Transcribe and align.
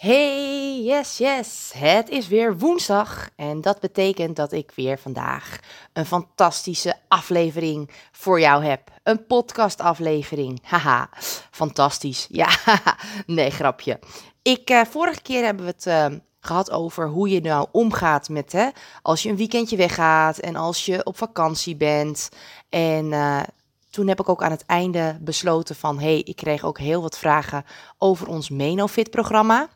Hey, 0.00 0.82
yes, 0.82 1.18
yes. 1.18 1.72
Het 1.76 2.08
is 2.08 2.28
weer 2.28 2.58
woensdag 2.58 3.28
en 3.36 3.60
dat 3.60 3.80
betekent 3.80 4.36
dat 4.36 4.52
ik 4.52 4.72
weer 4.74 4.98
vandaag 4.98 5.58
een 5.92 6.06
fantastische 6.06 6.94
aflevering 7.08 7.90
voor 8.12 8.40
jou 8.40 8.64
heb. 8.64 8.90
Een 9.02 9.26
podcastaflevering. 9.26 10.60
Haha, 10.70 11.08
fantastisch. 11.50 12.26
Ja, 12.30 12.48
nee, 13.26 13.50
grapje. 13.50 13.98
Ik, 14.42 14.70
uh, 14.70 14.84
vorige 14.84 15.22
keer 15.22 15.44
hebben 15.44 15.64
we 15.64 15.70
het 15.70 15.86
uh, 15.86 16.18
gehad 16.40 16.70
over 16.70 17.08
hoe 17.08 17.28
je 17.28 17.40
nou 17.40 17.66
omgaat 17.72 18.28
met, 18.28 18.52
hè, 18.52 18.68
als 19.02 19.22
je 19.22 19.28
een 19.28 19.36
weekendje 19.36 19.76
weggaat 19.76 20.38
en 20.38 20.56
als 20.56 20.84
je 20.84 21.04
op 21.04 21.16
vakantie 21.16 21.76
bent. 21.76 22.28
En 22.68 23.04
uh, 23.04 23.40
toen 23.90 24.08
heb 24.08 24.20
ik 24.20 24.28
ook 24.28 24.42
aan 24.42 24.50
het 24.50 24.66
einde 24.66 25.18
besloten 25.20 25.76
van, 25.76 25.98
hey, 25.98 26.18
ik 26.18 26.36
kreeg 26.36 26.64
ook 26.64 26.78
heel 26.78 27.02
wat 27.02 27.18
vragen 27.18 27.64
over 27.98 28.28
ons 28.28 28.48
Menofit 28.48 29.10
programma. 29.10 29.68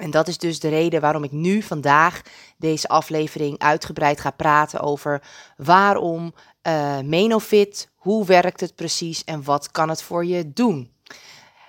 En 0.00 0.10
dat 0.10 0.28
is 0.28 0.38
dus 0.38 0.60
de 0.60 0.68
reden 0.68 1.00
waarom 1.00 1.24
ik 1.24 1.32
nu 1.32 1.62
vandaag 1.62 2.22
deze 2.56 2.88
aflevering 2.88 3.58
uitgebreid 3.58 4.20
ga 4.20 4.30
praten 4.30 4.80
over 4.80 5.22
waarom 5.56 6.34
uh, 6.62 7.00
Menofit, 7.00 7.90
hoe 7.94 8.26
werkt 8.26 8.60
het 8.60 8.74
precies 8.74 9.24
en 9.24 9.44
wat 9.44 9.70
kan 9.70 9.88
het 9.88 10.02
voor 10.02 10.24
je 10.24 10.52
doen. 10.52 10.92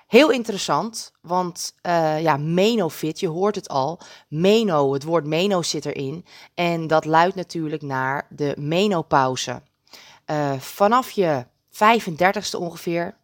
Heel 0.07 0.31
interessant, 0.31 1.11
want 1.21 1.73
uh, 1.81 2.21
ja, 2.21 2.37
Menofit, 2.37 3.19
je 3.19 3.27
hoort 3.27 3.55
het 3.55 3.69
al. 3.69 3.99
Meno, 4.27 4.93
het 4.93 5.03
woord 5.03 5.25
meno 5.25 5.61
zit 5.61 5.85
erin. 5.85 6.25
En 6.53 6.87
dat 6.87 7.05
luidt 7.05 7.35
natuurlijk 7.35 7.81
naar 7.81 8.27
de 8.29 8.53
menopauze. 8.57 9.61
Uh, 10.25 10.59
vanaf 10.59 11.11
je 11.11 11.45
35ste 11.71 12.57
ongeveer 12.57 13.17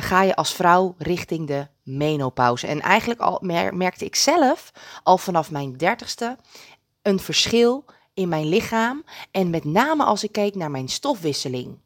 ga 0.00 0.22
je 0.22 0.34
als 0.34 0.54
vrouw 0.54 0.94
richting 0.98 1.46
de 1.46 1.66
menopauze. 1.82 2.66
En 2.66 2.80
eigenlijk 2.80 3.20
al 3.20 3.38
merkte 3.72 4.04
ik 4.04 4.16
zelf 4.16 4.72
al 5.02 5.18
vanaf 5.18 5.50
mijn 5.50 5.76
dertigste 5.76 6.38
een 7.02 7.20
verschil 7.20 7.84
in 8.14 8.28
mijn 8.28 8.48
lichaam. 8.48 9.04
En 9.30 9.50
met 9.50 9.64
name 9.64 10.04
als 10.04 10.24
ik 10.24 10.32
keek 10.32 10.54
naar 10.54 10.70
mijn 10.70 10.88
stofwisseling. 10.88 11.78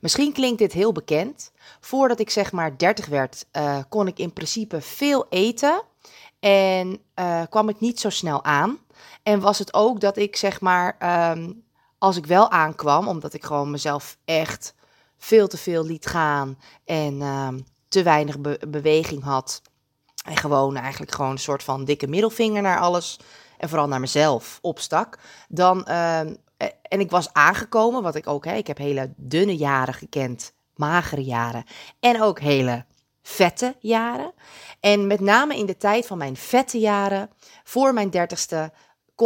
Misschien 0.00 0.32
klinkt 0.32 0.58
dit 0.58 0.72
heel 0.72 0.92
bekend. 0.92 1.52
Voordat 1.80 2.20
ik 2.20 2.30
zeg 2.30 2.52
maar 2.52 2.78
30 2.78 3.06
werd, 3.06 3.46
uh, 3.52 3.78
kon 3.88 4.06
ik 4.06 4.18
in 4.18 4.32
principe 4.32 4.80
veel 4.80 5.26
eten. 5.28 5.82
En 6.40 6.98
uh, 7.14 7.42
kwam 7.48 7.68
ik 7.68 7.80
niet 7.80 8.00
zo 8.00 8.10
snel 8.10 8.44
aan. 8.44 8.78
En 9.22 9.40
was 9.40 9.58
het 9.58 9.74
ook 9.74 10.00
dat 10.00 10.16
ik 10.16 10.36
zeg 10.36 10.60
maar, 10.60 10.96
um, 11.32 11.64
als 11.98 12.16
ik 12.16 12.26
wel 12.26 12.50
aankwam, 12.50 13.08
omdat 13.08 13.34
ik 13.34 13.44
gewoon 13.44 13.70
mezelf 13.70 14.16
echt 14.24 14.74
veel 15.18 15.48
te 15.48 15.56
veel 15.56 15.84
liet 15.84 16.06
gaan 16.06 16.58
en 16.84 17.14
uh, 17.14 17.48
te 17.92 18.02
weinig 18.02 18.40
be 18.40 18.58
beweging 18.68 19.22
had. 19.22 19.62
En 20.24 20.36
gewoon 20.36 20.76
eigenlijk 20.76 21.12
gewoon 21.12 21.30
een 21.30 21.38
soort 21.38 21.62
van 21.62 21.84
dikke 21.84 22.06
middelvinger 22.06 22.62
naar 22.62 22.80
alles. 22.80 23.18
En 23.58 23.68
vooral 23.68 23.88
naar 23.88 24.00
mezelf 24.00 24.58
opstak. 24.62 25.18
Dan, 25.48 25.84
uh, 25.88 26.18
en 26.18 27.00
ik 27.00 27.10
was 27.10 27.32
aangekomen, 27.32 28.02
wat 28.02 28.14
ik 28.14 28.26
ook, 28.26 28.44
hè, 28.44 28.54
ik 28.54 28.66
heb 28.66 28.78
hele 28.78 29.12
dunne 29.16 29.56
jaren 29.56 29.94
gekend. 29.94 30.52
Magere 30.74 31.24
jaren. 31.24 31.64
En 32.00 32.22
ook 32.22 32.40
hele 32.40 32.84
vette 33.22 33.76
jaren. 33.80 34.32
En 34.80 35.06
met 35.06 35.20
name 35.20 35.56
in 35.56 35.66
de 35.66 35.76
tijd 35.76 36.06
van 36.06 36.18
mijn 36.18 36.36
vette 36.36 36.78
jaren, 36.78 37.30
voor 37.64 37.94
mijn 37.94 38.10
dertigste, 38.10 38.72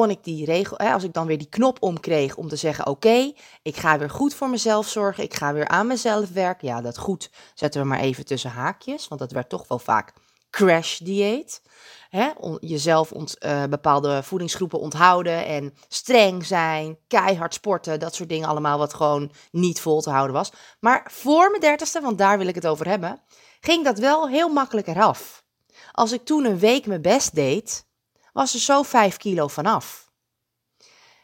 ik 0.05 0.25
die 0.25 0.45
regel, 0.45 0.77
hè, 0.79 0.93
als 0.93 1.03
ik 1.03 1.13
dan 1.13 1.27
weer 1.27 1.39
die 1.39 1.49
knop 1.49 1.83
omkreeg 1.83 2.37
om 2.37 2.49
te 2.49 2.57
zeggen: 2.57 2.87
Oké, 2.87 3.33
ik 3.63 3.77
ga 3.77 3.99
weer 3.99 4.11
goed 4.11 4.35
voor 4.35 4.49
mezelf 4.49 4.89
zorgen, 4.89 5.25
ik 5.25 5.35
ga 5.35 5.53
weer 5.53 5.69
aan 5.69 5.87
mezelf 5.87 6.33
werken. 6.33 6.69
Ja, 6.69 6.81
dat 6.81 6.99
goed 6.99 7.31
zetten 7.55 7.81
we 7.81 7.87
maar 7.87 7.99
even 8.01 8.25
tussen 8.25 8.51
haakjes, 8.51 9.09
want 9.09 9.21
dat 9.21 9.33
werd 9.33 9.49
toch 9.49 9.69
wel 9.69 9.79
vaak 9.79 10.13
crash 10.51 10.99
dieet. 10.99 11.63
Hè, 12.11 12.31
jezelf 12.61 13.13
uh, 13.13 13.65
bepaalde 13.65 14.23
voedingsgroepen 14.23 14.81
onthouden 14.81 15.47
en 15.47 15.75
streng 15.89 16.47
zijn, 16.47 16.99
keihard 17.07 17.55
sporten, 17.55 18.01
dat 18.01 18.15
soort 18.15 18.29
dingen 18.29 18.49
allemaal 18.49 18.79
wat 18.79 18.95
gewoon 18.95 19.31
niet 19.51 19.81
vol 19.81 20.01
te 20.01 20.11
houden 20.11 20.37
was. 20.37 20.53
Maar 20.81 21.11
voor 21.13 21.49
mijn 21.51 21.61
dertigste, 21.61 22.01
want 22.01 22.19
daar 22.19 22.39
wil 22.39 22.47
ik 22.47 22.55
het 22.55 22.67
over 22.67 22.89
hebben, 22.89 23.21
ging 23.61 23.85
dat 23.85 23.99
wel 23.99 24.29
heel 24.29 24.49
makkelijk 24.49 24.87
eraf. 24.87 25.45
Als 25.93 26.13
ik 26.13 26.25
toen 26.25 26.45
een 26.45 26.59
week 26.59 26.87
mijn 26.87 27.03
best 27.03 27.35
deed, 27.35 27.86
was 28.37 28.55
er 28.55 28.61
zo 28.61 28.83
5 28.83 29.17
kilo 29.17 29.49
vanaf. 29.49 30.11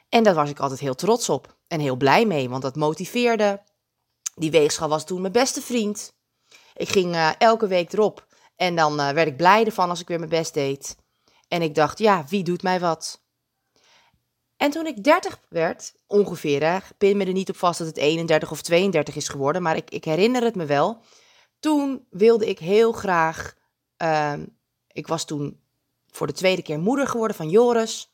En 0.08 0.22
daar 0.22 0.34
was 0.34 0.50
ik 0.50 0.58
altijd 0.58 0.80
heel 0.80 0.94
trots 0.94 1.28
op 1.28 1.56
en 1.66 1.80
heel 1.80 1.96
blij 1.96 2.26
mee, 2.26 2.48
want 2.48 2.62
dat 2.62 2.76
motiveerde. 2.76 3.62
Die 4.34 4.50
weegschaal 4.50 4.88
was 4.88 5.06
toen 5.06 5.20
mijn 5.20 5.32
beste 5.32 5.60
vriend. 5.60 6.14
Ik 6.74 6.88
ging 6.88 7.14
uh, 7.14 7.30
elke 7.38 7.66
week 7.66 7.92
erop 7.92 8.26
en 8.56 8.76
dan 8.76 9.00
uh, 9.00 9.10
werd 9.10 9.28
ik 9.28 9.36
blij 9.36 9.64
ervan 9.64 9.88
als 9.88 10.00
ik 10.00 10.08
weer 10.08 10.18
mijn 10.18 10.30
best 10.30 10.54
deed. 10.54 10.96
En 11.48 11.62
ik 11.62 11.74
dacht, 11.74 11.98
ja, 11.98 12.24
wie 12.28 12.42
doet 12.42 12.62
mij 12.62 12.80
wat? 12.80 13.24
En 14.56 14.70
toen 14.70 14.86
ik 14.86 15.04
30 15.04 15.40
werd, 15.48 15.94
ongeveer, 16.06 16.62
hè, 16.62 16.78
pin 16.98 17.16
me 17.16 17.24
er 17.24 17.32
niet 17.32 17.50
op 17.50 17.56
vast 17.56 17.78
dat 17.78 17.86
het 17.86 17.96
31 17.96 18.50
of 18.50 18.62
32 18.62 19.16
is 19.16 19.28
geworden, 19.28 19.62
maar 19.62 19.76
ik, 19.76 19.90
ik 19.90 20.04
herinner 20.04 20.42
het 20.42 20.54
me 20.54 20.64
wel. 20.64 21.02
Toen 21.60 22.06
wilde 22.10 22.48
ik 22.48 22.58
heel 22.58 22.92
graag, 22.92 23.54
uh, 24.02 24.32
ik 24.86 25.06
was 25.06 25.24
toen 25.24 25.61
voor 26.12 26.26
de 26.26 26.32
tweede 26.32 26.62
keer 26.62 26.78
moeder 26.78 27.06
geworden 27.06 27.36
van 27.36 27.50
Joris. 27.50 28.10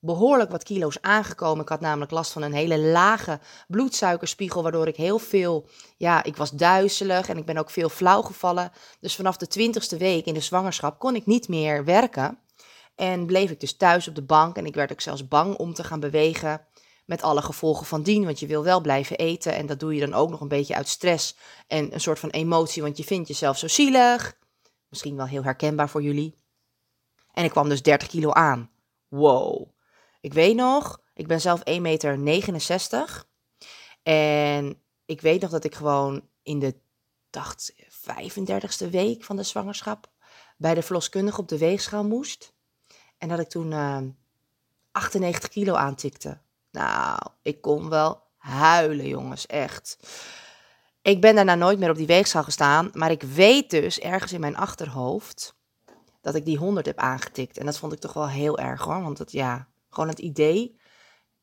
Behoorlijk 0.00 0.50
wat 0.50 0.62
kilo's 0.62 0.98
aangekomen. 1.00 1.62
Ik 1.62 1.68
had 1.68 1.80
namelijk 1.80 2.10
last 2.10 2.32
van 2.32 2.42
een 2.42 2.52
hele 2.52 2.78
lage 2.78 3.40
bloedsuikerspiegel, 3.68 4.62
waardoor 4.62 4.86
ik 4.86 4.96
heel 4.96 5.18
veel, 5.18 5.68
ja, 5.96 6.24
ik 6.24 6.36
was 6.36 6.50
duizelig 6.50 7.28
en 7.28 7.36
ik 7.36 7.44
ben 7.44 7.56
ook 7.56 7.70
veel 7.70 7.88
flauw 7.88 8.22
gevallen. 8.22 8.72
Dus 9.00 9.16
vanaf 9.16 9.36
de 9.36 9.46
twintigste 9.46 9.96
week 9.96 10.26
in 10.26 10.34
de 10.34 10.40
zwangerschap 10.40 10.98
kon 10.98 11.14
ik 11.14 11.26
niet 11.26 11.48
meer 11.48 11.84
werken. 11.84 12.38
En 12.94 13.26
bleef 13.26 13.50
ik 13.50 13.60
dus 13.60 13.76
thuis 13.76 14.08
op 14.08 14.14
de 14.14 14.22
bank 14.22 14.56
en 14.56 14.66
ik 14.66 14.74
werd 14.74 14.92
ook 14.92 15.00
zelfs 15.00 15.28
bang 15.28 15.56
om 15.56 15.74
te 15.74 15.84
gaan 15.84 16.00
bewegen. 16.00 16.66
Met 17.04 17.22
alle 17.22 17.42
gevolgen 17.42 17.86
van 17.86 18.02
dien, 18.02 18.24
want 18.24 18.40
je 18.40 18.46
wil 18.46 18.62
wel 18.62 18.80
blijven 18.80 19.16
eten. 19.16 19.54
En 19.54 19.66
dat 19.66 19.80
doe 19.80 19.94
je 19.94 20.00
dan 20.00 20.14
ook 20.14 20.30
nog 20.30 20.40
een 20.40 20.48
beetje 20.48 20.74
uit 20.74 20.88
stress 20.88 21.36
en 21.66 21.94
een 21.94 22.00
soort 22.00 22.18
van 22.18 22.30
emotie, 22.30 22.82
want 22.82 22.96
je 22.96 23.04
vindt 23.04 23.28
jezelf 23.28 23.58
zo 23.58 23.68
zielig. 23.68 24.38
Misschien 24.88 25.16
wel 25.16 25.26
heel 25.26 25.42
herkenbaar 25.42 25.88
voor 25.88 26.02
jullie. 26.02 26.38
En 27.38 27.44
ik 27.44 27.50
kwam 27.50 27.68
dus 27.68 27.82
30 27.82 28.08
kilo 28.08 28.30
aan. 28.30 28.70
Wow. 29.08 29.68
Ik 30.20 30.32
weet 30.32 30.56
nog, 30.56 31.00
ik 31.14 31.26
ben 31.26 31.40
zelf 31.40 31.60
1,69 31.70 31.80
meter. 31.80 33.24
En 34.02 34.82
ik 35.04 35.20
weet 35.20 35.40
nog 35.40 35.50
dat 35.50 35.64
ik 35.64 35.74
gewoon 35.74 36.28
in 36.42 36.58
de, 36.58 36.74
dacht, 37.30 37.72
35ste 37.90 38.90
week 38.90 39.24
van 39.24 39.36
de 39.36 39.42
zwangerschap 39.42 40.10
bij 40.56 40.74
de 40.74 40.82
verloskundige 40.82 41.40
op 41.40 41.48
de 41.48 41.58
weegschaal 41.58 42.04
moest. 42.04 42.52
En 43.18 43.28
dat 43.28 43.38
ik 43.38 43.48
toen 43.48 43.70
uh, 43.70 43.98
98 44.92 45.48
kilo 45.48 45.74
aantikte. 45.74 46.40
Nou, 46.70 47.18
ik 47.42 47.60
kon 47.60 47.88
wel 47.88 48.22
huilen, 48.36 49.08
jongens, 49.08 49.46
echt. 49.46 49.98
Ik 51.02 51.20
ben 51.20 51.34
daarna 51.34 51.54
nooit 51.54 51.78
meer 51.78 51.90
op 51.90 51.96
die 51.96 52.06
weegschaal 52.06 52.44
gestaan, 52.44 52.90
maar 52.92 53.10
ik 53.10 53.22
weet 53.22 53.70
dus 53.70 53.98
ergens 53.98 54.32
in 54.32 54.40
mijn 54.40 54.56
achterhoofd 54.56 55.56
dat 56.32 56.40
ik 56.40 56.44
die 56.44 56.58
100 56.58 56.86
heb 56.86 56.98
aangetikt. 56.98 57.58
En 57.58 57.66
dat 57.66 57.78
vond 57.78 57.92
ik 57.92 57.98
toch 57.98 58.12
wel 58.12 58.28
heel 58.28 58.58
erg 58.58 58.82
hoor. 58.82 59.02
Want 59.02 59.16
dat, 59.16 59.32
ja, 59.32 59.68
gewoon 59.90 60.08
het 60.08 60.18
idee. 60.18 60.78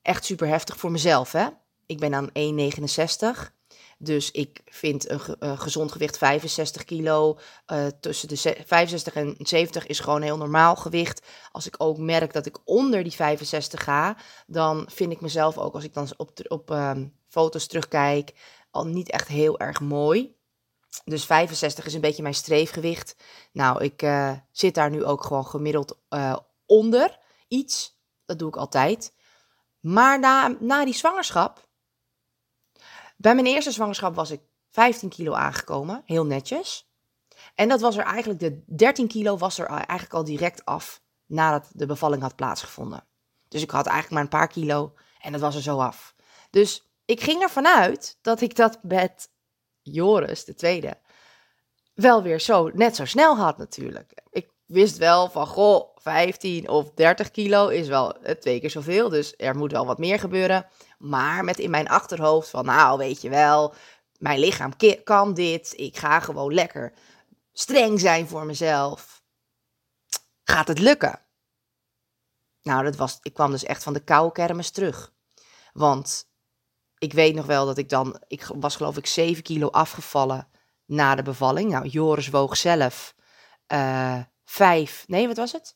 Echt 0.02 0.26
super 0.26 0.48
heftig 0.48 0.78
voor 0.78 0.92
mezelf, 0.92 1.32
hè. 1.32 1.48
Ik 1.86 2.00
ben 2.00 2.12
dan 2.12 2.30
1,69. 2.30 3.54
Dus 3.98 4.32
ik 4.32 4.62
vind 4.66 5.10
een, 5.10 5.20
een, 5.40 5.58
gezond 5.58 5.92
gewicht 5.92 6.18
65 6.18 6.84
kilo. 6.84 7.40
Uh, 7.72 7.86
tussen 8.00 8.28
de 8.28 8.38
65 8.66 9.14
en 9.14 9.36
70 9.38 9.86
is 9.86 10.00
gewoon 10.00 10.22
heel 10.22 10.38
normaal 10.38 10.76
gewicht. 10.76 11.26
Als 11.52 11.68
ik 11.68 11.76
ook 11.78 11.98
merk 11.98 12.34
dat 12.34 12.46
ik 12.46 12.58
onder 12.66 13.04
die 13.04 13.12
65 13.12 13.84
ga, 13.84 14.18
dan 14.48 14.90
vind 14.92 15.12
ik 15.12 15.22
mezelf 15.22 15.58
ook, 15.58 15.74
als 15.74 15.84
ik 15.84 15.94
dan 15.94 16.08
op, 16.18 16.32
op 16.48 16.70
um, 16.70 17.14
foto's 17.28 17.68
terugkijk, 17.68 18.34
al 18.72 18.86
niet 18.86 19.10
echt 19.10 19.28
heel 19.28 19.60
erg 19.60 19.80
mooi. 19.80 20.35
Dus 21.04 21.26
65 21.26 21.86
is 21.86 21.94
een 21.94 22.02
beetje 22.02 22.22
mijn 22.22 22.34
streefgewicht. 22.34 23.16
Nou, 23.52 23.84
ik 23.84 24.02
uh, 24.02 24.32
zit 24.52 24.76
daar 24.76 24.90
nu 24.90 25.04
ook 25.04 25.24
gewoon 25.24 25.46
gemiddeld 25.46 26.00
uh, 26.10 26.38
onder 26.66 27.20
iets. 27.48 28.00
Dat 28.26 28.40
doe 28.40 28.48
ik 28.48 28.56
altijd. 28.56 29.14
Maar 29.80 30.20
na, 30.20 30.56
na 30.60 30.86
die 30.86 30.94
zwangerschap. 30.94 31.68
Bij 33.18 33.36
mijn 33.36 33.48
eerste 33.48 33.72
zwangerschap 33.72 34.16
was 34.16 34.32
ik 34.32 34.42
15 34.72 35.10
kilo 35.10 35.34
aangekomen. 35.34 36.02
Heel 36.06 36.26
netjes. 36.26 36.90
En 37.56 37.68
dat 37.68 37.82
was 37.82 37.98
er 37.98 38.04
eigenlijk, 38.04 38.40
de 38.40 38.64
13 38.66 39.08
kilo 39.08 39.38
was 39.38 39.60
er 39.60 39.66
eigenlijk 39.66 40.14
al 40.14 40.24
direct 40.24 40.66
af 40.66 41.02
nadat 41.26 41.70
de 41.72 41.86
bevalling 41.86 42.22
had 42.22 42.36
plaatsgevonden. 42.36 43.04
Dus 43.48 43.62
ik 43.62 43.72
had 43.72 43.86
eigenlijk 43.86 44.14
maar 44.14 44.24
een 44.24 44.40
paar 44.40 44.56
kilo 44.56 44.94
en 45.20 45.32
dat 45.32 45.42
was 45.42 45.56
er 45.56 45.62
zo 45.62 45.80
af. 45.80 46.16
Dus 46.50 46.84
ik 47.06 47.22
ging 47.22 47.42
ervan 47.42 47.68
uit 47.68 48.18
dat 48.22 48.42
ik 48.42 48.56
dat 48.56 48.80
met 48.82 49.30
Joris, 49.92 50.46
de 50.46 50.54
tweede, 50.54 50.98
wel 51.94 52.24
weer 52.24 52.40
zo, 52.40 52.70
net 52.74 52.96
zo 52.96 53.06
snel 53.06 53.38
had 53.38 53.58
natuurlijk. 53.58 54.12
Ik 54.30 54.50
wist 54.66 54.98
wel 54.98 55.30
van, 55.30 55.48
goh, 55.48 55.96
15 55.96 56.70
of 56.70 56.92
30 56.92 57.32
kilo 57.32 57.68
is 57.68 57.88
wel 57.88 58.18
twee 58.40 58.60
keer 58.60 58.70
zoveel, 58.70 59.10
dus 59.10 59.34
er 59.38 59.58
moet 59.58 59.72
wel 59.72 59.86
wat 59.86 59.98
meer 59.98 60.20
gebeuren. 60.20 60.68
Maar 60.98 61.44
met 61.44 61.60
in 61.60 61.70
mijn 61.70 61.88
achterhoofd 61.88 62.50
van, 62.50 62.66
nou, 62.66 62.98
weet 62.98 63.22
je 63.22 63.30
wel, 63.30 63.74
mijn 64.18 64.40
lichaam 64.40 64.72
kan 65.04 65.34
dit, 65.34 65.74
ik 65.76 65.98
ga 65.98 66.20
gewoon 66.20 66.54
lekker 66.54 66.94
streng 67.54 68.00
zijn 68.00 68.28
voor 68.28 68.46
mezelf. 68.46 69.24
gaat 70.44 70.68
het 70.68 70.80
lukken? 70.80 71.20
Nou, 72.62 72.84
dat 72.84 72.96
was, 72.96 73.20
ik 73.22 73.34
kwam 73.34 73.52
dus 73.52 73.64
echt 73.64 73.84
van 73.84 73.94
de 73.94 74.04
koude 74.04 74.32
kermis 74.32 74.70
terug. 74.70 75.14
Want 75.74 76.28
ik 77.06 77.14
weet 77.14 77.36
nog 77.36 77.46
wel 77.46 77.66
dat 77.66 77.78
ik 77.78 77.90
dan, 77.90 78.22
ik 78.28 78.48
was 78.56 78.76
geloof 78.76 78.98
ik 78.98 79.06
7 79.06 79.44
kilo 79.44 79.68
afgevallen 79.68 80.48
na 80.86 81.16
de 81.16 81.22
bevalling. 81.22 81.72
Nou, 81.72 81.88
Joris 81.88 82.30
woog 82.30 82.58
zelf 82.58 83.16
uh, 83.74 84.20
5, 84.46 85.04
nee, 85.08 85.28
wat 85.28 85.38
was 85.38 85.52
het? 85.52 85.76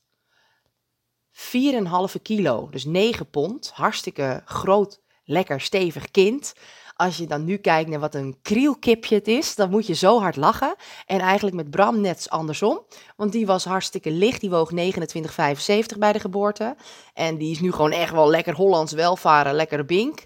4,5 2.16 2.22
kilo, 2.22 2.68
dus 2.70 2.86
9 2.86 3.30
pond. 3.30 3.72
Hartstikke 3.74 4.42
groot, 4.46 5.02
lekker 5.24 5.62
stevig 5.62 6.12
kind. 6.12 6.54
Als 6.96 7.18
je 7.18 7.28
dan 7.28 7.46
nu 7.46 7.58
kijkt 7.58 7.90
naar 7.90 8.00
wat 8.00 8.16
een 8.16 8.38
krielkipje 8.42 9.16
het 9.16 9.28
is, 9.28 9.56
dan 9.56 9.70
moet 9.70 9.88
je 9.88 9.94
zo 9.94 10.20
hard 10.20 10.36
lachen. 10.36 10.76
En 11.06 11.20
eigenlijk 11.20 11.56
met 11.56 11.70
Bram 11.70 12.02
net 12.02 12.30
andersom. 12.30 12.86
Want 13.16 13.32
die 13.32 13.46
was 13.46 13.66
hartstikke 13.66 14.12
licht. 14.12 14.42
Die 14.42 14.50
woog 14.50 14.72
29,75 14.72 15.98
bij 15.98 16.14
de 16.14 16.20
geboorte. 16.20 16.76
En 17.14 17.38
die 17.38 17.52
is 17.52 17.60
nu 17.60 17.72
gewoon 17.72 17.92
echt 17.92 18.12
wel 18.12 18.30
lekker 18.30 18.56
Hollands 18.56 18.94
welvaren, 18.94 19.54
lekker 19.54 19.86
bink. 19.86 20.26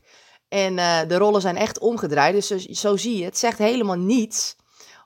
En 0.54 0.78
uh, 0.78 1.00
de 1.08 1.18
rollen 1.18 1.42
zijn 1.42 1.56
echt 1.56 1.80
omgedraaid. 1.80 2.34
Dus 2.34 2.66
zo, 2.66 2.98
zie 2.98 3.18
je, 3.18 3.24
het 3.24 3.38
zegt 3.38 3.58
helemaal 3.58 3.98
niets 3.98 4.56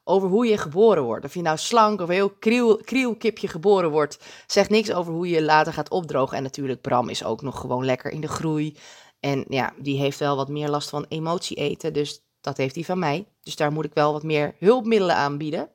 over 0.03 0.29
hoe 0.29 0.47
je 0.47 0.57
geboren 0.57 1.03
wordt. 1.03 1.25
Of 1.25 1.33
je 1.33 1.41
nou 1.41 1.57
slank 1.57 2.01
of 2.01 2.09
heel 2.09 2.29
kriel, 2.29 2.77
krielkipje 2.77 3.47
geboren 3.47 3.89
wordt, 3.89 4.19
zegt 4.47 4.69
niks 4.69 4.91
over 4.91 5.13
hoe 5.13 5.29
je 5.29 5.43
later 5.43 5.73
gaat 5.73 5.89
opdrogen. 5.89 6.37
En 6.37 6.43
natuurlijk, 6.43 6.81
Bram 6.81 7.09
is 7.09 7.23
ook 7.23 7.41
nog 7.41 7.59
gewoon 7.59 7.85
lekker 7.85 8.11
in 8.11 8.21
de 8.21 8.27
groei. 8.27 8.77
En 9.19 9.45
ja, 9.47 9.73
die 9.77 9.99
heeft 9.99 10.19
wel 10.19 10.35
wat 10.35 10.49
meer 10.49 10.69
last 10.69 10.89
van 10.89 11.05
emotie 11.09 11.57
eten. 11.57 11.93
Dus 11.93 12.21
dat 12.41 12.57
heeft 12.57 12.75
hij 12.75 12.83
van 12.83 12.99
mij. 12.99 13.27
Dus 13.41 13.55
daar 13.55 13.71
moet 13.71 13.85
ik 13.85 13.93
wel 13.93 14.13
wat 14.13 14.23
meer 14.23 14.55
hulpmiddelen 14.59 15.15
aanbieden. 15.15 15.69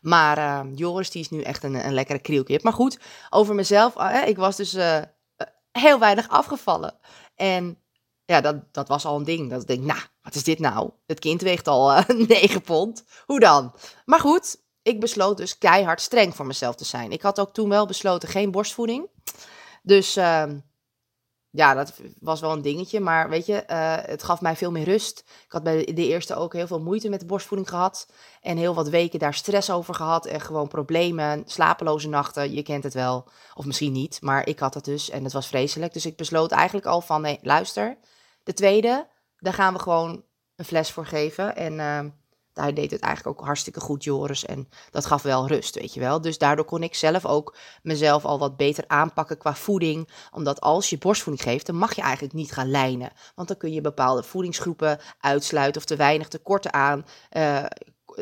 Maar 0.00 0.38
uh, 0.38 0.60
Joris, 0.74 1.10
die 1.10 1.22
is 1.22 1.30
nu 1.30 1.42
echt 1.42 1.62
een, 1.62 1.86
een 1.86 1.94
lekkere 1.94 2.18
krielkip. 2.18 2.62
Maar 2.62 2.72
goed, 2.72 2.98
over 3.30 3.54
mezelf. 3.54 3.96
Uh, 3.96 4.26
ik 4.26 4.36
was 4.36 4.56
dus 4.56 4.76
heel 5.72 5.98
weinig 5.98 6.28
afgevallen. 6.28 6.98
En 7.34 7.78
ja, 8.30 8.40
dat, 8.40 8.56
dat 8.72 8.88
was 8.88 9.04
al 9.04 9.16
een 9.16 9.24
ding. 9.24 9.50
Dat 9.50 9.60
ik 9.60 9.66
denk, 9.66 9.84
nou, 9.84 10.00
wat 10.22 10.34
is 10.34 10.44
dit 10.44 10.58
nou? 10.58 10.90
Het 11.06 11.18
kind 11.18 11.40
weegt 11.40 11.68
al 11.68 11.96
uh, 11.96 12.08
9 12.08 12.60
pond. 12.60 13.04
Hoe 13.26 13.40
dan? 13.40 13.74
Maar 14.04 14.20
goed, 14.20 14.56
ik 14.82 15.00
besloot 15.00 15.36
dus 15.36 15.58
keihard 15.58 16.00
streng 16.00 16.36
voor 16.36 16.46
mezelf 16.46 16.74
te 16.74 16.84
zijn. 16.84 17.12
Ik 17.12 17.22
had 17.22 17.40
ook 17.40 17.52
toen 17.52 17.68
wel 17.68 17.86
besloten 17.86 18.28
geen 18.28 18.50
borstvoeding. 18.50 19.08
Dus 19.82 20.16
uh, 20.16 20.44
ja, 21.50 21.74
dat 21.74 21.92
was 22.20 22.40
wel 22.40 22.52
een 22.52 22.62
dingetje. 22.62 23.00
Maar 23.00 23.28
weet 23.28 23.46
je, 23.46 23.64
uh, 23.70 23.94
het 24.00 24.22
gaf 24.22 24.40
mij 24.40 24.56
veel 24.56 24.70
meer 24.70 24.84
rust. 24.84 25.18
Ik 25.18 25.52
had 25.52 25.62
bij 25.62 25.84
de 25.84 26.06
eerste 26.06 26.34
ook 26.34 26.52
heel 26.52 26.66
veel 26.66 26.80
moeite 26.80 27.08
met 27.08 27.20
de 27.20 27.26
borstvoeding 27.26 27.68
gehad. 27.68 28.08
En 28.40 28.56
heel 28.56 28.74
wat 28.74 28.88
weken 28.88 29.18
daar 29.18 29.34
stress 29.34 29.70
over 29.70 29.94
gehad. 29.94 30.26
En 30.26 30.40
gewoon 30.40 30.68
problemen, 30.68 31.42
slapeloze 31.46 32.08
nachten. 32.08 32.54
Je 32.54 32.62
kent 32.62 32.84
het 32.84 32.94
wel. 32.94 33.28
Of 33.54 33.64
misschien 33.64 33.92
niet. 33.92 34.18
Maar 34.20 34.46
ik 34.46 34.58
had 34.58 34.74
het 34.74 34.84
dus 34.84 35.10
en 35.10 35.24
het 35.24 35.32
was 35.32 35.46
vreselijk. 35.46 35.92
Dus 35.92 36.06
ik 36.06 36.16
besloot 36.16 36.50
eigenlijk 36.50 36.86
al 36.86 37.00
van, 37.00 37.20
nee, 37.20 37.38
luister. 37.42 37.98
De 38.42 38.52
tweede, 38.52 39.08
daar 39.36 39.54
gaan 39.54 39.72
we 39.72 39.78
gewoon 39.78 40.24
een 40.56 40.64
fles 40.64 40.90
voor 40.90 41.06
geven. 41.06 41.56
En 41.56 41.72
uh, 41.72 42.10
hij 42.54 42.72
deed 42.72 42.90
het 42.90 43.00
eigenlijk 43.00 43.38
ook 43.38 43.46
hartstikke 43.46 43.80
goed, 43.80 44.04
Joris. 44.04 44.44
En 44.44 44.68
dat 44.90 45.06
gaf 45.06 45.22
wel 45.22 45.46
rust, 45.46 45.74
weet 45.74 45.94
je 45.94 46.00
wel. 46.00 46.20
Dus 46.20 46.38
daardoor 46.38 46.64
kon 46.64 46.82
ik 46.82 46.94
zelf 46.94 47.26
ook 47.26 47.56
mezelf 47.82 48.24
al 48.24 48.38
wat 48.38 48.56
beter 48.56 48.84
aanpakken 48.86 49.38
qua 49.38 49.54
voeding. 49.54 50.08
Omdat 50.30 50.60
als 50.60 50.90
je 50.90 50.98
borstvoeding 50.98 51.48
geeft, 51.48 51.66
dan 51.66 51.76
mag 51.76 51.94
je 51.94 52.02
eigenlijk 52.02 52.34
niet 52.34 52.52
gaan 52.52 52.70
lijnen. 52.70 53.12
Want 53.34 53.48
dan 53.48 53.56
kun 53.56 53.72
je 53.72 53.80
bepaalde 53.80 54.22
voedingsgroepen 54.22 54.98
uitsluiten 55.20 55.80
of 55.80 55.86
te 55.86 55.96
weinig 55.96 56.28
tekorten 56.28 56.72
aan. 56.72 57.06
Uh, 57.36 57.64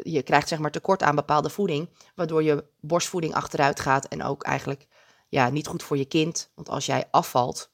je 0.03 0.23
krijgt 0.23 0.49
zeg 0.49 0.59
maar 0.59 0.71
tekort 0.71 1.03
aan 1.03 1.15
bepaalde 1.15 1.51
voeding, 1.51 1.91
waardoor 2.15 2.43
je 2.43 2.65
borstvoeding 2.81 3.35
achteruit 3.35 3.81
gaat 3.81 4.05
en 4.05 4.23
ook 4.23 4.43
eigenlijk 4.43 4.87
ja, 5.29 5.49
niet 5.49 5.67
goed 5.67 5.83
voor 5.83 5.97
je 5.97 6.05
kind. 6.05 6.51
Want 6.55 6.69
als 6.69 6.87
jij 6.87 7.09
afvalt, 7.11 7.71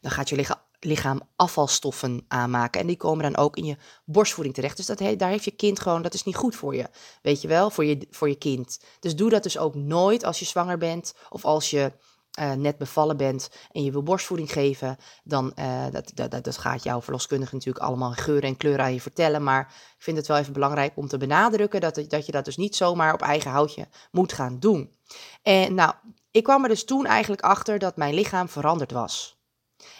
dan 0.00 0.10
gaat 0.10 0.28
je 0.28 0.36
lichaam 0.36 0.68
lichaam 0.80 1.20
afvalstoffen 1.36 2.24
aanmaken. 2.28 2.80
En 2.80 2.86
die 2.86 2.96
komen 2.96 3.32
dan 3.32 3.36
ook 3.36 3.56
in 3.56 3.64
je 3.64 3.76
borstvoeding 4.04 4.54
terecht. 4.54 4.76
Dus 4.76 4.86
dat 4.86 4.98
daar 4.98 5.30
heeft 5.30 5.44
je 5.44 5.50
kind 5.50 5.80
gewoon, 5.80 6.02
dat 6.02 6.14
is 6.14 6.24
niet 6.24 6.36
goed 6.36 6.56
voor 6.56 6.74
je. 6.74 6.86
Weet 7.22 7.42
je 7.42 7.48
wel, 7.48 7.70
voor 7.70 7.84
je, 7.84 8.06
voor 8.10 8.28
je 8.28 8.38
kind. 8.38 8.80
Dus 9.00 9.16
doe 9.16 9.30
dat 9.30 9.42
dus 9.42 9.58
ook 9.58 9.74
nooit 9.74 10.24
als 10.24 10.38
je 10.38 10.44
zwanger 10.44 10.78
bent 10.78 11.14
of 11.28 11.44
als 11.44 11.70
je 11.70 11.92
uh, 12.38 12.52
net 12.52 12.78
bevallen 12.78 13.16
bent 13.16 13.50
en 13.72 13.84
je 13.84 13.90
wil 13.90 14.02
borstvoeding 14.02 14.52
geven. 14.52 14.96
Dan 15.24 15.52
uh, 15.58 15.84
dat, 15.90 16.12
dat, 16.14 16.44
dat 16.44 16.58
gaat 16.58 16.82
jouw 16.82 17.02
verloskundige 17.02 17.54
natuurlijk 17.54 17.84
allemaal 17.84 18.12
geuren 18.12 18.48
en 18.48 18.56
kleuren 18.56 18.84
aan 18.84 18.94
je 18.94 19.00
vertellen. 19.00 19.42
Maar 19.42 19.74
ik 19.96 20.02
vind 20.02 20.16
het 20.16 20.26
wel 20.26 20.36
even 20.36 20.52
belangrijk 20.52 20.92
om 20.96 21.08
te 21.08 21.18
benadrukken 21.18 21.80
dat, 21.80 21.94
dat 22.08 22.26
je 22.26 22.32
dat 22.32 22.44
dus 22.44 22.56
niet 22.56 22.76
zomaar 22.76 23.14
op 23.14 23.22
eigen 23.22 23.50
houtje 23.50 23.88
moet 24.10 24.32
gaan 24.32 24.58
doen. 24.58 24.96
En 25.42 25.74
nou, 25.74 25.94
ik 26.30 26.44
kwam 26.44 26.62
er 26.62 26.68
dus 26.68 26.84
toen 26.84 27.06
eigenlijk 27.06 27.42
achter 27.42 27.78
dat 27.78 27.96
mijn 27.96 28.14
lichaam 28.14 28.48
veranderd 28.48 28.92
was. 28.92 29.39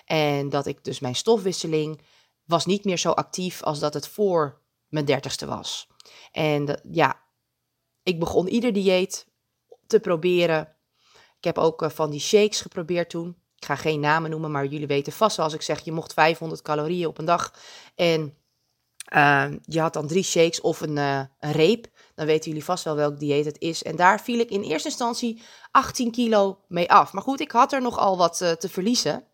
En 0.04 0.48
dat 0.48 0.66
ik 0.66 0.84
dus 0.84 1.00
mijn 1.00 1.14
stofwisseling 1.16 2.00
was 2.44 2.66
niet 2.66 2.84
meer 2.84 2.98
zo 2.98 3.10
actief 3.10 3.62
als 3.62 3.78
dat 3.78 3.94
het 3.94 4.08
voor 4.08 4.60
mijn 4.88 5.04
dertigste 5.04 5.46
was. 5.46 5.88
En 6.32 6.80
ja, 6.90 7.20
ik 8.02 8.18
begon 8.18 8.48
ieder 8.48 8.72
dieet 8.72 9.26
te 9.86 10.00
proberen. 10.00 10.76
Ik 11.38 11.44
heb 11.44 11.58
ook 11.58 11.82
eh, 11.82 11.90
van 11.90 12.10
die 12.10 12.20
shakes 12.20 12.60
geprobeerd 12.60 13.10
toen. 13.10 13.36
Ik 13.56 13.64
ga 13.64 13.76
geen 13.76 14.00
namen 14.00 14.30
noemen, 14.30 14.50
maar 14.50 14.66
jullie 14.66 14.86
weten 14.86 15.12
vast 15.12 15.36
wel 15.36 15.44
als 15.44 15.54
ik 15.54 15.62
zeg, 15.62 15.84
je 15.84 15.92
mocht 15.92 16.12
500 16.12 16.62
calorieën 16.62 17.06
op 17.06 17.18
een 17.18 17.24
dag. 17.24 17.54
En 17.94 18.34
uh, 19.14 19.46
je 19.64 19.80
had 19.80 19.92
dan 19.92 20.06
drie 20.06 20.22
shakes 20.22 20.60
of 20.60 20.80
een, 20.80 20.96
uh, 20.96 21.22
een 21.38 21.52
reep. 21.52 21.86
Dan 22.14 22.26
weten 22.26 22.48
jullie 22.50 22.64
vast 22.64 22.84
wel 22.84 22.94
welk 22.94 23.18
dieet 23.18 23.44
het 23.44 23.58
is. 23.58 23.82
En 23.82 23.96
daar 23.96 24.20
viel 24.20 24.38
ik 24.38 24.50
in 24.50 24.62
eerste 24.62 24.88
instantie 24.88 25.42
18 25.70 26.10
kilo 26.10 26.60
mee 26.68 26.90
af. 26.90 27.12
Maar 27.12 27.22
goed, 27.22 27.40
ik 27.40 27.50
had 27.50 27.72
er 27.72 27.82
nogal 27.82 28.16
wat 28.16 28.40
uh, 28.40 28.50
te 28.50 28.68
verliezen. 28.68 29.24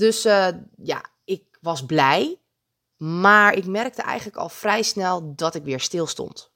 Dus 0.00 0.26
uh, 0.26 0.48
ja, 0.76 1.04
ik 1.24 1.42
was 1.60 1.86
blij. 1.86 2.38
Maar 2.96 3.54
ik 3.54 3.66
merkte 3.66 4.02
eigenlijk 4.02 4.36
al 4.36 4.48
vrij 4.48 4.82
snel 4.82 5.34
dat 5.36 5.54
ik 5.54 5.64
weer 5.64 5.80
stil 5.80 6.06
stond. 6.06 6.52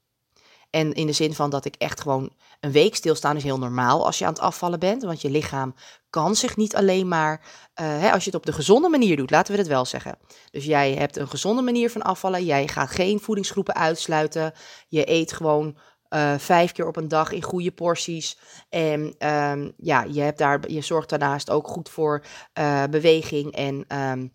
En 0.69 0.93
in 0.93 1.05
de 1.05 1.13
zin 1.13 1.33
van 1.33 1.49
dat 1.49 1.65
ik 1.65 1.75
echt 1.75 2.01
gewoon 2.01 2.33
een 2.59 2.71
week 2.71 2.95
stilstaan 2.95 3.35
is 3.35 3.43
heel 3.43 3.57
normaal 3.57 4.05
als 4.05 4.17
je 4.17 4.25
aan 4.25 4.33
het 4.33 4.41
afvallen 4.41 4.79
bent. 4.79 5.03
Want 5.03 5.21
je 5.21 5.29
lichaam 5.29 5.75
kan 6.09 6.35
zich 6.35 6.57
niet 6.57 6.75
alleen 6.75 7.07
maar, 7.07 7.39
uh, 7.41 7.45
hè, 7.75 8.11
als 8.11 8.23
je 8.23 8.29
het 8.29 8.39
op 8.39 8.45
de 8.45 8.53
gezonde 8.53 8.89
manier 8.89 9.17
doet, 9.17 9.31
laten 9.31 9.53
we 9.53 9.59
het 9.59 9.67
wel 9.67 9.85
zeggen. 9.85 10.17
Dus 10.51 10.65
jij 10.65 10.93
hebt 10.93 11.17
een 11.17 11.27
gezonde 11.27 11.61
manier 11.61 11.89
van 11.89 12.01
afvallen. 12.01 12.45
Jij 12.45 12.67
gaat 12.67 12.89
geen 12.89 13.19
voedingsgroepen 13.19 13.75
uitsluiten. 13.75 14.53
Je 14.87 15.09
eet 15.09 15.33
gewoon 15.33 15.77
uh, 16.09 16.37
vijf 16.37 16.71
keer 16.71 16.87
op 16.87 16.95
een 16.95 17.07
dag 17.07 17.31
in 17.31 17.41
goede 17.41 17.71
porties. 17.71 18.37
En 18.69 19.15
um, 19.29 19.73
ja, 19.77 20.03
je, 20.03 20.21
hebt 20.21 20.37
daar, 20.37 20.69
je 20.69 20.81
zorgt 20.81 21.09
daarnaast 21.09 21.49
ook 21.49 21.67
goed 21.67 21.89
voor 21.89 22.25
uh, 22.59 22.83
beweging 22.83 23.51
en 23.51 23.99
um, 23.99 24.33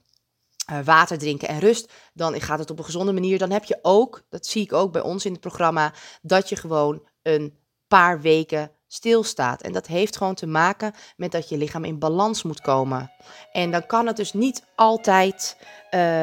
water 0.85 1.19
drinken 1.19 1.49
en 1.49 1.59
rust. 1.59 1.93
Dan 2.15 2.41
gaat 2.41 2.59
het 2.59 2.71
op 2.71 2.79
een 2.79 2.85
gezonde 2.85 3.13
manier. 3.13 3.39
Dan 3.39 3.51
heb 3.51 3.65
je 3.65 3.79
ook, 3.83 4.23
dat 4.29 4.47
zie 4.47 4.63
ik 4.63 4.73
ook 4.73 4.93
bij 4.93 5.03
ons 5.03 5.25
in 5.25 5.33
het 5.33 5.41
programma, 5.41 5.93
dat 6.23 6.49
je 6.49 6.57
gewoon 6.57 7.09
een 7.23 7.59
paar 7.89 8.21
weken 8.21 8.71
stilstaat. 8.87 9.63
En 9.63 9.73
dat 9.73 9.87
heeft 9.87 10.17
gewoon 10.17 10.35
te 10.35 10.47
maken 10.47 10.93
met 11.17 11.33
dat 11.33 11.49
je 11.49 11.57
lichaam 11.57 11.85
in 11.85 11.99
balans 11.99 12.43
moet 12.43 12.61
komen. 12.61 13.13
En 13.53 13.71
dan 13.71 13.87
kan 13.87 14.07
het 14.07 14.17
dus 14.17 14.33
niet 14.33 14.65
altijd 14.75 15.57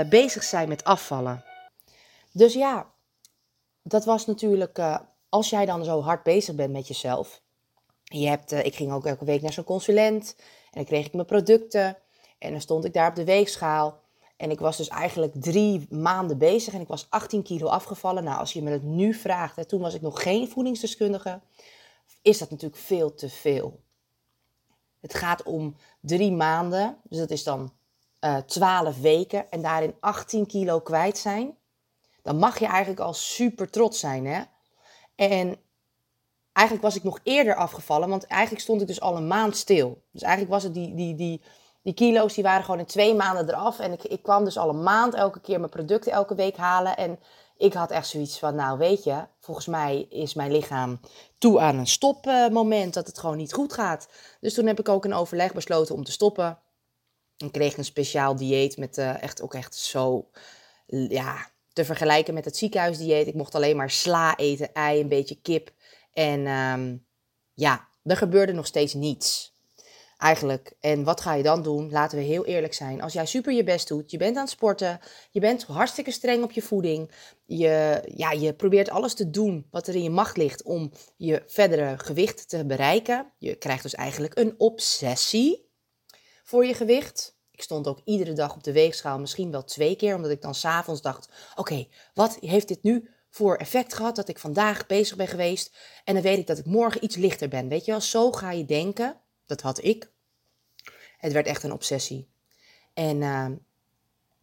bezig 0.10 0.44
zijn 0.44 0.70
met 0.70 0.84
afvallen. 0.84 1.44
Dus 2.32 2.54
ja, 2.54 2.94
dat 3.84 4.06
was 4.06 4.26
natuurlijk 4.26 4.80
als 5.30 5.50
jij 5.50 5.66
dan 5.66 5.84
zo 5.84 6.02
hard 6.02 6.24
bezig 6.24 6.56
bent 6.56 6.72
met 6.72 6.88
jezelf. 6.88 7.42
Je 8.04 8.28
hebt, 8.28 8.52
uh, 8.52 8.66
ik 8.66 8.76
ging 8.76 8.92
ook 8.92 9.06
elke 9.06 9.26
week 9.26 9.42
naar 9.42 9.54
zo'n 9.54 9.64
consulent. 9.64 10.36
En 10.38 10.72
dan 10.72 10.86
kreeg 10.86 11.06
ik 11.06 11.14
mijn 11.14 11.26
producten. 11.26 11.98
En 12.38 12.52
dan 12.52 12.62
stond 12.62 12.86
ik 12.86 12.94
daar 12.94 13.10
op 13.10 13.16
de 13.16 13.24
weegschaal. 13.24 14.00
En 14.38 14.52
ik 14.52 14.60
was 14.60 14.78
dus 14.78 14.88
eigenlijk 14.88 15.34
drie 15.36 15.88
maanden 15.90 16.38
bezig. 16.38 16.74
En 16.74 16.82
ik 16.82 16.88
was 16.88 17.08
18 17.10 17.44
kilo 17.44 17.68
afgevallen. 17.68 18.24
Nou, 18.24 18.40
als 18.40 18.54
je 18.54 18.62
me 18.62 18.72
het 18.72 18.84
nu 18.84 19.14
vraagt. 19.14 19.70
Toen 19.70 19.82
was 19.82 19.94
ik 19.94 20.02
nog 20.02 20.22
geen 20.22 20.50
voedingsdeskundige. 20.50 21.42
Is 22.22 22.38
dat 22.38 22.50
natuurlijk 22.50 22.82
veel 22.82 23.14
te 23.14 23.30
veel. 23.30 23.80
Het 25.00 25.14
gaat 25.14 25.44
om 25.44 25.76
drie 26.02 26.32
maanden. 26.32 26.98
Dus 27.04 27.18
dat 27.18 27.30
is 27.30 27.44
dan 27.44 27.74
uh, 28.20 28.38
eh, 28.38 28.44
12 28.44 29.00
weken. 29.00 29.52
En 29.52 29.62
daarin 29.62 29.96
18 30.00 30.46
kilo 30.46 30.80
kwijt 30.80 31.18
zijn. 31.18 31.58
Dan 32.22 32.38
mag 32.38 32.60
je 32.60 32.66
eigenlijk 32.66 33.00
al 33.00 33.14
super 33.14 33.70
trots 33.70 34.00
zijn, 34.00 34.26
hè? 34.26 34.42
En 35.18 35.58
eigenlijk 36.54 36.86
was 36.86 36.96
ik 36.96 37.04
nog 37.04 37.20
eerder 37.24 37.56
afgevallen, 37.56 38.10
want 38.10 38.26
eigenlijk 38.26 38.64
stond 38.64 38.82
ik 38.82 38.88
dus 38.88 39.02
al 39.02 39.18
een 39.18 39.28
maand 39.28 39.58
stil. 39.58 40.04
Dus 40.12 40.22
eigenlijk 40.22 40.54
was 40.54 40.64
het 40.64 40.74
die, 40.74 40.96
die, 40.96 41.16
die, 41.16 41.42
die 41.82 41.94
kilo's, 41.94 42.34
die 42.34 42.44
waren 42.44 42.64
gewoon 42.64 42.80
in 42.80 42.86
twee 42.86 43.16
maanden 43.16 43.50
eraf. 43.50 43.80
En 43.80 43.92
ik, 43.92 44.04
ik 44.04 44.24
kwam 44.24 44.44
dus 44.44 44.58
al 44.58 44.70
een 44.70 44.84
maand 44.84 45.14
elke 45.14 45.40
keer 45.40 45.60
mijn 45.60 45.72
producten 45.72 46.12
elke 46.12 46.36
week 46.36 46.58
halen. 46.58 46.98
En 46.98 47.20
ik 47.58 47.74
had 47.74 47.92
echt 47.92 48.08
zoiets 48.08 48.40
van, 48.40 48.56
nou 48.56 48.78
weet 48.78 49.04
je, 49.04 49.28
volgens 49.40 49.66
mij 49.66 50.08
is 50.10 50.34
mijn 50.34 50.52
lichaam 50.52 51.00
toe 51.38 51.60
aan 51.60 51.78
een 51.78 51.88
stopmoment, 51.88 52.94
dat 52.94 53.08
het 53.08 53.20
gewoon 53.20 53.38
niet 53.38 53.54
goed 53.54 53.74
gaat. 53.74 54.08
Dus 54.40 54.54
toen 54.54 54.66
heb 54.66 54.80
ik 54.80 54.90
ook 54.90 55.06
een 55.06 55.14
overleg 55.14 55.54
besloten 55.54 55.96
om 55.96 56.04
te 56.04 56.12
stoppen. 56.12 56.60
Ik 57.38 57.52
kreeg 57.52 57.78
een 57.78 57.86
speciaal 57.86 58.36
dieet 58.36 58.78
met 58.78 58.98
uh, 58.98 59.24
echt 59.24 59.42
ook 59.42 59.54
echt 59.54 59.76
zo, 59.76 60.30
ja, 60.88 61.50
te 61.78 61.86
vergelijken 61.86 62.34
met 62.34 62.46
het 62.46 62.58
ziekenhuisdieet. 62.58 63.28
Ik 63.28 63.34
mocht 63.34 63.56
alleen 63.56 63.76
maar 63.76 63.90
sla 63.90 64.38
eten, 64.38 64.74
ei, 64.74 65.02
een 65.02 65.08
beetje 65.08 65.42
kip. 65.42 65.72
En 66.14 66.48
um, 66.48 67.06
ja, 67.54 67.88
er 68.04 68.18
gebeurde 68.18 68.54
nog 68.54 68.66
steeds 68.66 68.94
niets. 68.94 69.56
Eigenlijk. 70.18 70.74
En 70.80 71.04
wat 71.04 71.22
ga 71.22 71.34
je 71.34 71.44
dan 71.44 71.64
doen? 71.64 71.92
Laten 71.92 72.18
we 72.18 72.24
heel 72.24 72.46
eerlijk 72.46 72.74
zijn. 72.74 73.02
Als 73.02 73.14
jij 73.14 73.26
super 73.26 73.54
je 73.54 73.64
best 73.64 73.88
doet, 73.88 74.12
je 74.12 74.18
bent 74.18 74.36
aan 74.36 74.42
het 74.42 74.52
sporten, 74.52 75.00
je 75.32 75.40
bent 75.40 75.64
hartstikke 75.64 76.12
streng 76.12 76.44
op 76.44 76.52
je 76.52 76.62
voeding, 76.62 77.12
je, 77.46 78.02
ja, 78.16 78.32
je 78.32 78.54
probeert 78.54 78.90
alles 78.90 79.14
te 79.14 79.30
doen 79.30 79.68
wat 79.72 79.88
er 79.88 79.96
in 79.96 80.04
je 80.04 80.10
macht 80.10 80.38
ligt 80.38 80.64
om 80.64 80.92
je 81.16 81.44
verdere 81.48 81.98
gewicht 81.98 82.50
te 82.50 82.66
bereiken. 82.66 83.32
Je 83.38 83.56
krijgt 83.56 83.84
dus 83.84 83.96
eigenlijk 83.96 84.38
een 84.38 84.56
obsessie 84.58 85.70
voor 86.44 86.66
je 86.66 86.74
gewicht. 86.74 87.37
Ik 87.58 87.64
stond 87.64 87.88
ook 87.88 88.02
iedere 88.04 88.34
dag 88.34 88.56
op 88.56 88.64
de 88.64 88.72
weegschaal, 88.72 89.20
misschien 89.20 89.52
wel 89.52 89.64
twee 89.64 89.96
keer, 89.96 90.16
omdat 90.16 90.32
ik 90.32 90.42
dan 90.42 90.56
s'avonds 90.56 91.02
dacht: 91.02 91.30
oké, 91.56 91.88
wat 92.14 92.38
heeft 92.40 92.68
dit 92.68 92.84
nu 92.84 93.10
voor 93.30 93.56
effect 93.56 93.94
gehad 93.94 94.16
dat 94.16 94.28
ik 94.28 94.40
vandaag 94.40 94.86
bezig 94.86 95.18
ben 95.18 95.28
geweest? 95.28 95.78
En 96.04 96.14
dan 96.14 96.24
weet 96.24 96.38
ik 96.38 96.48
dat 96.48 96.58
ik 96.58 96.66
morgen 96.66 97.04
iets 97.04 97.16
lichter 97.16 97.48
ben. 97.48 97.68
Weet 97.68 97.86
je 97.86 97.92
wel, 97.92 98.02
zo 98.02 98.32
ga 98.32 98.52
je 98.52 98.66
denken. 98.66 99.22
Dat 99.46 99.62
had 99.62 99.84
ik. 99.84 100.12
Het 101.18 101.32
werd 101.32 101.48
echt 101.48 101.64
een 101.64 101.72
obsessie. 101.72 102.30
En 102.94 103.22
uh, 103.22 103.48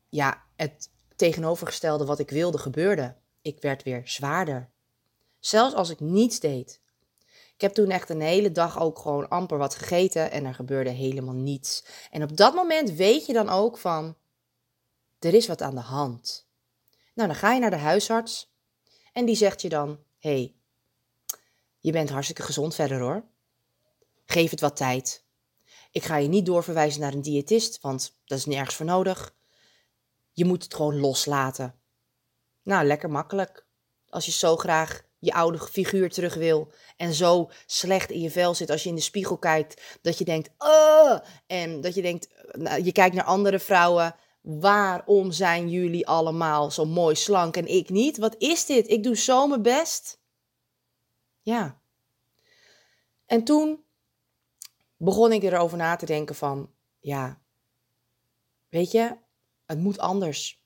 ja, 0.09 0.45
het 0.57 0.91
tegenovergestelde 1.17 2.05
wat 2.05 2.19
ik 2.19 2.31
wilde 2.31 2.59
gebeurde. 2.59 3.17
Ik 3.43 3.61
werd 3.61 3.83
weer 3.83 4.03
zwaarder. 4.05 4.71
Zelfs 5.39 5.75
als 5.75 5.91
ik 5.91 6.01
niets 6.01 6.41
deed. 6.41 6.81
Ik 7.55 7.61
heb 7.61 7.73
toen 7.73 7.91
echt 7.91 8.09
een 8.09 8.21
hele 8.21 8.53
dag 8.53 8.81
ook 8.81 8.99
gewoon 8.99 9.29
amper 9.29 9.59
wat 9.59 9.75
gegeten 9.75 10.31
en 10.31 10.45
er 10.45 10.55
gebeurde 10.55 10.91
helemaal 10.91 11.35
niets. 11.35 11.85
En 12.11 12.23
op 12.23 12.37
dat 12.37 12.55
moment 12.55 12.91
weet 12.91 13.27
je 13.27 13.33
dan 13.33 13.49
ook 13.49 13.79
van, 13.79 14.17
er 15.19 15.35
is 15.35 15.47
wat 15.47 15.63
aan 15.63 15.75
de 15.75 15.81
hand. 15.81 16.49
Nou, 17.15 17.29
dan 17.29 17.39
ga 17.39 17.53
je 17.53 17.61
naar 17.61 17.71
de 17.71 17.77
huisarts 17.77 18.53
en 19.13 19.25
die 19.25 19.37
zegt 19.37 19.63
je 19.63 19.69
dan, 19.69 19.99
hey, 20.19 20.55
je 21.79 21.93
bent 21.93 22.11
hartstikke 22.11 22.43
gezond 22.43 22.75
verder 22.75 23.01
hoor. 23.01 23.25
Geef 24.25 24.51
het 24.51 24.61
wat 24.61 24.77
tijd. 24.77 25.25
Ik 25.91 26.05
ga 26.05 26.17
je 26.17 26.29
niet 26.29 26.47
doorverwijzen 26.47 27.01
naar 27.01 27.13
een 27.13 27.23
diëtist, 27.23 27.81
want 27.81 28.19
dat 28.25 28.39
is 28.39 28.45
nergens 28.45 28.75
voor 28.75 28.87
nodig. 28.87 29.35
Je 30.33 30.45
moet 30.45 30.63
het 30.63 30.75
gewoon 30.75 31.01
loslaten. 31.01 31.75
Nou, 32.63 32.87
lekker 32.87 33.11
makkelijk. 33.11 33.67
Als 34.09 34.25
je 34.25 34.33
zo 34.33 34.57
graag 34.57 35.04
je 35.25 35.33
oude 35.33 35.59
figuur 35.59 36.11
terug 36.11 36.35
wil 36.35 36.73
en 36.97 37.13
zo 37.13 37.51
slecht 37.67 38.11
in 38.11 38.21
je 38.21 38.31
vel 38.31 38.55
zit 38.55 38.71
als 38.71 38.83
je 38.83 38.89
in 38.89 38.95
de 38.95 39.01
spiegel 39.01 39.39
kijkt, 39.39 39.99
dat 40.03 40.19
je 40.19 40.25
denkt, 40.25 40.51
oh, 40.59 41.19
en 41.47 41.81
dat 41.81 41.95
je 41.95 42.03
denkt, 42.03 42.29
nou, 42.53 42.85
je 42.85 42.93
kijkt 42.93 43.15
naar 43.15 43.25
andere 43.25 43.59
vrouwen, 43.59 44.15
waarom 44.41 45.33
zijn 45.33 45.69
jullie 45.69 46.07
allemaal 46.07 46.71
zo 46.71 46.85
mooi 46.85 47.15
slank 47.15 47.57
en 47.57 47.67
ik 47.67 47.89
niet? 47.89 48.19
Wat 48.19 48.35
is 48.39 48.67
dit? 48.67 48.89
Ik 48.89 49.03
doe 49.03 49.17
zo 49.17 49.47
mijn 49.47 49.63
best. 49.63 50.21
Ja. 51.43 51.81
En 53.27 53.45
toen 53.45 53.85
begon 54.97 55.33
ik 55.33 55.43
erover 55.43 55.77
na 55.77 55.97
te 55.97 56.07
denken 56.07 56.35
van, 56.35 56.71
ja, 57.01 57.41
weet 58.69 58.91
je, 58.91 59.17
het 59.67 59.79
moet 59.79 59.99
anders. 59.99 60.64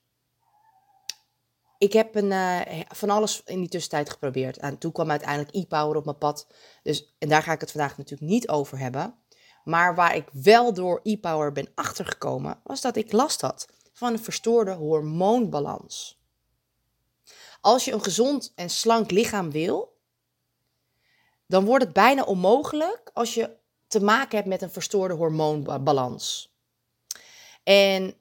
Ik 1.79 1.93
heb 1.93 2.15
een, 2.15 2.31
uh, 2.31 2.61
van 2.87 3.09
alles 3.09 3.41
in 3.45 3.59
die 3.59 3.69
tussentijd 3.69 4.09
geprobeerd. 4.09 4.57
En 4.57 4.77
toen 4.77 4.91
kwam 4.91 5.09
uiteindelijk 5.09 5.55
e-power 5.55 5.97
op 5.97 6.05
mijn 6.05 6.17
pad. 6.17 6.47
Dus, 6.83 7.15
en 7.19 7.29
daar 7.29 7.43
ga 7.43 7.51
ik 7.51 7.61
het 7.61 7.71
vandaag 7.71 7.97
natuurlijk 7.97 8.31
niet 8.31 8.49
over 8.49 8.77
hebben. 8.77 9.15
Maar 9.63 9.95
waar 9.95 10.15
ik 10.15 10.27
wel 10.31 10.73
door 10.73 10.99
e-power 11.03 11.51
ben 11.51 11.71
achtergekomen, 11.75 12.59
was 12.63 12.81
dat 12.81 12.95
ik 12.95 13.11
last 13.11 13.41
had 13.41 13.67
van 13.93 14.13
een 14.13 14.23
verstoorde 14.23 14.71
hormoonbalans. 14.71 16.21
Als 17.61 17.85
je 17.85 17.91
een 17.91 18.03
gezond 18.03 18.51
en 18.55 18.69
slank 18.69 19.11
lichaam 19.11 19.51
wil, 19.51 19.97
dan 21.47 21.65
wordt 21.65 21.83
het 21.83 21.93
bijna 21.93 22.23
onmogelijk 22.23 23.11
als 23.13 23.33
je 23.33 23.57
te 23.87 24.03
maken 24.03 24.35
hebt 24.37 24.49
met 24.49 24.61
een 24.61 24.71
verstoorde 24.71 25.13
hormoonbalans. 25.13 26.53
En 27.63 28.13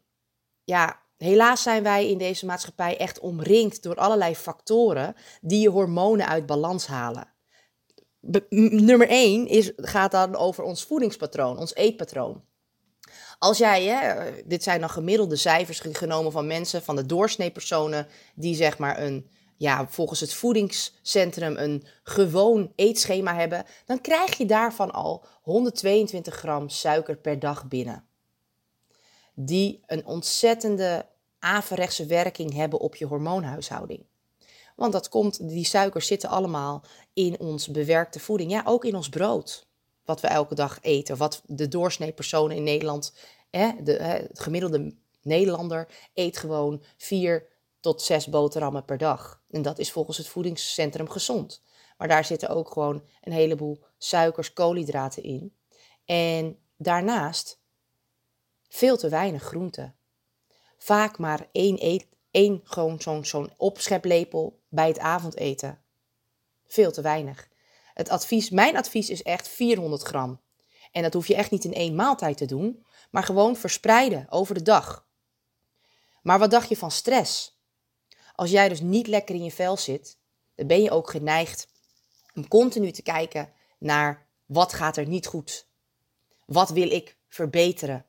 ja, 0.64 1.02
helaas 1.18 1.62
zijn 1.62 1.82
wij 1.82 2.10
in 2.10 2.18
deze 2.18 2.46
maatschappij 2.46 2.96
echt 2.96 3.18
omringd 3.18 3.82
door 3.82 3.94
allerlei 3.94 4.36
factoren 4.36 5.14
die 5.40 5.60
je 5.60 5.68
hormonen 5.68 6.28
uit 6.28 6.46
balans 6.46 6.86
halen. 6.86 7.32
nummer 8.48 9.08
1 9.08 9.46
is, 9.46 9.72
gaat 9.76 10.10
dan 10.10 10.36
over 10.36 10.64
ons 10.64 10.84
voedingspatroon, 10.84 11.58
ons 11.58 11.74
eetpatroon. 11.74 12.44
Als 13.38 13.58
jij, 13.58 13.84
hè, 13.84 14.30
dit 14.46 14.62
zijn 14.62 14.80
dan 14.80 14.90
gemiddelde 14.90 15.36
cijfers 15.36 15.80
genomen 15.80 16.32
van 16.32 16.46
mensen, 16.46 16.82
van 16.82 16.96
de 16.96 17.06
doorsneepersonen, 17.06 18.06
die 18.34 18.54
zeg 18.54 18.78
maar 18.78 19.02
een 19.02 19.30
ja, 19.58 19.86
volgens 19.88 20.20
het 20.20 20.34
voedingscentrum 20.34 21.56
een 21.56 21.84
gewoon 22.02 22.72
eetschema 22.74 23.34
hebben, 23.34 23.64
dan 23.84 24.00
krijg 24.00 24.36
je 24.36 24.46
daarvan 24.46 24.90
al 24.90 25.24
122 25.42 26.34
gram 26.34 26.68
suiker 26.68 27.16
per 27.16 27.38
dag 27.38 27.68
binnen. 27.68 28.07
Die 29.40 29.82
een 29.86 30.06
ontzettende 30.06 31.06
averechtse 31.38 32.06
werking 32.06 32.54
hebben 32.54 32.80
op 32.80 32.96
je 32.96 33.06
hormoonhuishouding. 33.06 34.06
Want 34.76 34.92
dat 34.92 35.08
komt, 35.08 35.48
die 35.48 35.64
suikers 35.64 36.06
zitten 36.06 36.28
allemaal 36.28 36.84
in 37.12 37.40
ons 37.40 37.68
bewerkte 37.68 38.20
voeding. 38.20 38.50
Ja, 38.50 38.62
ook 38.64 38.84
in 38.84 38.96
ons 38.96 39.08
brood. 39.08 39.66
Wat 40.04 40.20
we 40.20 40.26
elke 40.26 40.54
dag 40.54 40.78
eten. 40.80 41.16
Wat 41.16 41.42
de 41.46 41.68
doorsnee 41.68 42.12
persoon 42.12 42.50
in 42.50 42.62
Nederland, 42.62 43.14
hè, 43.50 43.70
de, 43.82 43.92
het 43.92 44.40
gemiddelde 44.40 44.94
Nederlander, 45.22 45.88
eet 46.14 46.38
gewoon 46.38 46.82
vier 46.96 47.46
tot 47.80 48.02
zes 48.02 48.28
boterhammen 48.28 48.84
per 48.84 48.98
dag. 48.98 49.42
En 49.50 49.62
dat 49.62 49.78
is 49.78 49.92
volgens 49.92 50.16
het 50.16 50.28
voedingscentrum 50.28 51.08
gezond. 51.08 51.62
Maar 51.98 52.08
daar 52.08 52.24
zitten 52.24 52.48
ook 52.48 52.70
gewoon 52.70 53.02
een 53.22 53.32
heleboel 53.32 53.84
suikers, 53.98 54.52
koolhydraten 54.52 55.22
in. 55.22 55.54
En 56.04 56.58
daarnaast 56.76 57.57
veel 58.68 58.96
te 58.96 59.08
weinig 59.08 59.42
groenten. 59.42 59.96
Vaak 60.78 61.18
maar 61.18 61.48
één, 61.52 61.84
eet, 61.84 62.06
één 62.30 62.60
gewoon 62.64 63.00
zo'n 63.00 63.24
zo'n 63.24 63.52
opscheplepel 63.56 64.60
bij 64.68 64.88
het 64.88 64.98
avondeten. 64.98 65.82
Veel 66.66 66.92
te 66.92 67.00
weinig. 67.00 67.48
Het 67.94 68.08
advies, 68.08 68.50
mijn 68.50 68.76
advies 68.76 69.10
is 69.10 69.22
echt 69.22 69.48
400 69.48 70.02
gram. 70.02 70.40
En 70.92 71.02
dat 71.02 71.14
hoef 71.14 71.26
je 71.26 71.34
echt 71.34 71.50
niet 71.50 71.64
in 71.64 71.74
één 71.74 71.94
maaltijd 71.94 72.36
te 72.36 72.46
doen, 72.46 72.86
maar 73.10 73.22
gewoon 73.22 73.56
verspreiden 73.56 74.26
over 74.30 74.54
de 74.54 74.62
dag. 74.62 75.06
Maar 76.22 76.38
wat 76.38 76.50
dacht 76.50 76.68
je 76.68 76.76
van 76.76 76.90
stress? 76.90 77.60
Als 78.34 78.50
jij 78.50 78.68
dus 78.68 78.80
niet 78.80 79.06
lekker 79.06 79.34
in 79.34 79.44
je 79.44 79.50
vel 79.50 79.76
zit, 79.76 80.18
dan 80.54 80.66
ben 80.66 80.82
je 80.82 80.90
ook 80.90 81.10
geneigd 81.10 81.68
om 82.34 82.48
continu 82.48 82.90
te 82.90 83.02
kijken 83.02 83.52
naar 83.78 84.26
wat 84.46 84.72
gaat 84.72 84.96
er 84.96 85.06
niet 85.06 85.26
goed? 85.26 85.66
Wat 86.46 86.70
wil 86.70 86.90
ik 86.90 87.16
verbeteren? 87.28 88.06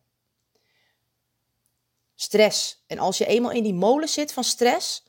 Stress. 2.22 2.84
En 2.88 3.00
als 3.00 3.18
je 3.18 3.26
eenmaal 3.26 3.52
in 3.52 3.64
die 3.64 3.74
molen 3.74 4.08
zit 4.08 4.34
van 4.34 4.44
stress, 4.44 5.04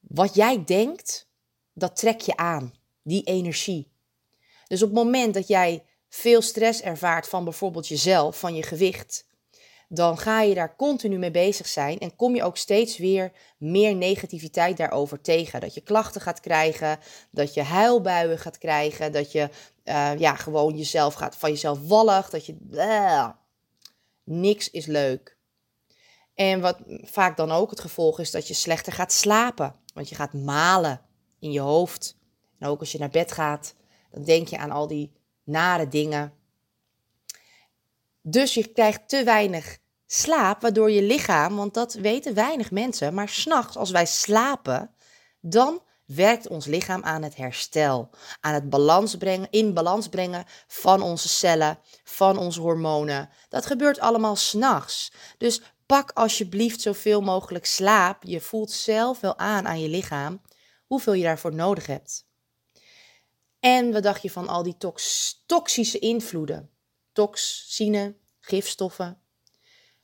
wat 0.00 0.34
jij 0.34 0.64
denkt, 0.64 1.28
dat 1.72 1.96
trek 1.96 2.20
je 2.20 2.36
aan, 2.36 2.74
die 3.02 3.22
energie. 3.22 3.92
Dus 4.66 4.82
op 4.82 4.88
het 4.88 4.98
moment 4.98 5.34
dat 5.34 5.48
jij 5.48 5.84
veel 6.08 6.42
stress 6.42 6.80
ervaart 6.80 7.28
van 7.28 7.44
bijvoorbeeld 7.44 7.88
jezelf, 7.88 8.38
van 8.38 8.54
je 8.54 8.62
gewicht, 8.62 9.26
dan 9.88 10.18
ga 10.18 10.40
je 10.40 10.54
daar 10.54 10.76
continu 10.76 11.18
mee 11.18 11.30
bezig 11.30 11.66
zijn 11.66 11.98
en 11.98 12.16
kom 12.16 12.34
je 12.34 12.42
ook 12.42 12.56
steeds 12.56 12.98
weer 12.98 13.32
meer 13.58 13.94
negativiteit 13.94 14.76
daarover 14.76 15.20
tegen. 15.20 15.60
Dat 15.60 15.74
je 15.74 15.80
klachten 15.80 16.20
gaat 16.20 16.40
krijgen, 16.40 16.98
dat 17.30 17.54
je 17.54 17.62
huilbuien 17.62 18.38
gaat 18.38 18.58
krijgen, 18.58 19.12
dat 19.12 19.32
je 19.32 19.48
uh, 19.84 20.18
ja, 20.18 20.34
gewoon 20.34 20.76
jezelf 20.76 21.14
gaat, 21.14 21.36
van 21.36 21.50
jezelf 21.50 21.86
wallig, 21.86 22.30
dat 22.30 22.46
je... 22.46 22.56
Niks 24.24 24.70
is 24.70 24.86
leuk. 24.86 25.37
En 26.38 26.60
wat 26.60 26.78
vaak 27.02 27.36
dan 27.36 27.50
ook 27.50 27.70
het 27.70 27.80
gevolg 27.80 28.20
is 28.20 28.30
dat 28.30 28.48
je 28.48 28.54
slechter 28.54 28.92
gaat 28.92 29.12
slapen, 29.12 29.74
want 29.94 30.08
je 30.08 30.14
gaat 30.14 30.32
malen 30.32 31.00
in 31.38 31.52
je 31.52 31.60
hoofd. 31.60 32.16
En 32.58 32.68
ook 32.68 32.80
als 32.80 32.92
je 32.92 32.98
naar 32.98 33.10
bed 33.10 33.32
gaat, 33.32 33.74
dan 34.10 34.24
denk 34.24 34.48
je 34.48 34.58
aan 34.58 34.70
al 34.70 34.86
die 34.86 35.12
nare 35.44 35.88
dingen 35.88 36.38
dus 38.30 38.54
je 38.54 38.66
krijgt 38.66 39.08
te 39.08 39.24
weinig 39.24 39.78
slaap, 40.06 40.62
waardoor 40.62 40.90
je 40.90 41.02
lichaam, 41.02 41.56
want 41.56 41.74
dat 41.74 41.92
weten 41.94 42.34
weinig 42.34 42.70
mensen, 42.70 43.14
maar 43.14 43.28
s'nachts 43.28 43.76
als 43.76 43.90
wij 43.90 44.06
slapen, 44.06 44.90
dan 45.40 45.82
werkt 46.04 46.48
ons 46.48 46.66
lichaam 46.66 47.02
aan 47.02 47.22
het 47.22 47.36
herstel, 47.36 48.10
aan 48.40 48.54
het 48.54 48.70
balans 48.70 49.16
brengen, 49.16 49.48
in 49.50 49.74
balans 49.74 50.08
brengen 50.08 50.44
van 50.66 51.02
onze 51.02 51.28
cellen, 51.28 51.78
van 52.04 52.38
onze 52.38 52.60
hormonen. 52.60 53.28
Dat 53.48 53.66
gebeurt 53.66 54.00
allemaal 54.00 54.36
s'nachts. 54.36 55.12
Dus 55.38 55.62
pak 55.88 56.10
alsjeblieft 56.14 56.80
zoveel 56.80 57.20
mogelijk 57.20 57.66
slaap. 57.66 58.22
Je 58.22 58.40
voelt 58.40 58.70
zelf 58.70 59.20
wel 59.20 59.38
aan 59.38 59.66
aan 59.66 59.80
je 59.80 59.88
lichaam 59.88 60.40
hoeveel 60.86 61.12
je 61.12 61.22
daarvoor 61.22 61.54
nodig 61.54 61.86
hebt. 61.86 62.26
En 63.60 63.92
wat 63.92 64.02
dacht 64.02 64.22
je 64.22 64.30
van 64.30 64.48
al 64.48 64.62
die 64.62 64.76
toxische 65.46 65.98
invloeden? 65.98 66.70
toxine, 67.18 68.16
gifstoffen 68.40 69.18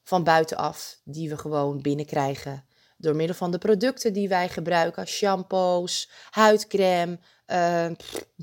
van 0.03 0.25
buitenaf 0.25 1.00
die 1.05 1.29
we 1.29 1.38
gewoon 1.38 1.83
binnenkrijgen 1.83 2.67
door 2.97 3.17
middel 3.17 3.37
van 3.37 3.50
de 3.50 3.59
producten 3.59 4.12
die 4.12 4.29
wij 4.29 4.49
gebruiken, 4.49 5.07
shampoos, 5.07 6.11
huidcrème, 6.31 7.19
uh, 7.47 7.91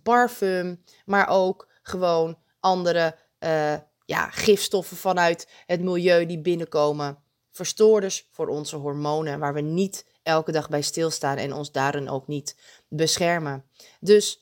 parfum, 0.04 0.84
maar 1.06 1.28
ook 1.28 1.68
gewoon 1.82 2.38
andere 2.60 3.18
uh, 3.40 3.78
ja, 4.06 4.30
gifstoffen 4.30 4.98
vanuit 4.98 5.48
het 5.66 5.82
milieu 5.82 6.26
die 6.26 6.42
binnenkomen. 6.42 7.21
Verstoorders 7.52 8.28
voor 8.32 8.48
onze 8.48 8.76
hormonen, 8.76 9.40
waar 9.40 9.54
we 9.54 9.62
niet 9.62 10.06
elke 10.24 10.52
dag 10.52 10.70
bij 10.70 10.82
stilstaan 10.82 11.38
en 11.38 11.54
ons 11.54 11.72
daarin 11.72 12.10
ook 12.10 12.28
niet 12.28 12.56
beschermen. 12.88 13.66
Dus 14.00 14.42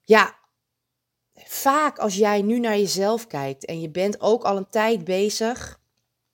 ja, 0.00 0.38
vaak 1.34 1.98
als 1.98 2.14
jij 2.14 2.42
nu 2.42 2.58
naar 2.58 2.78
jezelf 2.78 3.26
kijkt 3.26 3.64
en 3.64 3.80
je 3.80 3.90
bent 3.90 4.20
ook 4.20 4.44
al 4.44 4.56
een 4.56 4.70
tijd 4.70 5.04
bezig 5.04 5.80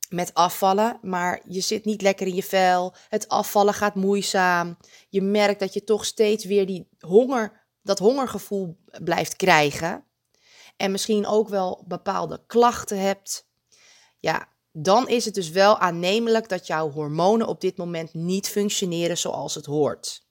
met 0.09 0.35
afvallen, 0.35 0.99
maar 1.03 1.41
je 1.49 1.61
zit 1.61 1.85
niet 1.85 2.03
lekker 2.03 2.27
in 2.27 2.35
je 2.35 2.43
vel, 2.43 2.95
het 3.09 3.29
afvallen 3.29 3.75
gaat 3.75 3.95
moeizaam, 3.95 4.77
je 5.09 5.23
merkt 5.23 5.61
dat 5.61 5.75
je 5.75 5.85
toch 5.85 6.05
steeds 6.05 6.45
weer 6.45 6.67
die 6.67 6.89
honger, 6.99 7.67
dat 7.83 7.99
hongergevoel 7.99 8.79
blijft 9.03 9.37
krijgen 9.37 10.05
en 10.77 10.91
misschien 10.91 11.27
ook 11.27 11.49
wel 11.49 11.85
bepaalde 11.87 12.43
klachten 12.47 13.01
hebt, 13.01 13.49
ja, 14.19 14.49
dan 14.73 15.09
is 15.09 15.25
het 15.25 15.35
dus 15.35 15.51
wel 15.51 15.79
aannemelijk 15.79 16.49
dat 16.49 16.67
jouw 16.67 16.91
hormonen 16.91 17.47
op 17.47 17.61
dit 17.61 17.77
moment 17.77 18.15
niet 18.15 18.49
functioneren 18.49 19.19
zoals 19.19 19.55
het 19.55 19.67
hoort. 19.67 20.29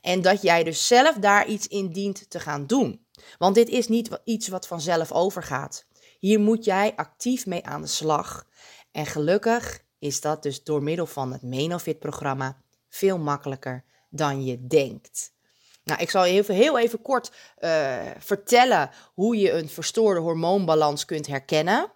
En 0.00 0.22
dat 0.22 0.42
jij 0.42 0.64
dus 0.64 0.86
zelf 0.86 1.16
daar 1.16 1.46
iets 1.46 1.66
in 1.66 1.92
dient 1.92 2.30
te 2.30 2.40
gaan 2.40 2.66
doen. 2.66 3.06
Want 3.38 3.54
dit 3.54 3.68
is 3.68 3.88
niet 3.88 4.20
iets 4.24 4.48
wat 4.48 4.66
vanzelf 4.66 5.12
overgaat. 5.12 5.86
Hier 6.18 6.40
moet 6.40 6.64
jij 6.64 6.92
actief 6.96 7.46
mee 7.46 7.66
aan 7.66 7.82
de 7.82 7.88
slag. 7.88 8.46
En 8.92 9.06
gelukkig 9.06 9.80
is 9.98 10.20
dat 10.20 10.42
dus 10.42 10.64
door 10.64 10.82
middel 10.82 11.06
van 11.06 11.32
het 11.32 11.42
Menofit-programma 11.42 12.62
veel 12.88 13.18
makkelijker 13.18 13.84
dan 14.10 14.44
je 14.44 14.66
denkt. 14.66 15.32
Nou, 15.84 16.00
ik 16.00 16.10
zal 16.10 16.24
je 16.24 16.52
heel 16.52 16.78
even 16.78 17.02
kort 17.02 17.32
uh, 17.58 17.96
vertellen 18.18 18.90
hoe 19.14 19.36
je 19.36 19.52
een 19.52 19.68
verstoorde 19.68 20.20
hormoonbalans 20.20 21.04
kunt 21.04 21.26
herkennen. 21.26 21.92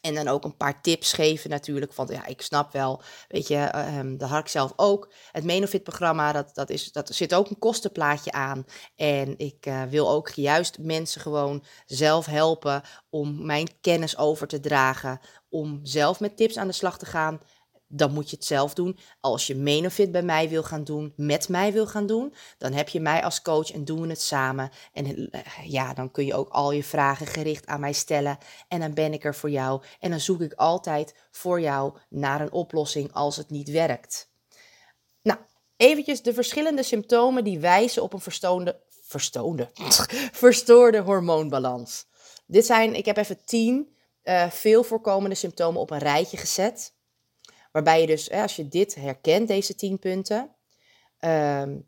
En 0.00 0.14
dan 0.14 0.28
ook 0.28 0.44
een 0.44 0.56
paar 0.56 0.82
tips 0.82 1.12
geven 1.12 1.50
natuurlijk. 1.50 1.94
Want 1.94 2.10
ja, 2.10 2.26
ik 2.26 2.42
snap 2.42 2.72
wel, 2.72 3.02
weet 3.28 3.48
je, 3.48 3.72
um, 3.98 4.18
dat 4.18 4.28
had 4.28 4.40
ik 4.40 4.48
zelf 4.48 4.72
ook. 4.76 5.12
Het 5.32 5.44
Menofit-programma, 5.44 6.32
dat, 6.32 6.54
dat, 6.54 6.70
is, 6.70 6.92
dat 6.92 7.14
zit 7.14 7.34
ook 7.34 7.50
een 7.50 7.58
kostenplaatje 7.58 8.32
aan. 8.32 8.64
En 8.96 9.38
ik 9.38 9.66
uh, 9.66 9.82
wil 9.82 10.10
ook 10.10 10.28
juist 10.28 10.78
mensen 10.78 11.20
gewoon 11.20 11.64
zelf 11.86 12.26
helpen 12.26 12.82
om 13.10 13.46
mijn 13.46 13.68
kennis 13.80 14.18
over 14.18 14.46
te 14.46 14.60
dragen. 14.60 15.20
Om 15.48 15.80
zelf 15.82 16.20
met 16.20 16.36
tips 16.36 16.56
aan 16.56 16.66
de 16.66 16.72
slag 16.72 16.98
te 16.98 17.06
gaan 17.06 17.40
dan 17.92 18.12
moet 18.12 18.30
je 18.30 18.36
het 18.36 18.44
zelf 18.44 18.74
doen. 18.74 18.98
Als 19.20 19.46
je 19.46 19.54
Menofit 19.54 20.12
bij 20.12 20.22
mij 20.22 20.48
wil 20.48 20.62
gaan 20.62 20.84
doen, 20.84 21.12
met 21.16 21.48
mij 21.48 21.72
wil 21.72 21.86
gaan 21.86 22.06
doen, 22.06 22.34
dan 22.58 22.72
heb 22.72 22.88
je 22.88 23.00
mij 23.00 23.24
als 23.24 23.42
coach 23.42 23.72
en 23.72 23.84
doen 23.84 24.00
we 24.00 24.08
het 24.08 24.20
samen. 24.20 24.70
En 24.92 25.30
eh, 25.30 25.40
ja, 25.64 25.94
dan 25.94 26.10
kun 26.10 26.26
je 26.26 26.34
ook 26.34 26.48
al 26.48 26.72
je 26.72 26.84
vragen 26.84 27.26
gericht 27.26 27.66
aan 27.66 27.80
mij 27.80 27.92
stellen 27.92 28.38
en 28.68 28.80
dan 28.80 28.94
ben 28.94 29.12
ik 29.12 29.24
er 29.24 29.34
voor 29.34 29.50
jou. 29.50 29.82
En 30.00 30.10
dan 30.10 30.20
zoek 30.20 30.40
ik 30.40 30.52
altijd 30.52 31.14
voor 31.30 31.60
jou 31.60 31.96
naar 32.08 32.40
een 32.40 32.52
oplossing 32.52 33.12
als 33.12 33.36
het 33.36 33.50
niet 33.50 33.70
werkt. 33.70 34.30
Nou, 35.22 35.38
eventjes 35.76 36.22
de 36.22 36.34
verschillende 36.34 36.82
symptomen 36.82 37.44
die 37.44 37.58
wijzen 37.58 38.02
op 38.02 38.12
een 38.12 38.20
verstoorde 40.32 40.98
hormoonbalans. 40.98 42.06
Dit 42.46 42.66
zijn, 42.66 42.94
ik 42.94 43.04
heb 43.04 43.16
even 43.16 43.44
tien 43.44 43.98
uh, 44.24 44.50
veel 44.50 44.82
voorkomende 44.82 45.34
symptomen 45.34 45.80
op 45.80 45.90
een 45.90 45.98
rijtje 45.98 46.36
gezet. 46.36 46.98
Waarbij 47.70 48.00
je 48.00 48.06
dus, 48.06 48.30
als 48.30 48.56
je 48.56 48.68
dit 48.68 48.94
herkent, 48.94 49.48
deze 49.48 49.74
tien 49.74 49.98
punten, 49.98 50.50
ehm, 51.18 51.78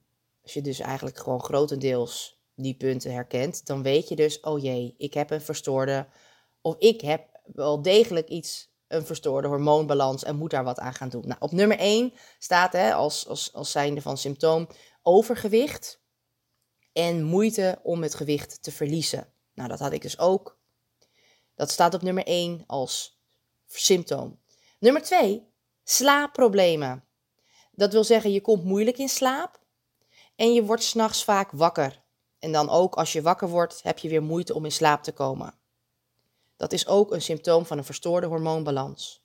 als 0.43 0.53
je 0.53 0.61
dus 0.61 0.81
eigenlijk 0.81 1.19
gewoon 1.19 1.43
grotendeels 1.43 2.41
die 2.55 2.75
punten 2.75 3.13
herkent, 3.13 3.67
dan 3.67 3.83
weet 3.83 4.09
je 4.09 4.17
dus, 4.17 4.41
oh 4.41 4.63
jee, 4.63 4.95
ik 4.99 5.15
heb 5.15 5.31
een 5.31 5.41
verstoorde, 5.41 6.07
of 6.61 6.77
ik 6.79 7.01
heb 7.01 7.41
wel 7.45 7.83
degelijk 7.83 8.29
iets, 8.29 8.71
een 8.89 9.07
verstoorde 9.07 9.49
hormoonbalans 9.49 10.25
en 10.25 10.37
moet 10.37 10.51
daar 10.51 10.65
wat 10.65 10.79
aan 10.79 10.95
gaan 10.95 11.09
doen. 11.09 11.27
Nou, 11.27 11.37
op 11.41 11.53
nummer 11.53 11.79
1 11.79 12.13
staat 12.39 12.73
hè, 12.73 12.95
als, 12.95 13.29
als, 13.29 13.53
als 13.53 13.71
zijnde 13.71 14.01
van 14.01 14.19
symptoom 14.19 14.69
overgewicht 15.03 16.01
en 16.93 17.23
moeite 17.23 17.79
om 17.83 18.03
het 18.03 18.15
gewicht 18.15 18.63
te 18.63 18.73
verliezen. 18.73 19.33
Nou, 19.55 19.69
dat 19.69 19.79
had 19.79 19.93
ik 19.93 20.03
dus 20.03 20.19
ook. 20.19 20.59
Dat 21.55 21.71
staat 21.71 21.95
op 21.95 22.03
nummer 22.03 22.27
1 22.27 22.65
als 22.67 23.21
symptoom. 23.67 24.41
Nummer 24.79 25.03
2 25.03 25.52
Slaapproblemen. 25.93 27.05
Dat 27.73 27.93
wil 27.93 28.05
zeggen, 28.05 28.33
je 28.33 28.41
komt 28.41 28.65
moeilijk 28.65 28.99
in 28.99 29.09
slaap 29.09 29.61
en 30.37 30.53
je 30.53 30.65
wordt 30.65 30.83
s'nachts 30.83 31.25
vaak 31.25 31.51
wakker. 31.51 32.03
En 32.39 32.53
dan 32.53 32.71
ook 32.71 32.95
als 32.95 33.13
je 33.13 33.23
wakker 33.23 33.49
wordt, 33.49 33.81
heb 33.83 33.99
je 33.99 34.09
weer 34.09 34.23
moeite 34.23 34.55
om 34.55 34.65
in 34.65 34.73
slaap 34.73 35.03
te 35.03 35.13
komen. 35.13 35.55
Dat 36.57 36.73
is 36.73 36.87
ook 36.87 37.13
een 37.13 37.23
symptoom 37.23 37.67
van 37.67 37.79
een 37.79 37.85
verstoorde 37.85 38.27
hormoonbalans. 38.27 39.25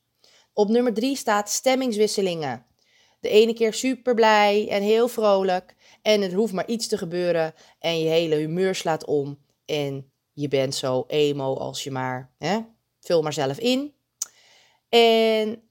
Op 0.53 0.67
nummer 0.67 0.93
drie 0.93 1.15
staat 1.15 1.49
stemmingswisselingen. 1.49 2.65
De 3.19 3.29
ene 3.29 3.53
keer 3.53 3.73
super 3.73 4.13
blij 4.13 4.69
en 4.69 4.81
heel 4.81 5.07
vrolijk 5.07 5.75
en 6.01 6.21
er 6.21 6.33
hoeft 6.33 6.53
maar 6.53 6.67
iets 6.67 6.87
te 6.87 6.97
gebeuren 6.97 7.53
en 7.79 7.99
je 7.99 8.09
hele 8.09 8.35
humeur 8.35 8.75
slaat 8.75 9.05
om 9.05 9.39
en 9.65 10.11
je 10.33 10.47
bent 10.47 10.75
zo 10.75 11.03
emo 11.07 11.55
als 11.55 11.83
je 11.83 11.91
maar, 11.91 12.31
hè? 12.37 12.59
vul 12.99 13.21
maar 13.21 13.33
zelf 13.33 13.57
in. 13.57 13.93
En 14.89 15.66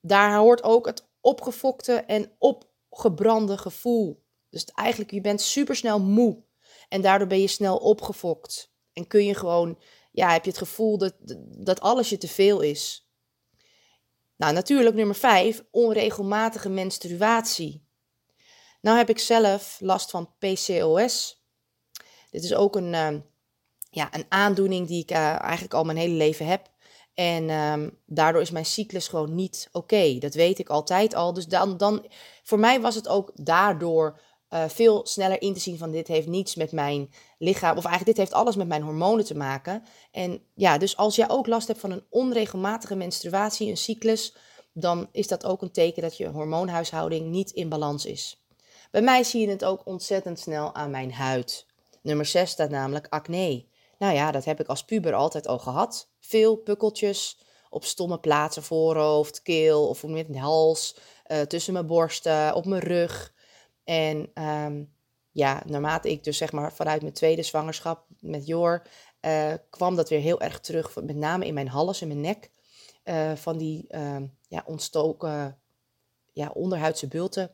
daar 0.00 0.36
hoort 0.36 0.62
ook 0.62 0.86
het 0.86 1.08
opgefokte 1.20 1.92
en 1.92 2.32
opgebrande 2.38 3.58
gevoel. 3.58 4.24
Dus 4.50 4.64
eigenlijk, 4.64 5.10
je 5.10 5.20
bent 5.20 5.40
supersnel 5.40 6.00
moe. 6.00 6.42
En 6.88 7.00
daardoor 7.00 7.28
ben 7.28 7.40
je 7.40 7.46
snel 7.46 7.76
opgefokt. 7.76 8.72
En 8.92 9.06
kun 9.06 9.24
je 9.24 9.34
gewoon, 9.34 9.78
ja, 10.12 10.32
heb 10.32 10.44
je 10.44 10.50
het 10.50 10.58
gevoel 10.58 10.98
dat, 10.98 11.14
dat 11.58 11.80
alles 11.80 12.08
je 12.08 12.18
te 12.18 12.28
veel 12.28 12.60
is. 12.60 13.10
Nou, 14.36 14.52
natuurlijk 14.52 14.96
nummer 14.96 15.14
5, 15.14 15.64
onregelmatige 15.70 16.68
menstruatie. 16.68 17.88
Nou 18.80 18.96
heb 18.96 19.08
ik 19.08 19.18
zelf 19.18 19.76
last 19.80 20.10
van 20.10 20.34
PCOS. 20.38 21.44
Dit 22.30 22.44
is 22.44 22.54
ook 22.54 22.76
een, 22.76 22.92
uh, 22.92 23.20
ja, 23.90 24.14
een 24.14 24.26
aandoening 24.28 24.86
die 24.86 25.02
ik 25.02 25.10
uh, 25.10 25.40
eigenlijk 25.42 25.74
al 25.74 25.84
mijn 25.84 25.98
hele 25.98 26.14
leven 26.14 26.46
heb. 26.46 26.70
En 27.14 27.50
ehm, 27.50 27.90
daardoor 28.06 28.40
is 28.40 28.50
mijn 28.50 28.66
cyclus 28.66 29.08
gewoon 29.08 29.34
niet 29.34 29.68
oké. 29.72 30.18
Dat 30.18 30.34
weet 30.34 30.58
ik 30.58 30.68
altijd 30.68 31.14
al. 31.14 31.32
Dus 31.32 31.46
dan, 31.46 31.76
dan, 31.76 32.06
voor 32.42 32.58
mij 32.58 32.80
was 32.80 32.94
het 32.94 33.08
ook 33.08 33.30
daardoor 33.34 34.20
uh, 34.50 34.68
veel 34.68 35.06
sneller 35.06 35.42
in 35.42 35.54
te 35.54 35.60
zien 35.60 35.78
van 35.78 35.90
dit 35.90 36.08
heeft 36.08 36.26
niets 36.26 36.54
met 36.54 36.72
mijn 36.72 37.10
lichaam, 37.38 37.76
of 37.76 37.84
eigenlijk 37.84 38.16
dit 38.16 38.16
heeft 38.16 38.42
alles 38.42 38.56
met 38.56 38.68
mijn 38.68 38.82
hormonen 38.82 39.24
te 39.24 39.36
maken. 39.36 39.82
En 40.10 40.42
ja, 40.54 40.78
dus 40.78 40.96
als 40.96 41.16
jij 41.16 41.30
ook 41.30 41.46
last 41.46 41.66
hebt 41.68 41.80
van 41.80 41.90
een 41.90 42.04
onregelmatige 42.10 42.96
menstruatie, 42.96 43.70
een 43.70 43.76
cyclus, 43.76 44.36
dan 44.72 45.08
is 45.12 45.28
dat 45.28 45.44
ook 45.44 45.62
een 45.62 45.72
teken 45.72 46.02
dat 46.02 46.16
je 46.16 46.28
hormoonhuishouding 46.28 47.26
niet 47.26 47.50
in 47.50 47.68
balans 47.68 48.06
is. 48.06 48.44
Bij 48.90 49.02
mij 49.02 49.24
zie 49.24 49.40
je 49.40 49.48
het 49.48 49.64
ook 49.64 49.86
ontzettend 49.86 50.38
snel 50.38 50.74
aan 50.74 50.90
mijn 50.90 51.12
huid. 51.12 51.66
Nummer 52.02 52.26
6 52.26 52.50
staat 52.50 52.70
namelijk 52.70 53.06
acne. 53.10 53.64
Nou 53.98 54.14
ja, 54.14 54.30
dat 54.30 54.44
heb 54.44 54.60
ik 54.60 54.66
als 54.66 54.84
puber 54.84 55.14
altijd 55.14 55.46
al 55.46 55.58
gehad 55.58 56.09
veel 56.20 56.56
pukkeltjes 56.56 57.38
op 57.70 57.84
stomme 57.84 58.18
plaatsen, 58.18 58.62
voorhoofd, 58.62 59.42
keel 59.42 59.88
of 59.88 60.06
met 60.06 60.32
de 60.32 60.38
hals, 60.38 60.96
uh, 61.26 61.40
tussen 61.40 61.72
mijn 61.72 61.86
borsten, 61.86 62.54
op 62.54 62.66
mijn 62.66 62.82
rug. 62.82 63.34
En 63.84 64.30
um, 64.44 64.92
ja, 65.30 65.62
naarmate 65.66 66.10
ik 66.10 66.24
dus 66.24 66.36
zeg 66.36 66.52
maar 66.52 66.72
vanuit 66.72 67.02
mijn 67.02 67.14
tweede 67.14 67.42
zwangerschap 67.42 68.06
met 68.20 68.46
Jor, 68.46 68.82
uh, 69.20 69.54
kwam 69.70 69.96
dat 69.96 70.08
weer 70.08 70.20
heel 70.20 70.40
erg 70.40 70.60
terug, 70.60 70.94
met 70.94 71.16
name 71.16 71.46
in 71.46 71.54
mijn 71.54 71.68
hals 71.68 72.00
en 72.00 72.08
mijn 72.08 72.20
nek. 72.20 72.50
Uh, 73.04 73.32
van 73.34 73.58
die 73.58 73.84
uh, 73.88 74.16
ja, 74.48 74.62
ontstoken 74.66 75.58
ja, 76.32 76.50
onderhuidse 76.54 77.08
bulten. 77.08 77.50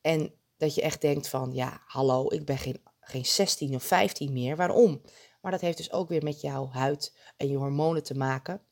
En 0.00 0.34
dat 0.56 0.74
je 0.74 0.82
echt 0.82 1.00
denkt 1.00 1.28
van, 1.28 1.52
ja, 1.52 1.82
hallo, 1.86 2.26
ik 2.28 2.44
ben 2.44 2.58
geen, 2.58 2.82
geen 3.00 3.24
16 3.24 3.74
of 3.74 3.82
15 3.82 4.32
meer. 4.32 4.56
Waarom? 4.56 5.00
Maar 5.44 5.52
dat 5.52 5.62
heeft 5.62 5.76
dus 5.76 5.92
ook 5.92 6.08
weer 6.08 6.22
met 6.22 6.40
jouw 6.40 6.68
huid 6.68 7.16
en 7.36 7.48
je 7.48 7.56
hormonen 7.56 8.02
te 8.02 8.14
maken. 8.14 8.62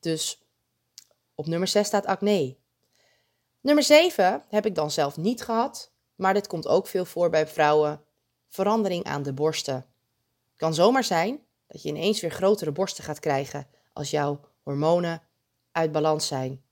Dus 0.00 0.42
op 1.34 1.46
nummer 1.46 1.68
6 1.68 1.86
staat 1.86 2.06
acne. 2.06 2.56
Nummer 3.60 3.84
7 3.84 4.44
heb 4.48 4.66
ik 4.66 4.74
dan 4.74 4.90
zelf 4.90 5.16
niet 5.16 5.42
gehad, 5.42 5.92
maar 6.14 6.34
dit 6.34 6.46
komt 6.46 6.68
ook 6.68 6.86
veel 6.86 7.04
voor 7.04 7.30
bij 7.30 7.46
vrouwen. 7.46 8.04
Verandering 8.48 9.04
aan 9.04 9.22
de 9.22 9.32
borsten. 9.32 9.86
Kan 10.56 10.74
zomaar 10.74 11.04
zijn 11.04 11.40
dat 11.66 11.82
je 11.82 11.88
ineens 11.88 12.20
weer 12.20 12.30
grotere 12.30 12.72
borsten 12.72 13.04
gaat 13.04 13.20
krijgen 13.20 13.66
als 13.92 14.10
jouw 14.10 14.40
hormonen 14.62 15.22
uit 15.72 15.92
balans 15.92 16.26
zijn. 16.26 16.64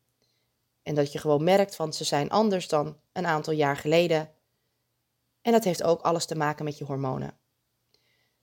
En 0.82 0.94
dat 0.94 1.12
je 1.12 1.18
gewoon 1.18 1.44
merkt 1.44 1.76
van 1.76 1.92
ze 1.92 2.04
zijn 2.04 2.30
anders 2.30 2.68
dan 2.68 3.00
een 3.12 3.26
aantal 3.26 3.52
jaar 3.52 3.76
geleden. 3.76 4.30
En 5.42 5.52
dat 5.52 5.64
heeft 5.64 5.82
ook 5.82 6.00
alles 6.00 6.26
te 6.26 6.36
maken 6.36 6.64
met 6.64 6.78
je 6.78 6.84
hormonen. 6.84 7.39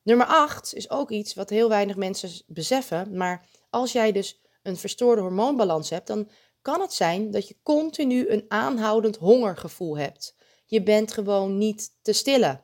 Nummer 0.08 0.26
8 0.26 0.74
is 0.74 0.90
ook 0.90 1.12
iets 1.12 1.34
wat 1.34 1.50
heel 1.50 1.70
weinig 1.70 1.96
mensen 1.96 2.30
beseffen. 2.46 3.18
Maar 3.18 3.50
als 3.70 3.92
jij 3.92 4.12
dus 4.12 4.42
een 4.64 4.78
verstoorde 4.78 5.22
hormoonbalans 5.22 5.90
hebt, 5.90 6.08
dan 6.08 6.30
kan 6.62 6.82
het 6.82 6.94
zijn 6.94 7.32
dat 7.32 7.48
je 7.48 7.58
continu 7.64 8.30
een 8.30 8.46
aanhoudend 8.48 9.16
hongergevoel 9.16 9.98
hebt. 9.98 10.36
Je 10.66 10.84
bent 10.84 11.14
gewoon 11.14 11.58
niet 11.58 11.90
te 12.02 12.14
stillen. 12.14 12.64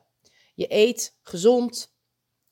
Je 0.54 0.66
eet 0.68 1.18
gezond 1.22 1.94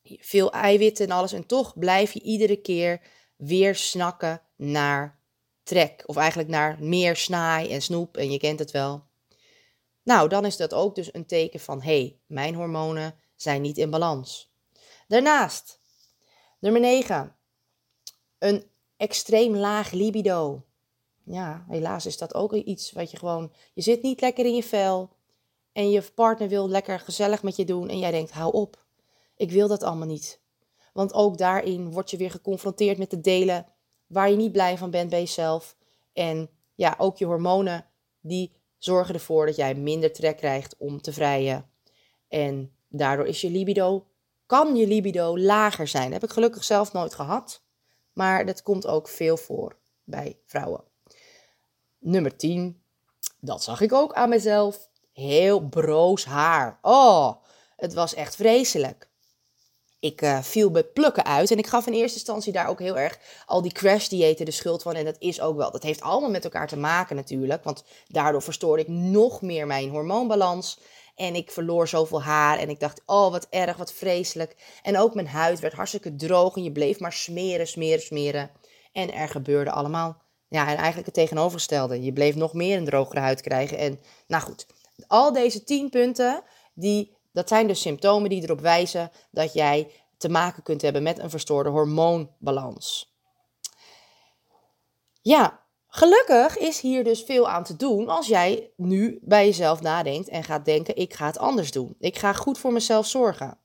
veel 0.02 0.52
eiwitten 0.52 1.06
en 1.06 1.12
alles. 1.12 1.32
En 1.32 1.46
toch 1.46 1.78
blijf 1.78 2.12
je 2.12 2.22
iedere 2.22 2.56
keer 2.56 3.00
weer 3.36 3.74
snakken 3.74 4.42
naar 4.56 5.20
trek. 5.62 6.02
Of 6.06 6.16
eigenlijk 6.16 6.48
naar 6.48 6.76
meer 6.80 7.16
snaai 7.16 7.70
en 7.70 7.82
snoep. 7.82 8.16
En 8.16 8.30
je 8.30 8.38
kent 8.38 8.58
het 8.58 8.70
wel. 8.70 9.04
Nou, 10.02 10.28
dan 10.28 10.44
is 10.44 10.56
dat 10.56 10.74
ook 10.74 10.94
dus 10.94 11.14
een 11.14 11.26
teken 11.26 11.60
van: 11.60 11.82
hé, 11.82 12.00
hey, 12.00 12.20
mijn 12.26 12.54
hormonen 12.54 13.14
zijn 13.36 13.62
niet 13.62 13.78
in 13.78 13.90
balans. 13.90 14.51
Daarnaast, 15.12 15.80
nummer 16.58 16.80
9. 16.80 17.36
Een 18.38 18.64
extreem 18.96 19.56
laag 19.56 19.90
libido. 19.90 20.62
Ja, 21.24 21.64
helaas 21.68 22.06
is 22.06 22.18
dat 22.18 22.34
ook 22.34 22.52
iets 22.52 22.92
wat 22.92 23.10
je 23.10 23.16
gewoon. 23.16 23.52
Je 23.74 23.82
zit 23.82 24.02
niet 24.02 24.20
lekker 24.20 24.44
in 24.44 24.54
je 24.54 24.62
vel. 24.62 25.10
En 25.72 25.90
je 25.90 26.02
partner 26.14 26.48
wil 26.48 26.68
lekker 26.68 27.00
gezellig 27.00 27.42
met 27.42 27.56
je 27.56 27.64
doen. 27.64 27.88
En 27.88 27.98
jij 27.98 28.10
denkt: 28.10 28.30
hou 28.30 28.52
op. 28.52 28.84
Ik 29.36 29.50
wil 29.50 29.68
dat 29.68 29.82
allemaal 29.82 30.06
niet. 30.06 30.40
Want 30.92 31.12
ook 31.12 31.38
daarin 31.38 31.90
word 31.90 32.10
je 32.10 32.16
weer 32.16 32.30
geconfronteerd 32.30 32.98
met 32.98 33.10
de 33.10 33.20
delen 33.20 33.66
waar 34.06 34.30
je 34.30 34.36
niet 34.36 34.52
blij 34.52 34.78
van 34.78 34.90
bent 34.90 35.10
bij 35.10 35.20
jezelf. 35.20 35.76
En 36.12 36.50
ja, 36.74 36.94
ook 36.98 37.18
je 37.18 37.24
hormonen, 37.24 37.86
die 38.20 38.52
zorgen 38.78 39.14
ervoor 39.14 39.46
dat 39.46 39.56
jij 39.56 39.74
minder 39.74 40.12
trek 40.12 40.36
krijgt 40.36 40.76
om 40.76 41.00
te 41.00 41.12
vrijen. 41.12 41.70
En 42.28 42.72
daardoor 42.88 43.26
is 43.26 43.40
je 43.40 43.50
libido, 43.50 44.06
kan 44.52 44.76
je 44.76 44.86
libido 44.86 45.38
lager 45.38 45.88
zijn. 45.88 46.04
Dat 46.04 46.12
heb 46.12 46.22
ik 46.24 46.30
gelukkig 46.30 46.64
zelf 46.64 46.92
nooit 46.92 47.14
gehad. 47.14 47.62
Maar 48.12 48.46
dat 48.46 48.62
komt 48.62 48.86
ook 48.86 49.08
veel 49.08 49.36
voor 49.36 49.76
bij 50.04 50.38
vrouwen. 50.46 50.84
Nummer 51.98 52.36
10. 52.36 52.82
Dat 53.40 53.62
zag 53.62 53.80
ik 53.80 53.92
ook 53.92 54.12
aan 54.12 54.28
mezelf. 54.28 54.88
Heel 55.12 55.68
broos 55.68 56.24
haar. 56.24 56.78
Oh, 56.82 57.34
het 57.76 57.94
was 57.94 58.14
echt 58.14 58.36
vreselijk 58.36 59.12
ik 60.02 60.22
uh, 60.22 60.42
viel 60.42 60.70
bij 60.70 60.84
plukken 60.84 61.24
uit. 61.24 61.50
En 61.50 61.58
ik 61.58 61.66
gaf 61.66 61.86
in 61.86 61.92
eerste 61.92 62.18
instantie 62.18 62.52
daar 62.52 62.68
ook 62.68 62.78
heel 62.78 62.98
erg 62.98 63.18
al 63.46 63.62
die 63.62 63.72
crash-diëten 63.72 64.44
de 64.44 64.50
schuld 64.50 64.82
van. 64.82 64.94
En 64.94 65.04
dat 65.04 65.16
is 65.18 65.40
ook 65.40 65.56
wel. 65.56 65.70
Dat 65.70 65.82
heeft 65.82 66.00
allemaal 66.00 66.30
met 66.30 66.44
elkaar 66.44 66.68
te 66.68 66.76
maken 66.76 67.16
natuurlijk. 67.16 67.64
Want 67.64 67.84
daardoor 68.08 68.42
verstoorde 68.42 68.82
ik 68.82 68.88
nog 68.88 69.42
meer 69.42 69.66
mijn 69.66 69.90
hormoonbalans. 69.90 70.78
En 71.14 71.34
ik 71.34 71.50
verloor 71.50 71.88
zoveel 71.88 72.22
haar. 72.22 72.58
En 72.58 72.68
ik 72.68 72.80
dacht, 72.80 73.02
oh 73.06 73.30
wat 73.30 73.46
erg, 73.50 73.76
wat 73.76 73.92
vreselijk. 73.92 74.78
En 74.82 74.98
ook 74.98 75.14
mijn 75.14 75.28
huid 75.28 75.60
werd 75.60 75.72
hartstikke 75.72 76.14
droog. 76.14 76.56
En 76.56 76.62
je 76.62 76.72
bleef 76.72 77.00
maar 77.00 77.12
smeren, 77.12 77.66
smeren, 77.66 78.02
smeren. 78.02 78.50
En 78.92 79.12
er 79.12 79.28
gebeurde 79.28 79.70
allemaal. 79.70 80.22
Ja, 80.48 80.68
en 80.68 80.76
eigenlijk 80.76 81.06
het 81.06 81.14
tegenovergestelde. 81.14 82.02
Je 82.02 82.12
bleef 82.12 82.34
nog 82.34 82.52
meer 82.52 82.76
een 82.76 82.84
drogere 82.84 83.20
huid 83.20 83.40
krijgen. 83.40 83.78
En 83.78 84.00
nou 84.26 84.42
goed, 84.42 84.66
al 85.06 85.32
deze 85.32 85.64
tien 85.64 85.90
punten, 85.90 86.42
die 86.74 87.16
dat 87.32 87.48
zijn 87.48 87.66
dus 87.66 87.80
symptomen 87.80 88.30
die 88.30 88.42
erop 88.42 88.60
wijzen 88.60 89.10
dat 89.30 89.52
jij 89.52 89.90
te 90.16 90.28
maken 90.28 90.62
kunt 90.62 90.82
hebben 90.82 91.02
met 91.02 91.18
een 91.18 91.30
verstoorde 91.30 91.70
hormoonbalans. 91.70 93.14
Ja, 95.22 95.61
gelukkig 95.94 96.58
is 96.58 96.80
hier 96.80 97.04
dus 97.04 97.22
veel 97.22 97.48
aan 97.48 97.64
te 97.64 97.76
doen 97.76 98.08
als 98.08 98.26
jij 98.26 98.70
nu 98.76 99.18
bij 99.22 99.46
jezelf 99.46 99.80
nadenkt 99.80 100.28
en 100.28 100.44
gaat 100.44 100.64
denken: 100.64 100.96
ik 100.96 101.14
ga 101.14 101.26
het 101.26 101.38
anders 101.38 101.70
doen. 101.70 101.96
Ik 101.98 102.18
ga 102.18 102.32
goed 102.32 102.58
voor 102.58 102.72
mezelf 102.72 103.06
zorgen. 103.06 103.58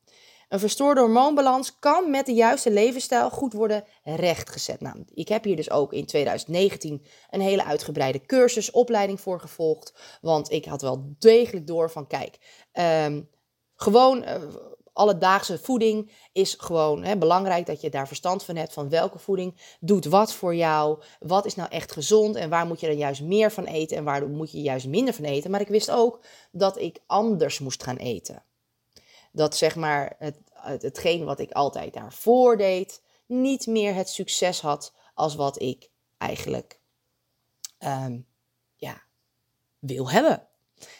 Een 0.49 0.59
verstoorde 0.59 1.01
hormoonbalans 1.01 1.79
kan 1.79 2.11
met 2.11 2.25
de 2.25 2.33
juiste 2.33 2.71
levensstijl 2.71 3.29
goed 3.29 3.53
worden 3.53 3.83
rechtgezet. 4.03 4.81
Nou, 4.81 5.03
ik 5.13 5.27
heb 5.27 5.43
hier 5.43 5.55
dus 5.55 5.71
ook 5.71 5.93
in 5.93 6.05
2019 6.05 7.05
een 7.29 7.41
hele 7.41 7.63
uitgebreide 7.63 8.25
cursus, 8.25 8.71
opleiding 8.71 9.21
voor 9.21 9.39
gevolgd. 9.39 9.93
Want 10.21 10.51
ik 10.51 10.65
had 10.65 10.81
wel 10.81 11.15
degelijk 11.19 11.67
door 11.67 11.91
van, 11.91 12.07
kijk, 12.07 12.37
um, 13.05 13.29
gewoon 13.75 14.23
uh, 14.23 14.35
alledaagse 14.97 15.57
voeding 15.57 16.11
is 16.31 16.55
gewoon 16.57 17.03
hè, 17.03 17.17
belangrijk 17.17 17.65
dat 17.65 17.81
je 17.81 17.89
daar 17.89 18.07
verstand 18.07 18.43
van 18.43 18.55
hebt 18.55 18.73
van 18.73 18.89
welke 18.89 19.19
voeding 19.19 19.75
doet 19.79 20.05
wat 20.05 20.33
voor 20.33 20.55
jou. 20.55 21.01
Wat 21.19 21.45
is 21.45 21.55
nou 21.55 21.69
echt 21.69 21.91
gezond 21.91 22.35
en 22.35 22.49
waar 22.49 22.65
moet 22.65 22.79
je 22.79 22.87
dan 22.87 22.97
juist 22.97 23.21
meer 23.21 23.51
van 23.51 23.65
eten 23.65 23.97
en 23.97 24.03
waar 24.03 24.27
moet 24.27 24.51
je 24.51 24.61
juist 24.61 24.87
minder 24.87 25.13
van 25.13 25.25
eten. 25.25 25.51
Maar 25.51 25.61
ik 25.61 25.67
wist 25.67 25.91
ook 25.91 26.23
dat 26.51 26.77
ik 26.77 26.99
anders 27.05 27.59
moest 27.59 27.83
gaan 27.83 27.97
eten. 27.97 28.43
Dat 29.31 29.57
zeg 29.57 29.75
maar 29.75 30.15
het, 30.19 30.37
het, 30.51 30.81
hetgeen 30.81 31.25
wat 31.25 31.39
ik 31.39 31.51
altijd 31.51 31.93
daarvoor 31.93 32.57
deed 32.57 33.01
niet 33.25 33.67
meer 33.67 33.93
het 33.93 34.09
succes 34.09 34.61
had 34.61 34.93
als 35.13 35.35
wat 35.35 35.61
ik 35.61 35.89
eigenlijk 36.17 36.79
um, 37.79 38.27
ja, 38.75 39.01
wil 39.79 40.11
hebben. 40.11 40.47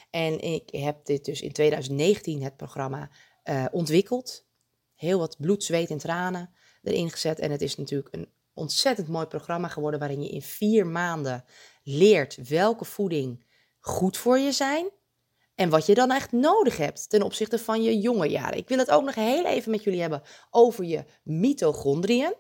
En 0.10 0.40
ik 0.40 0.70
heb 0.70 1.06
dit 1.06 1.26
dus 1.26 1.42
in 1.42 1.52
2019 1.52 2.44
het 2.44 2.58
programma 2.58 3.10
uh, 3.50 3.66
ontwikkeld. 3.72 4.46
Heel 4.96 5.20
wat 5.20 5.38
bloed, 5.40 5.64
zweet 5.64 5.90
en 5.90 5.98
tranen 5.98 6.50
erin 6.84 7.12
gezet. 7.12 7.40
En 7.40 7.52
het 7.52 7.62
is 7.62 7.76
natuurlijk 7.76 8.14
een 8.14 8.30
ontzettend 8.54 9.08
mooi 9.08 9.26
programma 9.26 9.68
geworden 9.68 10.00
waarin 10.00 10.22
je 10.22 10.30
in 10.30 10.42
vier 10.42 10.88
maanden 10.88 11.46
leert 11.84 12.48
welke 12.50 12.86
voeding 12.86 13.46
goed 13.80 14.18
voor 14.18 14.40
je 14.40 14.52
zijn. 14.52 14.90
En 15.56 15.70
wat 15.70 15.86
je 15.86 15.94
dan 15.94 16.12
echt 16.12 16.32
nodig 16.32 16.78
hebt 16.78 17.10
ten 17.10 17.22
opzichte 17.22 17.60
van 17.60 17.84
je 17.84 18.00
jonge 18.00 18.28
jaren. 18.28 18.58
Ik 18.58 18.68
wil 18.68 18.78
het 18.78 18.92
ook 18.92 19.04
nog 19.04 19.16
heel 19.16 19.46
even 19.46 19.72
met 19.72 19.84
jullie 19.84 20.02
hebben 20.02 20.22
over 20.50 20.84
je 20.84 21.06
mitochondriën. 21.24 22.34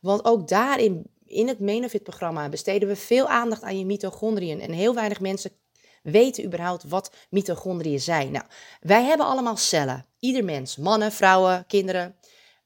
Want 0.00 0.24
ook 0.24 0.48
daarin, 0.48 1.10
in 1.24 1.48
het 1.48 1.58
Menofit-programma, 1.58 2.48
besteden 2.48 2.88
we 2.88 2.96
veel 2.96 3.28
aandacht 3.28 3.62
aan 3.62 3.78
je 3.78 3.86
mitochondriën. 3.86 4.60
En 4.60 4.72
heel 4.72 4.94
weinig 4.94 5.20
mensen 5.20 5.50
weten 6.02 6.44
überhaupt 6.44 6.88
wat 6.88 7.12
mitochondriën 7.30 8.00
zijn. 8.00 8.32
Nou, 8.32 8.44
wij 8.80 9.04
hebben 9.04 9.26
allemaal 9.26 9.56
cellen. 9.56 10.06
Ieder 10.26 10.44
mens, 10.44 10.76
mannen, 10.76 11.12
vrouwen, 11.12 11.66
kinderen. 11.66 12.16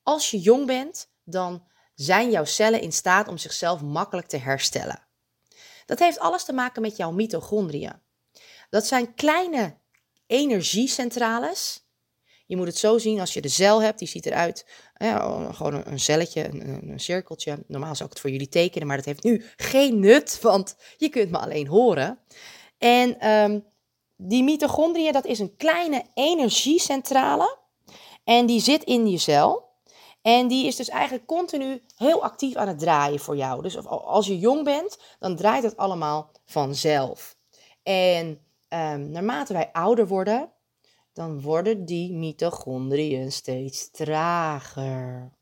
Als 0.03 0.31
je 0.31 0.39
jong 0.39 0.67
bent, 0.67 1.11
dan 1.25 1.67
zijn 1.95 2.31
jouw 2.31 2.45
cellen 2.45 2.81
in 2.81 2.93
staat 2.93 3.29
om 3.29 3.39
zichzelf 3.39 3.83
makkelijk 3.83 4.27
te 4.27 4.37
herstellen. 4.37 5.07
Dat 5.87 5.99
heeft 5.99 6.19
alles 6.19 6.45
te 6.45 6.53
maken 6.53 6.83
met 6.83 6.97
jouw 6.97 7.11
mitochondriën. 7.11 7.93
Dat 8.71 8.87
zijn 8.87 9.15
kleine 9.15 9.77
energiecentrales. 10.27 11.89
Je 12.47 12.57
moet 12.57 12.67
het 12.67 12.79
zo 12.79 12.99
zien 12.99 13.21
als 13.21 13.33
je 13.33 13.41
de 13.41 13.49
cel 13.49 13.83
hebt, 13.83 13.99
die 13.99 14.09
ziet 14.09 14.27
eruit, 14.27 14.67
ja, 14.95 15.53
gewoon 15.53 15.83
een, 15.87 16.01
celletje, 16.01 16.45
een, 16.45 16.91
een, 16.91 17.01
cirkeltje. 17.01 17.65
Normaal 17.67 17.95
zou 17.95 18.05
ik 18.05 18.11
het 18.11 18.21
voor 18.21 18.31
jullie 18.31 18.49
tekenen, 18.49 18.87
maar 18.87 18.97
dat 18.97 19.07
heeft 19.07 19.23
nu 19.23 19.45
geen 19.57 20.01
nut, 20.01 20.39
want 20.41 20.77
je 20.97 21.09
kunt 21.09 21.31
me 21.31 21.39
alleen 21.39 21.67
horen. 21.67 22.19
En 22.79 23.31
um, 23.31 23.65
die 24.23 24.43
mitochondriën, 24.43 25.13
dat 25.13 25.25
is 25.25 25.39
een 25.39 25.57
kleine 25.57 26.05
energiecentrale. 26.15 27.59
En 28.25 28.47
die 28.47 28.61
zit 28.61 28.85
in 28.85 29.09
je 29.09 29.19
cel. 29.19 29.69
En 30.23 30.49
die 30.49 30.67
is 30.67 30.77
dus 30.77 30.89
eigenlijk 30.89 31.27
continu 31.27 31.83
heel 31.97 32.23
actief 32.23 32.55
aan 32.57 32.69
het 32.69 32.79
draaien 32.79 33.21
voor 33.21 33.37
jou. 33.37 33.63
Dus 33.63 33.87
als 33.87 34.27
je 34.27 34.39
jong 34.39 34.65
bent, 34.65 34.99
dan 35.19 35.37
draait 35.37 35.63
het 35.63 35.77
allemaal 35.77 36.31
vanzelf. 36.45 37.37
En 37.83 38.27
um, 38.69 39.11
naarmate 39.11 39.53
wij 39.53 39.73
ouder 39.73 40.07
worden, 40.07 40.53
dan 41.13 41.41
worden 41.41 41.85
die 41.85 42.13
mitochondriën 42.13 43.33
steeds 43.33 43.91
trager. 43.91 45.33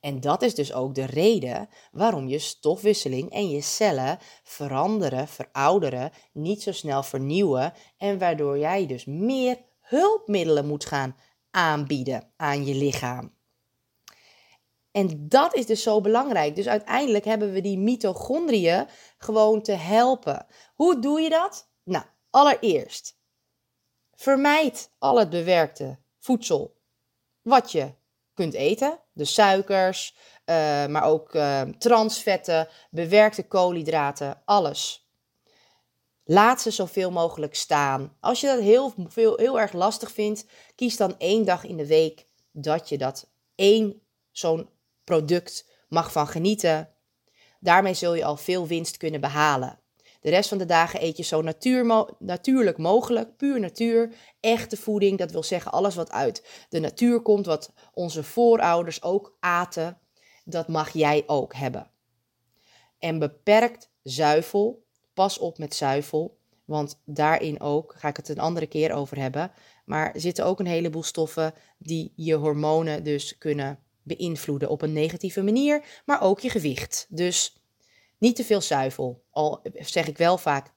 En 0.00 0.20
dat 0.20 0.42
is 0.42 0.54
dus 0.54 0.72
ook 0.72 0.94
de 0.94 1.04
reden 1.04 1.68
waarom 1.92 2.28
je 2.28 2.38
stofwisseling 2.38 3.30
en 3.30 3.50
je 3.50 3.60
cellen 3.60 4.18
veranderen, 4.42 5.28
verouderen, 5.28 6.12
niet 6.32 6.62
zo 6.62 6.72
snel 6.72 7.02
vernieuwen 7.02 7.72
en 7.96 8.18
waardoor 8.18 8.58
jij 8.58 8.86
dus 8.86 9.04
meer 9.04 9.58
hulpmiddelen 9.80 10.66
moet 10.66 10.84
gaan 10.84 11.16
aanbieden 11.50 12.32
aan 12.36 12.64
je 12.64 12.74
lichaam. 12.74 13.38
En 14.90 15.28
dat 15.28 15.54
is 15.54 15.66
dus 15.66 15.82
zo 15.82 16.00
belangrijk. 16.00 16.56
Dus 16.56 16.66
uiteindelijk 16.68 17.24
hebben 17.24 17.52
we 17.52 17.60
die 17.60 17.78
mitochondriën 17.78 18.86
gewoon 19.18 19.62
te 19.62 19.72
helpen. 19.72 20.46
Hoe 20.74 20.98
doe 20.98 21.20
je 21.20 21.28
dat? 21.28 21.70
Nou, 21.82 22.04
allereerst, 22.30 23.18
vermijd 24.14 24.94
al 24.98 25.18
het 25.18 25.30
bewerkte 25.30 25.98
voedsel 26.18 26.78
wat 27.42 27.72
je 27.72 27.94
kunt 28.34 28.54
eten. 28.54 29.00
De 29.20 29.26
suikers, 29.26 30.14
uh, 30.46 30.54
maar 30.86 31.02
ook 31.02 31.34
uh, 31.34 31.62
transvetten, 31.62 32.68
bewerkte 32.90 33.46
koolhydraten, 33.46 34.42
alles. 34.44 35.08
Laat 36.24 36.60
ze 36.60 36.70
zoveel 36.70 37.10
mogelijk 37.10 37.54
staan. 37.54 38.16
Als 38.20 38.40
je 38.40 38.46
dat 38.46 38.60
heel, 38.60 38.94
veel, 39.08 39.36
heel 39.36 39.60
erg 39.60 39.72
lastig 39.72 40.12
vindt, 40.12 40.46
kies 40.74 40.96
dan 40.96 41.14
één 41.18 41.44
dag 41.44 41.64
in 41.64 41.76
de 41.76 41.86
week 41.86 42.26
dat 42.52 42.88
je 42.88 42.98
dat 42.98 43.30
één 43.54 44.02
zo'n 44.30 44.68
product 45.04 45.68
mag 45.88 46.12
van 46.12 46.26
genieten. 46.26 46.88
Daarmee 47.58 47.94
zul 47.94 48.14
je 48.14 48.24
al 48.24 48.36
veel 48.36 48.66
winst 48.66 48.96
kunnen 48.96 49.20
behalen. 49.20 49.79
De 50.20 50.30
rest 50.30 50.48
van 50.48 50.58
de 50.58 50.64
dagen 50.64 51.02
eet 51.02 51.16
je 51.16 51.22
zo 51.22 51.42
natuur, 51.42 52.06
natuurlijk 52.18 52.78
mogelijk, 52.78 53.36
puur 53.36 53.60
natuur, 53.60 54.14
echte 54.40 54.76
voeding. 54.76 55.18
Dat 55.18 55.30
wil 55.30 55.42
zeggen 55.42 55.72
alles 55.72 55.94
wat 55.94 56.10
uit 56.10 56.66
de 56.68 56.80
natuur 56.80 57.20
komt, 57.20 57.46
wat 57.46 57.72
onze 57.92 58.22
voorouders 58.22 59.02
ook 59.02 59.36
aten, 59.40 59.98
dat 60.44 60.68
mag 60.68 60.90
jij 60.90 61.22
ook 61.26 61.54
hebben. 61.54 61.90
En 62.98 63.18
beperkt 63.18 63.90
zuivel, 64.02 64.84
pas 65.14 65.38
op 65.38 65.58
met 65.58 65.74
zuivel, 65.74 66.38
want 66.64 67.00
daarin 67.04 67.60
ook, 67.60 67.94
ga 67.96 68.08
ik 68.08 68.16
het 68.16 68.28
een 68.28 68.38
andere 68.38 68.66
keer 68.66 68.92
over 68.92 69.18
hebben, 69.18 69.52
Maar 69.84 70.12
zitten 70.16 70.44
ook 70.44 70.60
een 70.60 70.66
heleboel 70.66 71.02
stoffen 71.02 71.54
die 71.78 72.12
je 72.16 72.34
hormonen 72.34 73.04
dus 73.04 73.38
kunnen 73.38 73.78
beïnvloeden 74.02 74.68
op 74.68 74.82
een 74.82 74.92
negatieve 74.92 75.42
manier, 75.42 76.02
maar 76.04 76.22
ook 76.22 76.40
je 76.40 76.50
gewicht. 76.50 77.06
Dus 77.08 77.59
niet 78.20 78.36
te 78.36 78.44
veel 78.44 78.60
zuivel. 78.60 79.22
Al 79.30 79.62
zeg 79.74 80.06
ik 80.06 80.18
wel 80.18 80.38
vaak 80.38 80.72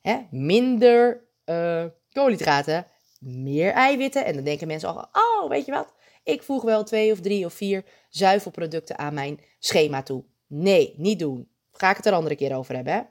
hè, 0.00 0.18
minder 0.30 1.24
uh, 1.44 1.84
koolhydraten, 2.12 2.86
meer 3.18 3.72
eiwitten. 3.72 4.24
En 4.24 4.34
dan 4.34 4.44
denken 4.44 4.66
mensen 4.66 4.88
al, 4.88 5.08
oh, 5.12 5.48
weet 5.48 5.64
je 5.64 5.72
wat? 5.72 5.94
Ik 6.22 6.42
voeg 6.42 6.62
wel 6.62 6.84
twee 6.84 7.12
of 7.12 7.20
drie 7.20 7.44
of 7.44 7.52
vier 7.52 7.84
zuivelproducten 8.08 8.98
aan 8.98 9.14
mijn 9.14 9.40
schema 9.58 10.02
toe. 10.02 10.24
Nee, 10.46 10.94
niet 10.96 11.18
doen. 11.18 11.48
Ga 11.72 11.90
ik 11.90 11.96
het 11.96 12.06
er 12.06 12.12
andere 12.12 12.36
keer 12.36 12.56
over 12.56 12.74
hebben, 12.74 12.92
hè? 12.92 13.02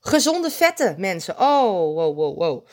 Gezonde 0.00 0.50
vetten, 0.50 1.00
mensen. 1.00 1.34
Oh, 1.38 1.94
wow, 1.94 2.16
wow, 2.16 2.38
wow. 2.38 2.66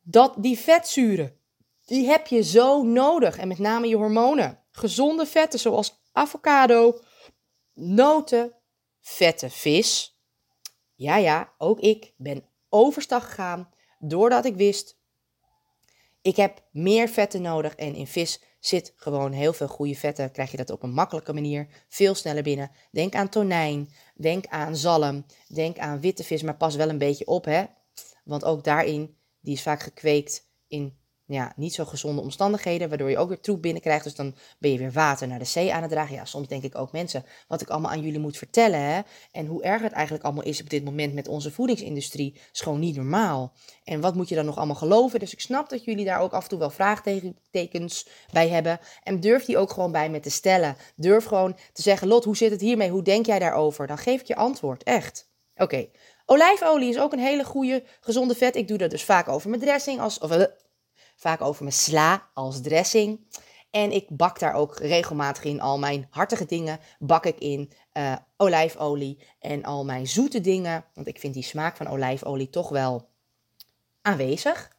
Dat, 0.00 0.34
die 0.38 0.58
vetzuren, 0.58 1.38
die 1.84 2.06
heb 2.06 2.26
je 2.26 2.42
zo 2.42 2.82
nodig. 2.82 3.38
En 3.38 3.48
met 3.48 3.58
name 3.58 3.88
je 3.88 3.96
hormonen. 3.96 4.58
Gezonde 4.70 5.26
vetten 5.26 5.58
zoals 5.58 6.02
avocado, 6.12 7.00
noten, 7.74 8.54
vette 9.00 9.50
vis. 9.50 10.18
Ja, 10.94 11.16
ja, 11.16 11.52
ook 11.58 11.80
ik 11.80 12.12
ben 12.16 12.48
overstag 12.68 13.24
gegaan 13.24 13.68
doordat 13.98 14.44
ik 14.44 14.56
wist, 14.56 14.98
ik 16.22 16.36
heb 16.36 16.62
meer 16.70 17.08
vetten 17.08 17.42
nodig 17.42 17.74
en 17.74 17.94
in 17.94 18.06
vis 18.06 18.42
zit 18.58 18.92
gewoon 18.96 19.32
heel 19.32 19.52
veel 19.52 19.68
goede 19.68 19.94
vetten. 19.94 20.30
Krijg 20.30 20.50
je 20.50 20.56
dat 20.56 20.70
op 20.70 20.82
een 20.82 20.92
makkelijke 20.92 21.32
manier 21.32 21.84
veel 21.88 22.14
sneller 22.14 22.42
binnen. 22.42 22.70
Denk 22.90 23.14
aan 23.14 23.28
tonijn, 23.28 23.88
denk 24.14 24.46
aan 24.46 24.76
zalm, 24.76 25.26
denk 25.48 25.78
aan 25.78 26.00
witte 26.00 26.24
vis, 26.24 26.42
maar 26.42 26.56
pas 26.56 26.74
wel 26.74 26.88
een 26.88 26.98
beetje 26.98 27.26
op, 27.26 27.44
hè. 27.44 27.64
Want 28.24 28.44
ook 28.44 28.64
daarin, 28.64 29.16
die 29.40 29.54
is 29.54 29.62
vaak 29.62 29.82
gekweekt 29.82 30.48
in 30.66 30.98
ja, 31.26 31.52
niet 31.56 31.74
zo 31.74 31.84
gezonde 31.84 32.20
omstandigheden, 32.20 32.88
waardoor 32.88 33.10
je 33.10 33.18
ook 33.18 33.28
weer 33.28 33.40
troep 33.40 33.62
binnenkrijgt. 33.62 34.04
Dus 34.04 34.14
dan 34.14 34.34
ben 34.58 34.70
je 34.70 34.78
weer 34.78 34.92
water 34.92 35.28
naar 35.28 35.38
de 35.38 35.44
zee 35.44 35.72
aan 35.74 35.82
het 35.82 35.90
dragen. 35.90 36.14
Ja, 36.14 36.24
soms 36.24 36.48
denk 36.48 36.62
ik 36.62 36.78
ook 36.78 36.92
mensen, 36.92 37.24
wat 37.48 37.60
ik 37.60 37.68
allemaal 37.68 37.90
aan 37.90 38.02
jullie 38.02 38.18
moet 38.18 38.36
vertellen. 38.36 38.80
Hè? 38.80 39.00
En 39.32 39.46
hoe 39.46 39.62
erg 39.62 39.82
het 39.82 39.92
eigenlijk 39.92 40.24
allemaal 40.24 40.44
is 40.44 40.60
op 40.60 40.70
dit 40.70 40.84
moment 40.84 41.14
met 41.14 41.28
onze 41.28 41.50
voedingsindustrie, 41.50 42.40
is 42.52 42.60
gewoon 42.60 42.80
niet 42.80 42.96
normaal. 42.96 43.52
En 43.84 44.00
wat 44.00 44.14
moet 44.14 44.28
je 44.28 44.34
dan 44.34 44.44
nog 44.44 44.56
allemaal 44.56 44.76
geloven? 44.76 45.20
Dus 45.20 45.32
ik 45.32 45.40
snap 45.40 45.68
dat 45.68 45.84
jullie 45.84 46.04
daar 46.04 46.20
ook 46.20 46.32
af 46.32 46.42
en 46.42 46.48
toe 46.48 46.58
wel 46.58 46.70
vraagtekens 46.70 48.08
bij 48.32 48.48
hebben. 48.48 48.78
En 49.02 49.20
durf 49.20 49.44
die 49.44 49.58
ook 49.58 49.70
gewoon 49.70 49.92
bij 49.92 50.10
me 50.10 50.20
te 50.20 50.30
stellen. 50.30 50.76
Durf 50.96 51.24
gewoon 51.24 51.56
te 51.72 51.82
zeggen, 51.82 52.08
Lot, 52.08 52.24
hoe 52.24 52.36
zit 52.36 52.50
het 52.50 52.60
hiermee? 52.60 52.90
Hoe 52.90 53.02
denk 53.02 53.26
jij 53.26 53.38
daarover? 53.38 53.86
Dan 53.86 53.98
geef 53.98 54.20
ik 54.20 54.26
je 54.26 54.36
antwoord, 54.36 54.82
echt. 54.82 55.32
Oké. 55.56 55.88
Olijfolie 56.26 56.88
is 56.88 56.98
ook 56.98 57.12
een 57.12 57.18
hele 57.18 57.44
goede, 57.44 57.82
gezonde 58.00 58.34
vet. 58.34 58.56
Ik 58.56 58.68
doe 58.68 58.78
dat 58.78 58.90
dus 58.90 59.04
vaak 59.04 59.28
over 59.28 59.48
mijn 59.48 59.62
dressing, 59.62 60.00
als, 60.00 60.18
eh, 60.18 60.42
vaak 61.16 61.40
over 61.40 61.62
mijn 61.62 61.74
sla 61.74 62.30
als 62.34 62.60
dressing. 62.60 63.20
En 63.70 63.92
ik 63.92 64.06
bak 64.08 64.38
daar 64.38 64.54
ook 64.54 64.78
regelmatig 64.78 65.44
in 65.44 65.60
al 65.60 65.78
mijn 65.78 66.06
hartige 66.10 66.46
dingen. 66.46 66.78
Bak 66.98 67.26
ik 67.26 67.38
in 67.38 67.72
uh, 67.92 68.16
olijfolie 68.36 69.24
en 69.38 69.64
al 69.64 69.84
mijn 69.84 70.06
zoete 70.06 70.40
dingen. 70.40 70.84
Want 70.94 71.06
ik 71.06 71.18
vind 71.18 71.34
die 71.34 71.42
smaak 71.42 71.76
van 71.76 71.88
olijfolie 71.88 72.50
toch 72.50 72.68
wel 72.68 73.08
aanwezig. 74.02 74.73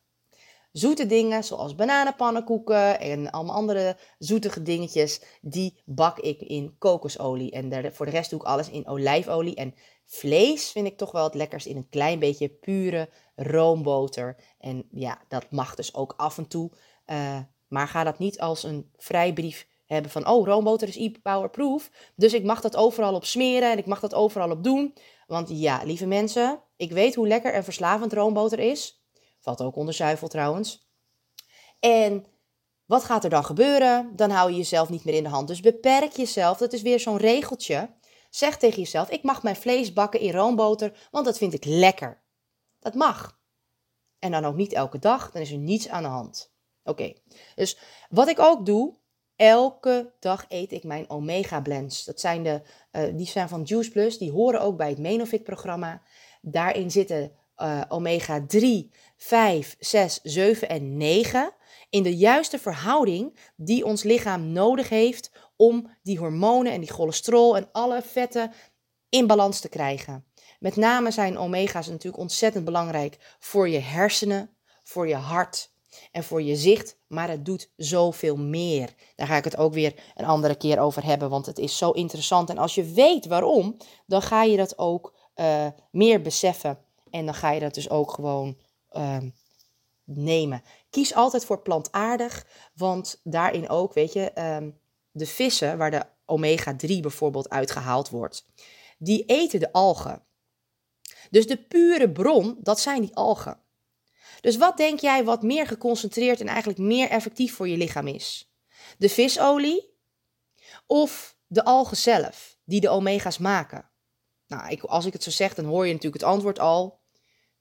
Zoete 0.76 1.06
dingen 1.06 1.44
zoals 1.44 1.76
bananenpannenkoeken 1.76 3.00
en 3.00 3.32
allemaal 3.32 3.56
andere 3.56 3.98
zoetige 4.20 4.62
dingetjes, 4.62 5.22
die 5.42 5.82
bak 5.86 6.20
ik 6.20 6.42
in 6.42 6.76
kokosolie. 6.78 7.52
En 7.52 7.94
voor 7.94 8.06
de 8.06 8.12
rest 8.12 8.30
doe 8.30 8.40
ik 8.40 8.46
alles 8.46 8.70
in 8.70 8.88
olijfolie. 8.88 9.56
En 9.56 9.74
vlees 10.06 10.72
vind 10.72 10.88
ik 10.88 10.98
toch 10.98 11.12
wel 11.12 11.24
het 11.24 11.34
lekkerst 11.34 11.66
in 11.66 11.76
een 11.76 11.90
klein 11.90 12.20
beetje 12.20 12.50
pure 12.50 13.10
roomboter. 13.36 14.36
En 14.60 14.88
ja, 14.92 15.22
dat 15.28 15.52
mag 15.52 15.76
dus 15.76 15.94
ook 15.94 16.14
af 16.18 16.38
en 16.38 16.48
toe. 16.48 16.72
Uh, 17.08 17.40
maar 17.68 17.88
ga 17.88 18.04
dat 18.04 18.20
niet 18.20 18.40
als 18.40 18.64
een 18.64 18.92
vrijbrief 18.98 19.68
hebben 19.86 20.12
van, 20.12 20.28
oh, 20.28 20.48
roomboter 20.48 20.88
is 20.88 20.98
e-powerproof. 20.98 21.92
Dus 22.16 22.34
ik 22.34 22.44
mag 22.44 22.62
dat 22.62 22.76
overal 22.76 23.16
op 23.16 23.26
smeren 23.26 23.72
en 23.72 23.78
ik 23.78 23.86
mag 23.86 24.00
dat 24.00 24.14
overal 24.14 24.52
op 24.52 24.64
doen. 24.64 24.94
Want 25.28 25.50
ja, 25.52 25.82
lieve 25.84 26.06
mensen, 26.06 26.62
ik 26.76 26.92
weet 26.92 27.16
hoe 27.16 27.28
lekker 27.28 27.54
en 27.54 27.64
verslavend 27.64 28.14
roomboter 28.14 28.60
is. 28.60 29.05
Valt 29.46 29.62
ook 29.62 29.76
onder 29.76 29.94
zuivel 29.94 30.28
trouwens. 30.28 30.90
En 31.80 32.26
wat 32.86 33.04
gaat 33.04 33.24
er 33.24 33.30
dan 33.30 33.46
gebeuren? 33.46 34.16
Dan 34.16 34.30
hou 34.30 34.52
je 34.52 34.58
jezelf 34.58 34.90
niet 34.90 35.04
meer 35.06 35.14
in 35.14 35.24
de 35.24 35.30
hand. 35.30 35.48
Dus 35.48 35.60
beperk 35.60 36.12
jezelf. 36.12 36.58
Dat 36.58 36.74
is 36.74 36.82
weer 36.82 37.00
zo'n 37.00 37.18
regeltje. 37.18 37.90
Zeg 38.30 38.58
tegen 38.58 38.80
jezelf: 38.80 39.10
ik 39.10 39.24
mag 39.24 39.44
mijn 39.44 39.56
vlees 39.56 39.94
bakken 39.94 40.20
in 40.20 40.32
roomboter, 40.32 41.08
want 41.12 41.26
dat 41.26 41.38
vind 41.38 41.54
ik 41.54 41.66
lekker. 41.66 42.22
Dat 42.80 42.94
mag. 42.94 43.40
En 44.20 44.32
dan 44.32 44.46
ook 44.46 44.56
niet 44.56 44.74
elke 44.74 45.00
dag, 45.00 45.32
dan 45.32 45.42
is 45.42 45.52
er 45.52 45.58
niets 45.58 45.90
aan 45.90 46.04
de 46.04 46.10
hand. 46.10 46.54
Oké, 46.84 47.14
dus 47.56 47.78
wat 48.10 48.28
ik 48.28 48.40
ook 48.40 48.66
doe, 48.66 48.96
elke 49.36 50.14
dag 50.20 50.46
eet 50.48 50.72
ik 50.72 50.84
mijn 50.84 51.10
omega 51.10 51.62
blends. 51.62 52.04
Dat 52.04 52.20
zijn 52.20 52.44
de, 52.44 52.62
uh, 52.92 53.18
die 53.18 53.28
zijn 53.28 53.50
van 53.50 53.64
Juice 53.64 53.92
Plus, 53.92 54.18
die 54.18 54.32
horen 54.32 54.62
ook 54.62 54.78
bij 54.78 54.90
het 54.90 55.00
Menofit 55.00 55.44
programma. 55.44 56.02
Daarin 56.42 56.92
zitten 56.92 57.32
uh, 57.58 57.82
omega 57.88 58.46
3, 58.48 58.92
5, 59.18 59.76
6, 59.80 60.20
7 60.24 60.70
en 60.70 60.98
9 60.98 61.54
in 61.90 62.04
de 62.04 62.18
juiste 62.18 62.60
verhouding 62.60 63.38
die 63.56 63.86
ons 63.86 64.04
lichaam 64.04 64.52
nodig 64.52 64.90
heeft 64.90 65.32
om 65.56 65.90
die 66.04 66.18
hormonen 66.18 66.72
en 66.72 66.80
die 66.80 66.92
cholesterol 66.92 67.58
en 67.58 67.70
alle 67.72 68.02
vetten 68.02 68.52
in 69.10 69.28
balans 69.28 69.60
te 69.60 69.70
krijgen. 69.70 70.26
Met 70.60 70.76
name 70.76 71.12
zijn 71.12 71.38
omega's 71.38 71.88
natuurlijk 71.88 72.24
ontzettend 72.24 72.66
belangrijk 72.66 73.36
voor 73.40 73.70
je 73.70 73.80
hersenen, 73.80 74.50
voor 74.84 75.08
je 75.08 75.16
hart 75.16 75.74
en 76.12 76.24
voor 76.24 76.42
je 76.42 76.56
zicht, 76.56 76.98
maar 77.08 77.30
het 77.30 77.46
doet 77.46 77.72
zoveel 77.76 78.36
meer. 78.38 78.94
Daar 79.16 79.28
ga 79.28 79.38
ik 79.38 79.44
het 79.44 79.58
ook 79.58 79.74
weer 79.74 79.94
een 80.16 80.26
andere 80.26 80.56
keer 80.56 80.80
over 80.80 81.04
hebben, 81.04 81.30
want 81.30 81.46
het 81.46 81.58
is 81.58 81.78
zo 81.78 81.92
interessant. 81.92 82.50
En 82.50 82.58
als 82.58 82.76
je 82.76 82.84
weet 82.84 83.26
waarom, 83.26 83.78
dan 84.06 84.22
ga 84.22 84.44
je 84.44 84.58
dat 84.58 84.78
ook 84.78 85.16
uh, 85.36 85.68
meer 85.92 86.22
beseffen 86.22 86.78
en 87.10 87.26
dan 87.26 87.34
ga 87.34 87.52
je 87.52 87.60
dat 87.60 87.74
dus 87.74 87.90
ook 87.90 88.12
gewoon 88.12 88.58
uh, 88.98 89.18
nemen. 90.04 90.64
Kies 90.90 91.14
altijd 91.14 91.46
voor 91.46 91.62
plantaardig, 91.62 92.48
want 92.74 93.22
daarin 93.24 93.70
ook, 93.70 93.94
weet 93.94 94.14
je, 94.14 94.32
uh, 94.36 94.68
de 95.12 95.26
vissen 95.26 95.78
waar 95.78 95.92
de 95.92 96.06
omega-3 96.26 97.00
bijvoorbeeld 97.00 97.50
uitgehaald 97.50 98.10
wordt, 98.10 98.46
die 98.98 99.26
eten 99.26 99.60
de 99.60 99.72
algen. 99.72 100.24
Dus 101.30 101.48
de 101.48 101.58
pure 101.58 102.12
bron, 102.12 102.58
dat 102.60 102.80
zijn 102.80 103.02
die 103.02 103.16
algen. 103.16 103.60
Dus 104.42 104.58
wat 104.58 104.78
denk 104.78 105.00
jij 105.00 105.24
wat 105.24 105.44
meer 105.44 105.68
geconcentreerd 105.68 106.42
en 106.42 106.48
eigenlijk 106.48 106.80
meer 106.80 107.10
effectief 107.10 107.56
voor 107.56 107.68
je 107.68 107.78
lichaam 107.78 108.08
is? 108.08 108.54
De 108.98 109.10
visolie 109.10 109.94
of 110.88 111.38
de 111.48 111.64
algen 111.64 111.98
zelf, 111.98 112.58
die 112.64 112.82
de 112.82 112.90
omega's 112.90 113.38
maken? 113.38 113.90
Nou, 114.48 114.70
ik, 114.70 114.84
als 114.84 115.06
ik 115.06 115.14
het 115.14 115.24
zo 115.24 115.30
zeg, 115.30 115.54
dan 115.54 115.66
hoor 115.66 115.86
je 115.86 115.94
natuurlijk 115.94 116.22
het 116.22 116.32
antwoord 116.32 116.60
al. 116.60 117.00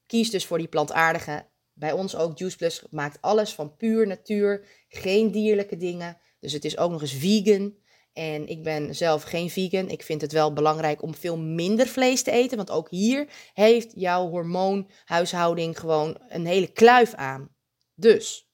Kies 0.07 0.29
dus 0.29 0.45
voor 0.45 0.57
die 0.57 0.67
plantaardige. 0.67 1.45
Bij 1.73 1.91
ons 1.91 2.15
ook 2.15 2.37
Juice 2.37 2.57
Plus 2.57 2.83
maakt 2.89 3.21
alles 3.21 3.53
van 3.53 3.75
puur 3.75 4.07
natuur, 4.07 4.67
geen 4.87 5.31
dierlijke 5.31 5.77
dingen. 5.77 6.17
Dus 6.39 6.53
het 6.53 6.65
is 6.65 6.77
ook 6.77 6.91
nog 6.91 7.01
eens 7.01 7.13
vegan. 7.13 7.75
En 8.13 8.47
ik 8.47 8.63
ben 8.63 8.95
zelf 8.95 9.23
geen 9.23 9.49
vegan. 9.49 9.89
Ik 9.89 10.03
vind 10.03 10.21
het 10.21 10.31
wel 10.31 10.53
belangrijk 10.53 11.01
om 11.01 11.15
veel 11.15 11.37
minder 11.37 11.87
vlees 11.87 12.23
te 12.23 12.31
eten. 12.31 12.57
Want 12.57 12.71
ook 12.71 12.89
hier 12.89 13.27
heeft 13.53 13.91
jouw 13.95 14.29
hormoonhuishouding 14.29 15.79
gewoon 15.79 16.17
een 16.27 16.45
hele 16.45 16.67
kluif 16.67 17.13
aan. 17.13 17.55
Dus, 17.95 18.49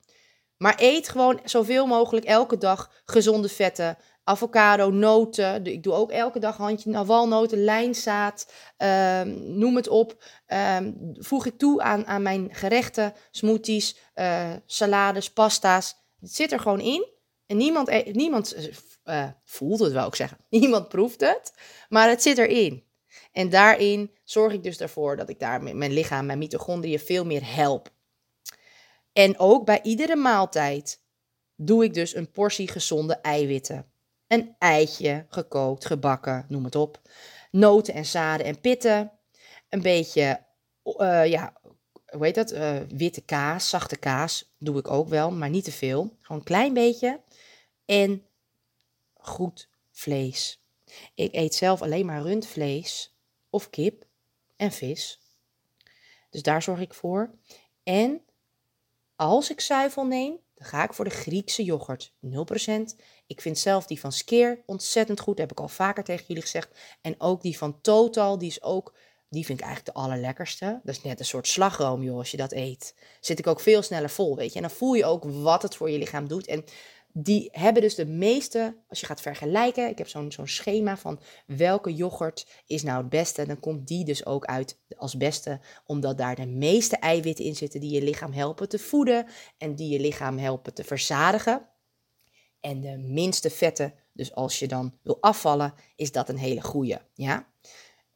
maar 0.57 0.75
eet 0.77 1.09
gewoon 1.09 1.39
zoveel 1.43 1.85
mogelijk 1.85 2.25
elke 2.25 2.57
dag 2.57 3.01
gezonde 3.05 3.49
vetten. 3.49 3.97
Avocado, 4.23 4.89
noten. 4.89 5.65
Ik 5.65 5.83
doe 5.83 5.93
ook 5.93 6.11
elke 6.11 6.39
dag 6.39 6.57
handje 6.57 7.05
walnoten, 7.05 7.63
lijnzaad. 7.63 8.53
Um, 8.77 9.57
noem 9.57 9.75
het 9.75 9.87
op. 9.87 10.23
Um, 10.77 11.13
voeg 11.13 11.45
ik 11.45 11.57
toe 11.57 11.81
aan, 11.81 12.05
aan 12.05 12.21
mijn 12.21 12.53
gerechten, 12.53 13.13
smoothies, 13.31 13.97
uh, 14.15 14.49
salades, 14.65 15.33
pasta's. 15.33 15.95
Het 16.19 16.35
zit 16.35 16.51
er 16.51 16.59
gewoon 16.59 16.79
in. 16.79 17.07
En 17.45 17.57
niemand, 17.57 17.87
e-, 17.89 18.11
niemand 18.11 18.55
uh, 19.05 19.27
voelt 19.43 19.79
het, 19.79 19.91
wel 19.91 20.07
ik 20.07 20.15
zeggen. 20.15 20.37
Niemand 20.49 20.89
proeft 20.89 21.21
het, 21.21 21.53
maar 21.89 22.09
het 22.09 22.21
zit 22.21 22.37
erin. 22.37 22.89
En 23.31 23.49
daarin 23.49 24.11
zorg 24.23 24.53
ik 24.53 24.63
dus 24.63 24.79
ervoor 24.79 25.15
dat 25.15 25.29
ik 25.29 25.39
daar 25.39 25.63
mijn 25.63 25.93
lichaam, 25.93 26.25
mijn 26.25 26.37
mitochondriën 26.37 26.99
veel 26.99 27.25
meer 27.25 27.55
help. 27.55 27.89
En 29.13 29.39
ook 29.39 29.65
bij 29.65 29.79
iedere 29.83 30.15
maaltijd 30.15 31.01
doe 31.55 31.83
ik 31.83 31.93
dus 31.93 32.15
een 32.15 32.31
portie 32.31 32.67
gezonde 32.67 33.15
eiwitten. 33.15 33.90
Een 34.31 34.55
eitje, 34.59 35.25
gekookt, 35.29 35.85
gebakken, 35.85 36.45
noem 36.47 36.63
het 36.63 36.75
op. 36.75 37.01
Noten 37.49 37.93
en 37.93 38.05
zaden 38.05 38.45
en 38.45 38.61
pitten. 38.61 39.11
Een 39.69 39.81
beetje, 39.81 40.43
uh, 40.83 41.25
ja, 41.25 41.53
hoe 42.05 42.25
heet 42.25 42.35
dat? 42.35 42.51
Uh, 42.51 42.79
witte 42.87 43.21
kaas, 43.21 43.69
zachte 43.69 43.97
kaas 43.97 44.53
doe 44.57 44.77
ik 44.77 44.87
ook 44.87 45.07
wel, 45.07 45.31
maar 45.31 45.49
niet 45.49 45.63
te 45.63 45.71
veel. 45.71 46.15
Gewoon 46.21 46.37
een 46.37 46.43
klein 46.43 46.73
beetje. 46.73 47.21
En 47.85 48.25
goed 49.13 49.69
vlees. 49.91 50.61
Ik 51.13 51.33
eet 51.33 51.55
zelf 51.55 51.81
alleen 51.81 52.05
maar 52.05 52.21
rundvlees 52.21 53.17
of 53.49 53.69
kip 53.69 54.05
en 54.55 54.71
vis. 54.71 55.19
Dus 56.29 56.41
daar 56.41 56.61
zorg 56.61 56.79
ik 56.79 56.93
voor. 56.93 57.31
En 57.83 58.21
als 59.15 59.49
ik 59.49 59.61
zuivel 59.61 60.05
neem, 60.05 60.39
dan 60.53 60.67
ga 60.67 60.83
ik 60.83 60.93
voor 60.93 61.05
de 61.05 61.11
Griekse 61.11 61.63
yoghurt. 61.63 62.13
0%. 62.25 62.95
Ik 63.31 63.41
vind 63.41 63.59
zelf 63.59 63.85
die 63.85 63.99
van 63.99 64.11
Skeer 64.11 64.61
ontzettend 64.65 65.19
goed. 65.19 65.37
heb 65.37 65.51
ik 65.51 65.59
al 65.59 65.67
vaker 65.67 66.03
tegen 66.03 66.25
jullie 66.27 66.41
gezegd. 66.41 66.69
En 67.01 67.15
ook 67.17 67.41
die 67.41 67.57
van 67.57 67.81
Total, 67.81 68.37
die 68.37 68.49
is 68.49 68.63
ook... 68.63 68.93
Die 69.29 69.45
vind 69.45 69.59
ik 69.59 69.65
eigenlijk 69.65 69.95
de 69.95 70.01
allerlekkerste. 70.01 70.79
Dat 70.83 70.95
is 70.95 71.01
net 71.01 71.19
een 71.19 71.25
soort 71.25 71.47
slagroom, 71.47 72.03
joh, 72.03 72.17
als 72.17 72.31
je 72.31 72.37
dat 72.37 72.51
eet. 72.51 72.95
Zit 73.19 73.39
ik 73.39 73.47
ook 73.47 73.59
veel 73.59 73.81
sneller 73.81 74.09
vol, 74.09 74.35
weet 74.35 74.49
je. 74.49 74.55
En 74.55 74.61
dan 74.61 74.77
voel 74.77 74.93
je 74.93 75.05
ook 75.05 75.23
wat 75.23 75.61
het 75.61 75.75
voor 75.75 75.89
je 75.89 75.97
lichaam 75.97 76.27
doet. 76.27 76.47
En 76.47 76.63
die 77.13 77.49
hebben 77.51 77.81
dus 77.81 77.95
de 77.95 78.05
meeste, 78.05 78.75
als 78.89 78.99
je 78.99 79.05
gaat 79.05 79.21
vergelijken, 79.21 79.89
ik 79.89 79.97
heb 79.97 80.07
zo'n 80.07 80.31
zo'n 80.31 80.47
schema 80.47 80.97
van 80.97 81.19
welke 81.45 81.93
yoghurt 81.93 82.47
is 82.65 82.83
nou 82.83 82.97
het 82.97 83.09
beste, 83.09 83.45
dan 83.45 83.59
komt 83.59 83.87
die 83.87 84.05
dus 84.05 84.25
ook 84.25 84.45
uit 84.45 84.77
als 84.97 85.17
beste, 85.17 85.59
omdat 85.85 86.17
daar 86.17 86.35
de 86.35 86.47
meeste 86.47 86.97
eiwitten 86.97 87.45
in 87.45 87.55
zitten 87.55 87.79
die 87.79 87.91
je 87.91 88.01
lichaam 88.01 88.33
helpen 88.33 88.69
te 88.69 88.79
voeden 88.79 89.25
en 89.57 89.75
die 89.75 89.89
je 89.89 89.99
lichaam 89.99 90.37
helpen 90.37 90.73
te 90.73 90.83
verzadigen. 90.83 91.69
En 92.61 92.81
de 92.81 92.97
minste 92.97 93.49
vetten, 93.49 93.93
dus 94.13 94.35
als 94.35 94.59
je 94.59 94.67
dan 94.67 94.93
wil 95.03 95.17
afvallen, 95.21 95.73
is 95.95 96.11
dat 96.11 96.29
een 96.29 96.37
hele 96.37 96.61
goede, 96.61 97.01
ja. 97.13 97.49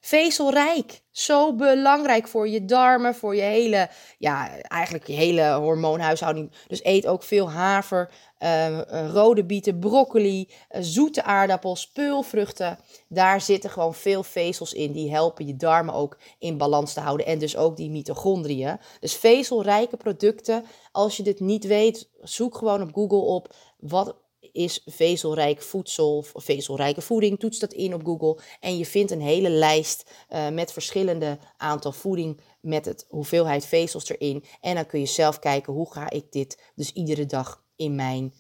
Vezelrijk, 0.06 1.02
zo 1.12 1.56
belangrijk 1.56 2.28
voor 2.28 2.48
je 2.50 2.66
darmen, 2.66 3.16
voor 3.16 3.36
je 3.36 3.42
hele, 3.42 3.90
ja, 4.18 4.60
eigenlijk 4.62 5.08
je 5.08 5.14
hele 5.14 5.54
hormoonhuishouding. 5.54 6.52
Dus 6.68 6.84
eet 6.84 7.08
ook 7.08 7.24
veel 7.24 7.52
haver, 7.52 8.12
uh, 8.40 8.80
rode 9.12 9.46
bieten, 9.46 9.80
broccoli, 9.80 10.50
uh, 10.50 10.82
zoete 10.82 11.24
aardappels, 11.24 11.92
peulvruchten. 11.92 12.80
Daar 13.10 13.42
zitten 13.42 13.70
gewoon 13.70 13.94
veel 13.94 14.24
vezels 14.24 14.74
in. 14.74 14.92
Die 14.92 15.12
helpen 15.12 15.48
je 15.48 15.56
darmen 15.56 15.94
ook 15.94 16.18
in 16.40 16.58
balans 16.58 16.94
te 16.94 17.00
houden. 17.00 17.26
En 17.26 17.40
dus 17.40 17.58
ook 17.58 17.78
die 17.78 17.90
mitochondriën. 17.90 18.78
Dus 19.00 19.16
vezelrijke 19.16 19.98
producten. 19.98 20.66
Als 20.92 21.18
je 21.18 21.24
dit 21.24 21.40
niet 21.40 21.66
weet, 21.66 22.10
zoek 22.22 22.58
gewoon 22.58 22.82
op 22.82 22.94
Google 22.94 23.18
op 23.18 23.56
wat 23.80 24.16
is 24.52 24.82
vezelrijk 24.86 25.62
voedsel 25.62 26.18
of 26.18 26.32
vezelrijke 26.36 27.02
voeding. 27.02 27.40
Toets 27.40 27.60
dat 27.60 27.74
in 27.74 27.94
op 27.94 28.06
Google 28.06 28.40
en 28.60 28.78
je 28.78 28.86
vindt 28.86 29.12
een 29.12 29.22
hele 29.22 29.50
lijst 29.50 30.12
uh, 30.30 30.50
met 30.50 30.72
verschillende 30.72 31.38
aantal 31.58 31.92
voeding 31.92 32.42
met 32.60 32.86
het 32.86 33.06
hoeveelheid 33.10 33.66
vezels 33.66 34.10
erin. 34.10 34.44
En 34.62 34.76
dan 34.76 34.86
kun 34.86 35.00
je 35.00 35.06
zelf 35.06 35.40
kijken 35.40 35.74
hoe 35.74 35.92
ga 35.92 36.10
ik 36.10 36.32
dit 36.32 36.72
dus 36.76 36.94
iedere 36.94 37.26
dag 37.26 37.64
in 37.76 37.96
mijn 37.96 38.34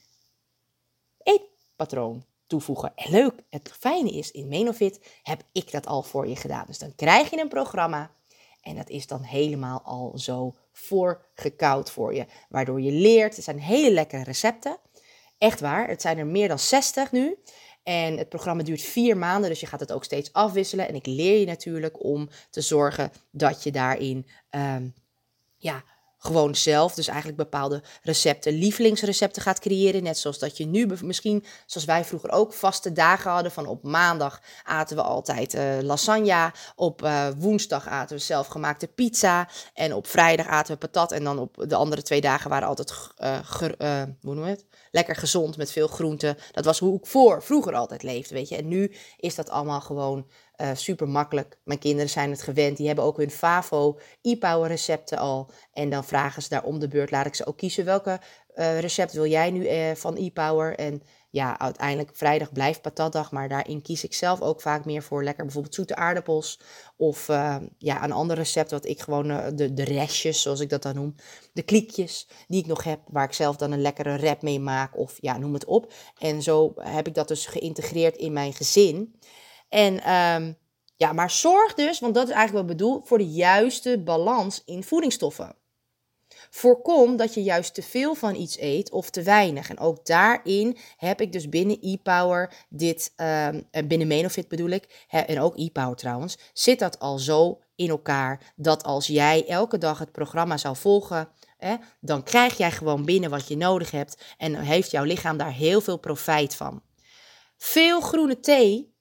eetpatroon 1.24 2.26
toevoegen. 2.48 2.91
En 2.96 3.12
leuk, 3.12 3.34
het 3.50 3.72
fijne 3.80 4.12
is, 4.12 4.32
in 4.32 4.48
Menofit 4.48 5.20
heb 5.24 5.44
ik 5.52 5.72
dat 5.72 5.86
al 5.86 6.04
voor 6.04 6.28
je 6.28 6.36
gedaan. 6.36 6.65
Dus 6.68 6.80
dan 6.80 6.96
krijg 6.96 7.30
je 7.30 7.39
een 7.39 7.48
programma 7.48 8.12
en 8.65 8.76
dat 8.76 8.89
is 8.89 9.08
dan 9.08 9.22
helemaal 9.22 9.82
al 9.82 10.18
zo 10.18 10.56
voorgekoud 10.72 11.91
voor 11.91 12.13
je. 12.15 12.26
Waardoor 12.50 12.82
je 12.82 12.91
leert, 12.91 13.36
het 13.36 13.46
zijn 13.46 13.60
hele 13.60 13.91
lekkere 13.91 14.24
recepten. 14.24 14.78
Echt 15.38 15.60
waar, 15.60 15.88
het 15.88 16.02
zijn 16.02 16.17
er 16.17 16.26
meer 16.26 16.48
dan 16.48 16.60
60 16.60 17.12
nu. 17.12 17.38
En 17.84 18.17
het 18.17 18.30
programma 18.30 18.63
duurt 18.63 18.82
vier 18.82 19.17
maanden, 19.17 19.50
dus 19.50 19.60
je 19.60 19.65
gaat 19.65 19.80
het 19.80 19.91
ook 19.91 20.04
steeds 20.04 20.34
afwisselen. 20.34 20.88
En 20.88 20.95
ik 20.95 21.06
leer 21.06 21.39
je 21.39 21.45
natuurlijk 21.45 22.04
om 22.04 22.30
te 22.50 22.62
zorgen 22.62 23.12
dat 23.32 23.63
je 23.63 23.71
daarin 23.71 24.28
um, 24.50 24.93
ja, 25.58 25.84
gewoon 26.17 26.56
zelf, 26.56 26.93
dus 26.93 27.08
eigenlijk 27.08 27.38
bepaalde 27.38 27.84
recepten, 28.02 28.54
lievelingsrecepten 28.54 29.41
gaat 29.41 29.60
creëren. 29.60 30.04
Net 30.04 30.17
zoals 30.17 30.39
dat 30.39 30.58
je 30.58 30.65
nu 30.65 30.88
misschien, 31.02 31.45
zoals 31.65 31.88
wij 31.88 32.06
vroeger 32.06 32.32
ook, 32.32 32.54
vaste 32.54 32.91
dagen 32.91 33.32
hadden. 33.32 33.52
Van 33.52 33.67
op 33.67 33.84
maandag 33.84 34.41
aten 34.63 34.95
we 34.95 35.02
altijd 35.02 35.54
uh, 35.54 35.78
lasagne. 35.82 36.52
Op 36.76 37.04
uh, 37.04 37.28
woensdag 37.38 37.88
aten 37.88 38.15
we 38.15 38.21
zelfgemaakte 38.21 38.88
pizza. 38.88 39.50
En 39.74 39.93
op 39.93 40.08
vrijdag 40.08 40.48
aten 40.48 40.74
we 40.74 40.80
patat. 40.80 41.12
En 41.12 41.24
dan 41.24 41.39
op 41.39 41.63
de 41.67 41.76
andere 41.76 42.02
twee 42.02 42.21
dagen 42.21 42.50
waren 42.50 42.67
altijd, 42.67 42.93
ger, 43.43 43.76
hoe 44.21 44.36
noem 44.36 44.43
je 44.43 44.50
het? 44.50 44.65
Lekker 44.96 45.16
gezond 45.16 45.58
met 45.58 45.72
veel 45.72 45.88
groenten. 45.88 46.38
Dat 46.52 46.66
was 46.66 46.80
hoe 46.80 46.98
ik 46.98 47.06
voor 47.06 47.44
vroeger 47.44 47.74
altijd 47.74 48.04
leefde, 48.04 48.36
weet 48.36 48.50
je. 48.50 48.56
En 48.56 48.68
nu 48.68 48.92
is 49.18 49.36
dat 49.36 49.50
allemaal 49.50 49.82
gewoon 49.82 50.28
uh, 50.58 50.70
super 50.74 51.10
makkelijk. 51.10 51.58
Mijn 51.64 51.80
kinderen 51.80 52.10
zijn 52.10 52.30
het 52.30 52.42
gewend. 52.42 52.78
Die 52.78 52.88
hebben 52.88 53.06
ook 53.06 53.18
hun 53.18 53.32
Favo 53.32 54.00
e-power 54.22 54.68
recepten 54.68 55.18
al. 55.18 55.50
En 55.74 55.90
dan 55.90 56.04
vragen 56.04 56.42
ze 56.42 56.50
daar 56.50 56.64
om 56.64 56.80
de 56.80 56.88
beurt. 56.88 57.12
Laat 57.12 57.26
ik 57.26 57.36
ze 57.36 57.46
ook 57.46 57.58
kiezen 57.58 57.86
welke 57.86 58.20
uh, 58.56 58.80
recept 58.80 59.14
wil 59.14 59.26
jij 59.26 59.52
nu 59.52 59.70
uh, 59.70 59.92
van 59.96 60.16
e-power. 60.16 60.76
En 60.76 61.02
ja, 61.36 61.60
uiteindelijk 61.60 62.10
vrijdag 62.13 62.52
blijft 62.52 62.82
patatdag, 62.82 63.32
maar 63.32 63.50
daarin 63.50 63.82
kies 63.82 64.04
ik 64.04 64.13
zelf 64.13 64.41
ook 64.41 64.62
vaak 64.62 64.86
meer 64.86 65.04
voor 65.04 65.24
lekker 65.24 65.43
bijvoorbeeld 65.43 65.76
zoete 65.76 65.95
aardappels 65.95 66.60
of 66.98 67.28
uh, 67.28 67.56
ja, 67.78 68.04
een 68.04 68.12
ander 68.12 68.36
recept 68.36 68.71
wat 68.71 68.86
ik 68.86 69.02
gewoon, 69.02 69.32
uh, 69.32 69.45
de, 69.54 69.74
de 69.74 69.84
restjes 69.84 70.41
zoals 70.41 70.60
ik 70.60 70.69
dat 70.69 70.82
dan 70.82 70.95
noem, 70.95 71.15
de 71.54 71.62
kliekjes 71.62 72.28
die 72.48 72.62
ik 72.62 72.67
nog 72.67 72.84
heb, 72.84 73.00
waar 73.08 73.24
ik 73.24 73.34
zelf 73.34 73.56
dan 73.56 73.71
een 73.71 73.82
lekkere 73.82 74.17
rap 74.17 74.41
mee 74.41 74.60
maak 74.60 74.98
of 74.98 75.17
ja, 75.19 75.38
noem 75.38 75.54
het 75.54 75.65
op. 75.65 75.93
En 76.17 76.41
zo 76.41 76.74
heb 76.76 77.08
ik 77.08 77.13
dat 77.13 77.28
dus 77.28 77.45
geïntegreerd 77.45 78.15
in 78.15 78.34
mijn 78.34 78.54
gezin. 78.54 79.19
En 79.69 80.13
um, 80.13 80.58
ja, 80.95 81.13
maar 81.13 81.32
zorg 81.32 81.74
dus, 81.74 82.00
want 82.00 82.13
dat 82.13 82.28
is 82.28 82.34
eigenlijk 82.34 82.67
wat 82.67 82.71
ik 82.71 82.78
bedoel, 82.78 83.02
voor 83.04 83.17
de 83.17 83.30
juiste 83.30 84.02
balans 84.04 84.62
in 84.65 84.84
voedingsstoffen. 84.84 85.56
Voorkom 86.56 87.15
dat 87.15 87.34
je 87.34 87.44
juist 87.44 87.74
te 87.74 87.82
veel 87.82 88.15
van 88.15 88.36
iets 88.36 88.60
eet 88.60 88.91
of 88.91 89.10
te 89.10 89.22
weinig. 89.22 89.70
En 89.70 89.80
ook 89.80 90.06
daarin 90.06 90.78
heb 90.98 91.22
ik 91.22 91.32
dus 91.32 91.50
binnen 91.50 91.82
e-power 91.82 92.65
dit, 92.70 93.13
um, 93.18 93.88
binnen 93.88 94.08
Menofit 94.08 94.48
bedoel 94.48 94.70
ik, 94.70 95.06
en 95.10 95.39
ook 95.39 95.58
e-power 95.58 95.96
trouwens, 95.96 96.38
zit 96.54 96.80
dat 96.80 97.00
al 97.00 97.20
zo 97.20 97.62
in 97.76 97.89
elkaar 97.89 98.54
dat 98.56 98.84
als 98.84 99.08
jij 99.08 99.48
elke 99.48 99.78
dag 99.78 100.00
het 100.00 100.12
programma 100.12 100.58
zou 100.58 100.76
volgen, 100.76 101.30
dan 102.00 102.24
krijg 102.24 102.58
jij 102.58 102.72
gewoon 102.72 103.06
binnen 103.06 103.30
wat 103.30 103.48
je 103.48 103.58
nodig 103.58 103.91
hebt 103.91 104.24
en 104.38 104.56
heeft 104.56 104.91
jouw 104.91 105.04
lichaam 105.04 105.38
daar 105.38 105.54
heel 105.54 105.82
veel 105.82 105.98
profijt 105.98 106.56
van. 106.56 106.82
Veel 107.58 108.02
groene 108.02 108.39
thee, 108.39 108.94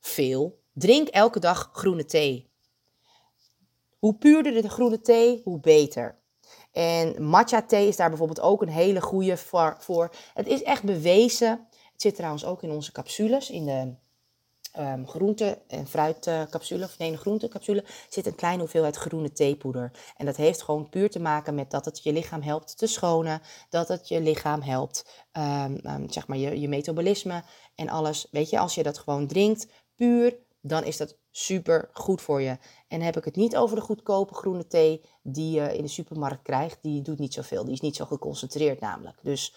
veel, 0.00 0.60
drink 0.72 1.08
elke 1.08 1.40
dag 1.40 1.70
groene 1.72 2.04
thee. 2.04 2.50
Hoe 3.98 4.14
puurder 4.14 4.62
de 4.62 4.70
groene 4.70 5.00
thee, 5.00 5.40
hoe 5.44 5.60
beter. 5.60 6.16
En 6.78 7.22
matcha 7.22 7.62
thee 7.62 7.88
is 7.88 7.96
daar 7.96 8.08
bijvoorbeeld 8.08 8.40
ook 8.40 8.62
een 8.62 8.68
hele 8.68 9.00
goede 9.00 9.36
voor. 9.78 10.10
Het 10.34 10.46
is 10.46 10.62
echt 10.62 10.82
bewezen. 10.82 11.66
Het 11.92 12.02
zit 12.02 12.14
trouwens 12.14 12.44
ook 12.44 12.62
in 12.62 12.70
onze 12.70 12.92
capsules, 12.92 13.50
in 13.50 13.64
de 13.64 13.94
um, 14.80 15.06
groente- 15.06 15.58
en 15.66 15.86
fruitcapsule, 15.86 16.84
of 16.84 16.98
nee, 16.98 17.10
de 17.10 17.16
groentecapsule, 17.16 17.84
zit 18.08 18.26
een 18.26 18.34
kleine 18.34 18.60
hoeveelheid 18.60 18.96
groene 18.96 19.32
theepoeder. 19.32 19.92
En 20.16 20.26
dat 20.26 20.36
heeft 20.36 20.62
gewoon 20.62 20.88
puur 20.88 21.10
te 21.10 21.20
maken 21.20 21.54
met 21.54 21.70
dat 21.70 21.84
het 21.84 22.02
je 22.02 22.12
lichaam 22.12 22.42
helpt 22.42 22.78
te 22.78 22.86
schonen, 22.86 23.42
dat 23.68 23.88
het 23.88 24.08
je 24.08 24.20
lichaam 24.20 24.62
helpt, 24.62 25.26
um, 25.32 25.80
um, 25.84 26.10
zeg 26.10 26.26
maar, 26.26 26.38
je, 26.38 26.60
je 26.60 26.68
metabolisme 26.68 27.42
en 27.74 27.88
alles. 27.88 28.28
Weet 28.30 28.50
je, 28.50 28.58
als 28.58 28.74
je 28.74 28.82
dat 28.82 28.98
gewoon 28.98 29.26
drinkt, 29.26 29.66
puur, 29.94 30.36
dan 30.60 30.84
is 30.84 30.96
dat 30.96 31.16
super 31.30 31.88
goed 31.92 32.22
voor 32.22 32.42
je. 32.42 32.58
En 32.88 33.00
heb 33.00 33.16
ik 33.16 33.24
het 33.24 33.36
niet 33.36 33.56
over 33.56 33.76
de 33.76 33.82
goedkope 33.82 34.34
groene 34.34 34.66
thee 34.66 35.04
die 35.22 35.60
je 35.60 35.76
in 35.76 35.82
de 35.82 35.88
supermarkt 35.88 36.42
krijgt. 36.42 36.78
Die 36.82 37.02
doet 37.02 37.18
niet 37.18 37.34
zoveel. 37.34 37.64
Die 37.64 37.72
is 37.72 37.80
niet 37.80 37.96
zo 37.96 38.04
geconcentreerd 38.04 38.80
namelijk. 38.80 39.18
Dus 39.22 39.54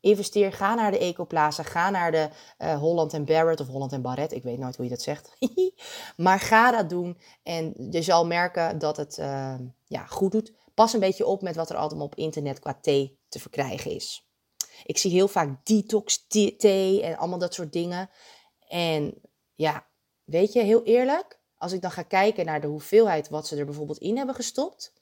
investeer, 0.00 0.52
ga 0.52 0.74
naar 0.74 0.90
de 0.90 0.98
Ecoplaza, 0.98 1.62
ga 1.62 1.90
naar 1.90 2.10
de 2.10 2.28
uh, 2.58 2.78
Holland 2.78 3.12
en 3.12 3.24
Barrett 3.24 3.60
of 3.60 3.66
Holland 3.66 3.92
en 3.92 4.02
Barrett. 4.02 4.32
Ik 4.32 4.42
weet 4.42 4.58
nooit 4.58 4.76
hoe 4.76 4.84
je 4.84 4.90
dat 4.90 5.02
zegt. 5.02 5.36
maar 6.16 6.40
ga 6.40 6.70
dat 6.70 6.88
doen 6.88 7.18
en 7.42 7.74
je 7.90 8.02
zal 8.02 8.26
merken 8.26 8.78
dat 8.78 8.96
het 8.96 9.18
uh, 9.18 9.54
ja, 9.86 10.06
goed 10.06 10.32
doet. 10.32 10.52
Pas 10.74 10.92
een 10.92 11.00
beetje 11.00 11.26
op 11.26 11.42
met 11.42 11.56
wat 11.56 11.70
er 11.70 11.76
altijd 11.76 12.00
op 12.00 12.14
internet 12.14 12.58
qua 12.58 12.78
thee 12.80 13.18
te 13.28 13.38
verkrijgen 13.38 13.90
is. 13.90 14.28
Ik 14.84 14.98
zie 14.98 15.10
heel 15.10 15.28
vaak 15.28 15.66
detox 15.66 16.26
thee 16.26 17.02
en 17.02 17.16
allemaal 17.16 17.38
dat 17.38 17.54
soort 17.54 17.72
dingen. 17.72 18.10
En 18.68 19.14
ja, 19.54 19.86
weet 20.26 20.52
je, 20.52 20.62
heel 20.62 20.84
eerlijk, 20.84 21.38
als 21.56 21.72
ik 21.72 21.80
dan 21.80 21.90
ga 21.90 22.02
kijken 22.02 22.44
naar 22.44 22.60
de 22.60 22.66
hoeveelheid 22.66 23.28
wat 23.28 23.46
ze 23.46 23.56
er 23.56 23.64
bijvoorbeeld 23.64 23.98
in 23.98 24.16
hebben 24.16 24.34
gestopt, 24.34 24.92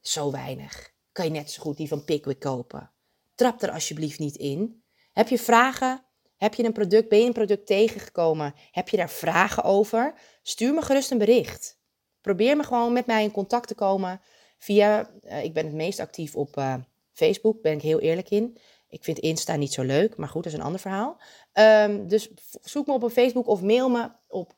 zo 0.00 0.30
weinig. 0.30 0.92
Kan 1.12 1.24
je 1.24 1.30
net 1.30 1.50
zo 1.50 1.62
goed 1.62 1.76
die 1.76 1.88
van 1.88 2.04
Pickwick 2.04 2.40
kopen. 2.40 2.90
Trap 3.34 3.62
er 3.62 3.70
alsjeblieft 3.70 4.18
niet 4.18 4.36
in. 4.36 4.82
Heb 5.12 5.28
je 5.28 5.38
vragen? 5.38 6.04
Heb 6.36 6.54
je 6.54 6.64
een 6.64 6.72
product, 6.72 7.08
ben 7.08 7.18
je 7.18 7.26
een 7.26 7.32
product 7.32 7.66
tegengekomen? 7.66 8.54
Heb 8.70 8.88
je 8.88 8.96
daar 8.96 9.10
vragen 9.10 9.62
over? 9.62 10.14
Stuur 10.42 10.74
me 10.74 10.82
gerust 10.82 11.10
een 11.10 11.18
bericht. 11.18 11.78
Probeer 12.20 12.56
me 12.56 12.62
gewoon 12.62 12.92
met 12.92 13.06
mij 13.06 13.22
in 13.22 13.30
contact 13.30 13.68
te 13.68 13.74
komen 13.74 14.20
via, 14.58 15.10
uh, 15.24 15.44
ik 15.44 15.54
ben 15.54 15.64
het 15.64 15.74
meest 15.74 16.00
actief 16.00 16.36
op 16.36 16.56
uh, 16.56 16.74
Facebook, 17.12 17.62
ben 17.62 17.72
ik 17.72 17.82
heel 17.82 18.00
eerlijk 18.00 18.30
in. 18.30 18.58
Ik 18.88 19.04
vind 19.04 19.18
Insta 19.18 19.56
niet 19.56 19.72
zo 19.72 19.82
leuk, 19.82 20.16
maar 20.16 20.28
goed, 20.28 20.42
dat 20.42 20.52
is 20.52 20.58
een 20.58 20.64
ander 20.64 20.80
verhaal. 20.80 21.20
Um, 21.52 22.08
dus 22.08 22.30
zoek 22.62 22.86
me 22.86 22.92
op 22.92 23.02
een 23.02 23.10
Facebook 23.10 23.46
of 23.46 23.62
mail 23.62 23.88
me 23.88 24.10
op 24.28 24.54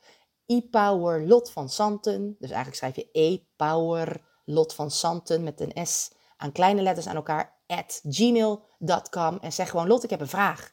e-power 0.57 1.26
lot 1.26 1.50
van 1.50 1.68
Santen. 1.68 2.36
Dus 2.38 2.50
eigenlijk 2.50 2.76
schrijf 2.76 2.96
je 2.96 3.09
e-power 3.12 4.20
lot 4.44 4.74
van 4.74 4.90
Santen 4.90 5.42
met 5.42 5.61
een 5.61 5.86
S 5.86 6.11
aan 6.36 6.53
kleine 6.53 6.82
letters 6.82 7.07
aan 7.07 7.16
elkaar 7.16 7.61
at 7.66 8.00
gmail.com 8.09 9.38
en 9.40 9.53
zeg 9.53 9.70
gewoon 9.70 9.86
Lot, 9.86 10.05
ik 10.05 10.11
heb 10.11 10.20
een 10.20 10.28
vraag. 10.28 10.72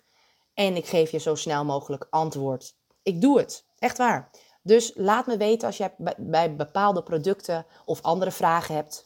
En 0.53 0.75
ik 0.75 0.85
geef 0.85 1.11
je 1.11 1.17
zo 1.17 1.35
snel 1.35 1.65
mogelijk 1.65 2.07
antwoord. 2.09 2.75
Ik 3.03 3.21
doe 3.21 3.39
het, 3.39 3.65
echt 3.79 3.97
waar. 3.97 4.29
Dus 4.61 4.91
laat 4.95 5.27
me 5.27 5.37
weten 5.37 5.67
als 5.67 5.77
je 5.77 5.91
bij 6.17 6.55
bepaalde 6.55 7.03
producten 7.03 7.65
of 7.85 8.01
andere 8.01 8.31
vragen 8.31 8.75
hebt 8.75 9.05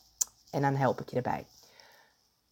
en 0.51 0.61
dan 0.61 0.75
help 0.75 1.01
ik 1.01 1.09
je 1.09 1.15
erbij. 1.15 1.45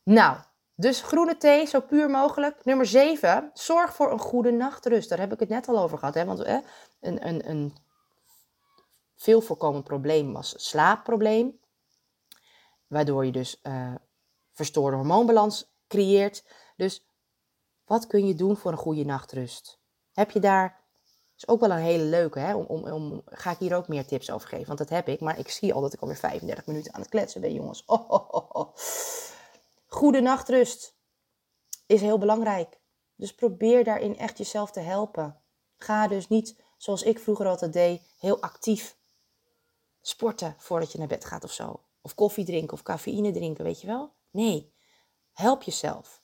Nou, 0.03 0.37
dus 0.75 1.01
groene 1.01 1.37
thee, 1.37 1.65
zo 1.65 1.79
puur 1.79 2.09
mogelijk. 2.09 2.65
Nummer 2.65 2.85
7, 2.85 3.51
zorg 3.53 3.95
voor 3.95 4.11
een 4.11 4.19
goede 4.19 4.51
nachtrust. 4.51 5.09
Daar 5.09 5.19
heb 5.19 5.33
ik 5.33 5.39
het 5.39 5.49
net 5.49 5.67
al 5.67 5.79
over 5.79 5.97
gehad. 5.97 6.13
Hè? 6.13 6.25
Want 6.25 6.45
een, 6.45 6.63
een, 7.27 7.49
een 7.49 7.75
veel 9.21 9.41
voorkomend 9.41 9.83
probleem 9.83 10.33
was 10.33 10.53
slaapprobleem. 10.57 11.59
Waardoor 12.87 13.25
je 13.25 13.31
dus 13.31 13.59
uh, 13.63 13.95
verstoorde 14.51 14.95
hormoonbalans 14.95 15.73
creëert. 15.87 16.43
Dus 16.75 17.05
wat 17.85 18.07
kun 18.07 18.27
je 18.27 18.35
doen 18.35 18.57
voor 18.57 18.71
een 18.71 18.77
goede 18.77 19.05
nachtrust? 19.05 19.79
Heb 20.11 20.31
je 20.31 20.39
daar 20.39 20.81
is 21.37 21.47
ook 21.47 21.59
wel 21.59 21.71
een 21.71 21.77
hele 21.77 22.03
leuke, 22.03 22.39
hè? 22.39 22.55
Om, 22.55 22.65
om, 22.65 22.91
om, 22.91 23.21
ga 23.25 23.51
ik 23.51 23.57
hier 23.57 23.75
ook 23.75 23.87
meer 23.87 24.05
tips 24.05 24.31
over 24.31 24.47
geven, 24.47 24.67
want 24.67 24.77
dat 24.77 24.89
heb 24.89 25.07
ik. 25.07 25.19
Maar 25.19 25.39
ik 25.39 25.49
zie 25.49 25.73
al 25.73 25.81
dat 25.81 25.93
ik 25.93 26.01
alweer 26.01 26.17
35 26.17 26.65
minuten 26.65 26.93
aan 26.93 27.01
het 27.01 27.09
kletsen 27.09 27.41
ben, 27.41 27.53
jongens. 27.53 27.85
Goede 29.85 30.21
nachtrust 30.21 30.95
is 31.85 32.01
heel 32.01 32.17
belangrijk. 32.17 32.79
Dus 33.15 33.35
probeer 33.35 33.83
daarin 33.83 34.17
echt 34.17 34.37
jezelf 34.37 34.71
te 34.71 34.79
helpen. 34.79 35.41
Ga 35.77 36.07
dus 36.07 36.27
niet, 36.27 36.63
zoals 36.77 37.03
ik 37.03 37.19
vroeger 37.19 37.47
altijd 37.47 37.73
deed, 37.73 38.01
heel 38.17 38.41
actief 38.41 38.99
sporten 40.01 40.55
voordat 40.57 40.91
je 40.91 40.97
naar 40.97 41.07
bed 41.07 41.25
gaat 41.25 41.43
of 41.43 41.51
zo. 41.51 41.79
Of 42.01 42.15
koffie 42.15 42.45
drinken 42.45 42.73
of 42.73 42.83
cafeïne 42.83 43.31
drinken, 43.31 43.63
weet 43.63 43.81
je 43.81 43.87
wel? 43.87 44.13
Nee, 44.31 44.73
help 45.33 45.63
jezelf. 45.63 46.21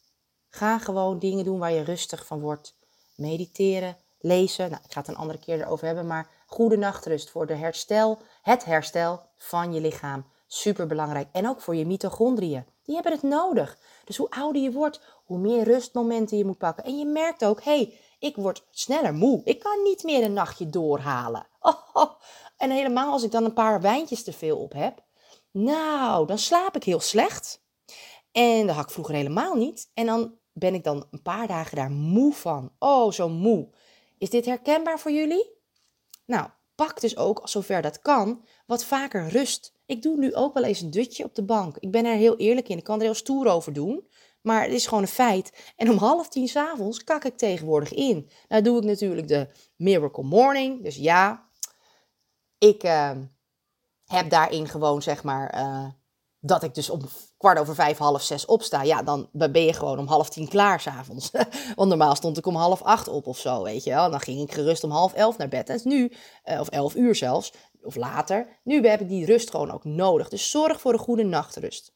Ga 0.50 0.80
gewoon 0.80 1.20
dingen 1.20 1.44
doen 1.44 1.60
waar 1.60 1.72
je 1.72 1.84
rustig 1.84 2.26
van 2.26 2.40
wordt. 2.40 2.78
Mediteren, 3.16 3.98
lezen. 4.20 4.70
Nou, 4.70 4.82
ik 4.86 4.92
ga 4.92 5.00
het 5.00 5.10
een 5.10 5.16
andere 5.16 5.40
keer 5.40 5.62
erover 5.62 5.86
hebben, 5.86 6.08
maar 6.08 6.30
goede 6.46 6.78
nachtrust 6.78 7.30
voor 7.30 7.48
de 7.48 7.56
herstel, 7.56 8.20
het 8.42 8.66
herstel 8.66 9.22
van 9.38 9.74
je 9.74 9.82
lichaam. 9.82 10.26
Super 10.48 10.88
belangrijk. 10.88 11.28
En 11.32 11.48
ook 11.48 11.62
voor 11.62 11.76
je 11.76 11.86
mitochondriën. 11.86 12.66
Die 12.84 12.96
hebben 12.96 13.14
het 13.14 13.22
nodig. 13.22 13.78
Dus 14.06 14.18
hoe 14.18 14.30
ouder 14.30 14.62
je 14.62 14.72
wordt, 14.72 15.02
hoe 15.26 15.38
meer 15.38 15.64
rustmomenten 15.64 16.38
je 16.38 16.46
moet 16.46 16.58
pakken. 16.58 16.84
En 16.84 16.98
je 16.98 17.06
merkt 17.06 17.46
ook, 17.46 17.64
hé, 17.64 17.72
hey, 17.72 18.00
ik 18.20 18.36
word 18.36 18.66
sneller 18.72 19.14
moe. 19.14 19.42
Ik 19.44 19.60
kan 19.60 19.84
niet 19.84 20.04
meer 20.04 20.24
een 20.24 20.34
nachtje 20.34 20.70
doorhalen. 20.70 21.48
En 22.57 22.72
helemaal 22.72 23.11
als 23.11 23.24
ik 23.24 23.32
dan 23.32 23.45
een 23.45 23.53
paar 23.53 23.82
wijntjes 23.82 24.24
te 24.24 24.34
veel 24.34 24.57
op 24.57 24.74
heb. 24.74 25.03
Nou, 25.51 26.28
dan 26.28 26.38
slaap 26.38 26.76
ik 26.76 26.84
heel 26.84 26.99
slecht. 26.99 27.61
En 28.32 28.68
dat 28.68 28.76
had 28.76 28.86
ik 28.86 28.91
vroeger 28.91 29.15
helemaal 29.15 29.55
niet. 29.55 29.91
En 29.93 30.05
dan 30.05 30.38
ben 30.53 30.74
ik 30.74 30.84
dan 30.84 31.07
een 31.11 31.22
paar 31.22 31.47
dagen 31.47 31.76
daar 31.76 31.91
moe 31.91 32.34
van. 32.34 32.72
Oh, 32.80 33.11
zo 33.11 33.30
moe. 33.30 33.70
Is 34.18 34.30
dit 34.30 34.45
herkenbaar 34.45 34.99
voor 34.99 35.11
jullie? 35.11 35.55
Nou, 36.26 36.47
pak 36.76 37.01
dus 37.01 37.18
ook, 37.18 37.41
zover 37.43 37.82
dat 37.82 38.01
kan, 38.01 38.45
wat 38.65 38.84
vaker 38.84 39.28
rust. 39.28 39.74
Ik 39.86 40.01
doe 40.01 40.18
nu 40.18 40.36
ook 40.36 40.53
wel 40.53 40.63
eens 40.63 40.82
een 40.82 40.91
dutje 40.91 41.24
op 41.24 41.36
de 41.36 41.43
bank. 41.43 41.78
Ik 41.78 41.91
ben 41.91 42.05
er 42.05 42.15
heel 42.15 42.38
eerlijk 42.38 42.70
in. 42.70 42.78
Ik 42.78 42.84
kan 42.84 42.97
er 42.97 43.05
heel 43.05 43.13
stoer 43.13 43.47
over 43.47 43.74
doen. 43.74 44.07
Maar 44.41 44.63
het 44.63 44.74
is 44.74 44.88
gewoon 44.88 45.03
een 45.03 45.09
feit. 45.09 45.74
En 45.76 45.89
om 45.89 45.97
half 45.97 46.30
tien 46.30 46.47
s'avonds 46.47 47.03
kak 47.03 47.24
ik 47.24 47.38
tegenwoordig 47.38 47.93
in. 47.93 48.30
Nou 48.47 48.61
doe 48.61 48.78
ik 48.78 48.84
natuurlijk 48.84 49.28
de 49.28 49.47
Miracle 49.76 50.24
Morning. 50.24 50.84
Dus 50.84 50.95
ja, 50.95 51.47
ik 52.58 52.84
uh, 52.84 53.12
heb 54.05 54.30
daarin 54.30 54.68
gewoon 54.68 55.01
zeg 55.01 55.24
maar 55.24 55.55
uh, 55.55 55.88
dat 56.39 56.64
ik 56.64 56.76
dus 56.76 56.89
om 56.89 57.01
kwart 57.38 57.60
over 57.60 57.76
vijf, 57.76 57.97
half 57.97 58.22
zes 58.22 58.45
opsta, 58.45 58.82
ja, 58.82 59.03
dan 59.03 59.30
ben 59.32 59.64
je 59.64 59.74
gewoon 59.74 59.99
om 59.99 60.08
half 60.08 60.30
tien 60.30 60.47
klaar 60.47 60.80
s'avonds. 60.80 61.32
Want 61.76 61.89
normaal 61.89 62.16
stond 62.16 62.38
ik 62.38 62.45
om 62.45 62.55
half 62.55 62.82
acht 62.82 63.08
op 63.08 63.28
of 63.28 63.38
zo, 63.38 63.64
weet 63.64 63.84
je 63.84 63.89
wel. 63.89 64.10
Dan 64.10 64.20
ging 64.20 64.41
ik 64.41 64.53
gerust 64.53 64.84
om 64.84 64.91
half 64.91 65.14
elf 65.14 65.38
naar 65.38 65.47
bed. 65.47 65.70
En 65.70 65.80
nu, 65.84 66.12
uh, 66.45 66.60
of 66.60 66.70
elf 66.70 66.95
uur 66.95 67.16
zelfs, 67.16 67.53
of 67.82 67.95
later, 67.95 68.60
nu 68.64 68.88
heb 68.88 69.01
ik 69.01 69.08
die 69.08 69.26
rust 69.26 69.49
gewoon 69.49 69.72
ook 69.72 69.84
nodig. 69.84 70.30
Dus 70.30 70.49
zorg 70.49 70.82
voor 70.82 70.93
een 70.93 70.99
goede 70.99 71.24
nachtrust. 71.24 71.95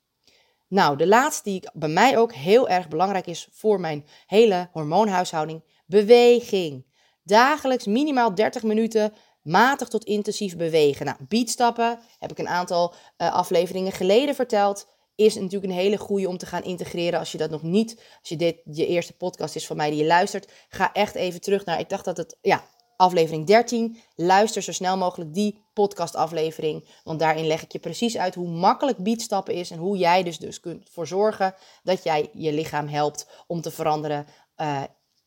Nou, 0.68 0.97
de 0.97 1.07
laatste 1.07 1.49
die 1.49 1.70
bij 1.74 1.89
mij 1.89 2.18
ook 2.18 2.34
heel 2.34 2.70
erg 2.70 2.88
belangrijk 2.88 3.28
is 3.28 3.47
voor 3.51 3.80
mijn 3.80 4.05
hele 4.26 4.70
hormoonhuishouding, 4.72 5.64
beweging. 5.86 6.86
Dagelijks 7.24 7.86
minimaal 7.86 8.36
30 8.36 8.64
minuten 8.64 9.14
matig 9.42 9.88
tot 9.88 10.04
intensief 10.04 10.58
bewegen. 10.58 11.06
Nou, 11.06 11.18
beatstappen 11.28 12.00
heb 12.20 12.32
ik 12.32 12.38
een 12.38 12.48
aantal 12.48 12.94
uh, 13.18 13.34
afleveringen 13.34 13.92
geleden 13.92 14.36
verteld. 14.36 14.88
Is 15.16 15.36
natuurlijk 15.36 15.64
een 15.64 15.80
hele 15.80 15.98
goede 15.98 16.28
om 16.28 16.38
te 16.38 16.46
gaan 16.46 16.64
integreren. 16.64 17.20
Als 17.20 17.32
je 17.32 17.38
dat 17.38 17.50
nog 17.50 17.62
niet, 17.62 17.96
als 18.20 18.30
je 18.30 18.36
dit 18.36 18.62
je 18.72 18.88
eerste 18.88 19.14
podcast 19.14 19.56
is 19.56 19.68
van 19.68 19.78
mij 19.78 19.89
die 19.89 20.00
je 20.00 20.06
luistert, 20.06 20.52
ga 20.70 20.94
echt 20.94 21.16
even 21.16 21.42
terug 21.42 21.66
naar. 21.66 21.80
Ik 21.80 21.89
dacht 21.89 22.06
dat 22.06 22.18
het, 22.18 22.38
ja, 22.42 22.64
aflevering 22.96 23.46
13. 23.46 23.98
Luister 24.16 24.62
zo 24.62 24.72
snel 24.72 24.98
mogelijk 24.98 25.34
die 25.34 25.64
podcastaflevering. 25.74 26.88
Want 27.04 27.20
daarin 27.20 27.48
leg 27.48 27.64
ik 27.64 27.72
je 27.72 27.80
precies 27.80 28.18
uit 28.18 28.36
hoe 28.36 28.48
makkelijk 28.48 28.98
beatstappen 28.98 29.54
is. 29.54 29.72
En 29.72 29.78
hoe 29.78 29.98
jij 29.98 30.24
dus, 30.24 30.38
dus 30.38 30.60
kunt 30.60 30.89
voor 30.92 31.08
zorgen 31.08 31.56
dat 31.84 32.04
jij 32.04 32.30
je 32.34 32.54
lichaam 32.54 32.88
helpt 32.88 33.28
om 33.48 33.62
te 33.62 33.72
veranderen. 33.72 34.26
Uh, 34.58 34.84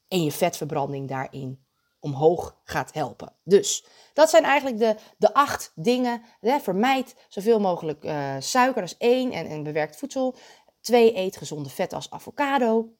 en 0.08 0.24
je 0.24 0.32
vetverbranding 0.32 1.08
daarin 1.08 1.63
omhoog 2.04 2.60
gaat 2.64 2.92
helpen. 2.92 3.32
Dus 3.44 3.84
dat 4.12 4.30
zijn 4.30 4.44
eigenlijk 4.44 4.78
de, 4.78 4.96
de 5.18 5.34
acht 5.34 5.72
dingen. 5.74 6.22
Hè, 6.40 6.60
vermijd 6.60 7.14
zoveel 7.28 7.60
mogelijk 7.60 8.04
uh, 8.04 8.36
suiker, 8.38 8.82
is 8.82 8.96
één. 8.96 9.32
En, 9.32 9.46
en 9.46 9.62
bewerkt 9.62 9.96
voedsel. 9.96 10.36
Twee, 10.80 11.16
eet 11.16 11.36
gezonde 11.36 11.68
vetten 11.68 11.96
als 11.96 12.10
avocado. 12.10 12.94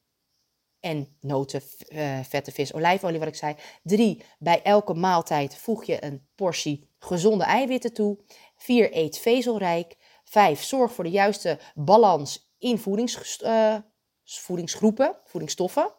En 0.79 1.17
noten, 1.19 1.61
uh, 1.89 2.19
vette 2.19 2.51
vis, 2.51 2.73
olijfolie, 2.73 3.19
wat 3.19 3.27
ik 3.27 3.35
zei. 3.35 3.55
Drie, 3.83 4.23
bij 4.39 4.61
elke 4.61 4.93
maaltijd 4.93 5.57
voeg 5.57 5.83
je 5.83 6.03
een 6.03 6.27
portie 6.35 6.89
gezonde 6.99 7.43
eiwitten 7.43 7.93
toe. 7.93 8.17
Vier, 8.57 8.95
eet 8.97 9.17
vezelrijk. 9.17 9.97
Vijf, 10.23 10.63
zorg 10.63 10.93
voor 10.93 11.03
de 11.03 11.09
juiste 11.09 11.59
balans 11.75 12.53
in 12.57 12.79
voedings, 12.79 13.41
uh, 13.43 13.75
voedingsgroepen, 14.23 15.17
voedingsstoffen. 15.23 15.93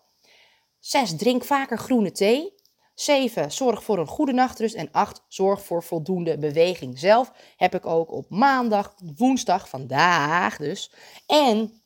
Zes, 0.79 1.17
drink 1.17 1.45
vaker 1.45 1.79
groene 1.79 2.13
thee. 2.13 2.55
7. 2.97 3.53
Zorg 3.53 3.83
voor 3.83 3.99
een 3.99 4.07
goede 4.07 4.33
nachtrust. 4.33 4.75
En 4.75 4.89
8. 4.93 5.25
Zorg 5.29 5.65
voor 5.65 5.83
voldoende 5.83 6.39
beweging. 6.39 6.99
Zelf 6.99 7.33
heb 7.57 7.75
ik 7.75 7.87
ook 7.87 8.13
op 8.13 8.27
maandag, 8.29 8.95
woensdag, 9.17 9.69
vandaag 9.69 10.57
dus. 10.57 10.93
En 11.27 11.83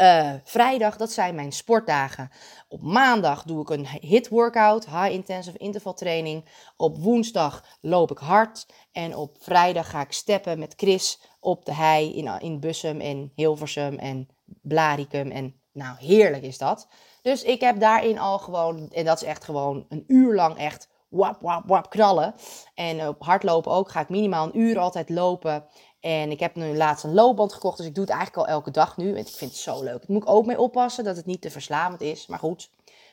uh, 0.00 0.34
vrijdag, 0.44 0.96
dat 0.96 1.12
zijn 1.12 1.34
mijn 1.34 1.52
sportdagen. 1.52 2.30
Op 2.68 2.82
maandag 2.82 3.42
doe 3.42 3.60
ik 3.60 3.70
een 3.70 3.86
hit 3.86 4.28
workout, 4.28 4.86
high 4.86 5.12
intensive 5.12 5.58
interval 5.58 5.94
training. 5.94 6.44
Op 6.76 6.98
woensdag 6.98 7.64
loop 7.80 8.10
ik 8.10 8.18
hard. 8.18 8.66
En 8.92 9.16
op 9.16 9.36
vrijdag 9.40 9.90
ga 9.90 10.00
ik 10.00 10.12
steppen 10.12 10.58
met 10.58 10.74
Chris 10.76 11.20
op 11.40 11.64
de 11.64 11.74
hei 11.74 12.16
in, 12.16 12.40
in 12.40 12.60
Bussum 12.60 13.00
en 13.00 13.32
Hilversum 13.34 13.98
en 13.98 14.28
Blaricum. 14.44 15.30
En 15.30 15.59
nou, 15.72 15.96
heerlijk 15.98 16.42
is 16.42 16.58
dat. 16.58 16.88
Dus 17.22 17.42
ik 17.42 17.60
heb 17.60 17.80
daarin 17.80 18.18
al 18.18 18.38
gewoon, 18.38 18.90
en 18.90 19.04
dat 19.04 19.22
is 19.22 19.28
echt 19.28 19.44
gewoon 19.44 19.86
een 19.88 20.04
uur 20.06 20.34
lang 20.34 20.56
echt 20.56 20.88
wap, 21.08 21.40
wap, 21.40 21.66
wap 21.66 21.90
knallen. 21.90 22.34
En 22.74 23.08
op 23.08 23.22
hardlopen 23.22 23.72
ook 23.72 23.90
ga 23.90 24.00
ik 24.00 24.08
minimaal 24.08 24.46
een 24.46 24.58
uur 24.58 24.78
altijd 24.78 25.08
lopen. 25.08 25.64
En 26.00 26.30
ik 26.30 26.40
heb 26.40 26.54
nu 26.54 26.76
laatst 26.76 27.04
een 27.04 27.14
loopband 27.14 27.52
gekocht, 27.52 27.76
dus 27.76 27.86
ik 27.86 27.94
doe 27.94 28.04
het 28.04 28.12
eigenlijk 28.12 28.46
al 28.46 28.54
elke 28.54 28.70
dag 28.70 28.96
nu. 28.96 29.10
En 29.10 29.16
ik 29.16 29.28
vind 29.28 29.50
het 29.50 29.60
zo 29.60 29.82
leuk. 29.82 30.08
Moet 30.08 30.22
ik 30.22 30.28
ook 30.28 30.46
mee 30.46 30.60
oppassen 30.60 31.04
dat 31.04 31.16
het 31.16 31.26
niet 31.26 31.40
te 31.40 31.50
verslavend 31.50 32.00
is. 32.00 32.26
Maar 32.26 32.38
goed, 32.38 32.70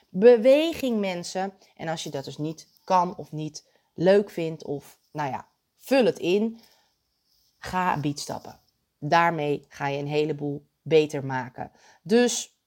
beweging 0.09 0.99
mensen. 0.99 1.53
En 1.75 1.87
als 1.87 2.03
je 2.03 2.09
dat 2.09 2.25
dus 2.25 2.37
niet 2.37 2.67
kan 2.83 3.15
of 3.15 3.31
niet 3.31 3.65
leuk 3.93 4.29
vindt 4.29 4.63
of 4.63 4.97
nou 5.11 5.29
ja, 5.29 5.47
vul 5.77 6.05
het 6.05 6.19
in. 6.19 6.59
Ga 7.59 7.99
stappen. 8.13 8.59
Daarmee 8.99 9.65
ga 9.69 9.87
je 9.87 9.99
een 9.99 10.07
heleboel 10.07 10.65
beter 10.87 11.25
maken. 11.25 11.71
Dus 12.01 12.57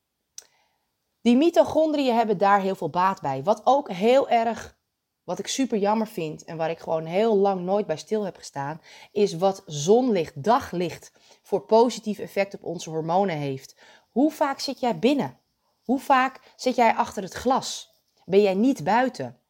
die 1.21 1.37
mitochondriën 1.37 2.15
hebben 2.15 2.39
daar 2.39 2.61
heel 2.61 2.75
veel 2.75 2.91
baat 2.91 3.21
bij. 3.21 3.43
Wat 3.43 3.61
ook 3.65 3.91
heel 3.91 4.29
erg, 4.29 4.79
wat 5.25 5.39
ik 5.39 5.47
super 5.47 5.79
jammer 5.79 6.07
vind 6.07 6.45
en 6.45 6.57
waar 6.57 6.71
ik 6.71 6.79
gewoon 6.79 7.05
heel 7.05 7.37
lang 7.37 7.61
nooit 7.61 7.87
bij 7.87 7.97
stil 7.97 8.25
heb 8.25 8.37
gestaan, 8.37 8.81
is 9.13 9.37
wat 9.37 9.63
zonlicht, 9.67 10.43
daglicht 10.43 11.13
voor 11.43 11.61
positief 11.61 12.19
effect 12.19 12.55
op 12.55 12.65
onze 12.65 12.91
hormonen 12.91 13.37
heeft. 13.37 13.77
Hoe 14.11 14.31
vaak 14.31 14.61
zit 14.61 14.81
jij 14.81 14.99
binnen? 14.99 15.39
Hoe 15.83 16.01
vaak 16.01 16.41
zit 16.57 16.77
jij 16.77 16.95
achter 16.95 17.23
het 17.23 17.35
glas? 17.35 17.91
Ben 18.25 18.43
jij 18.43 18.55
niet 18.55 18.85
buiten? 18.85 19.41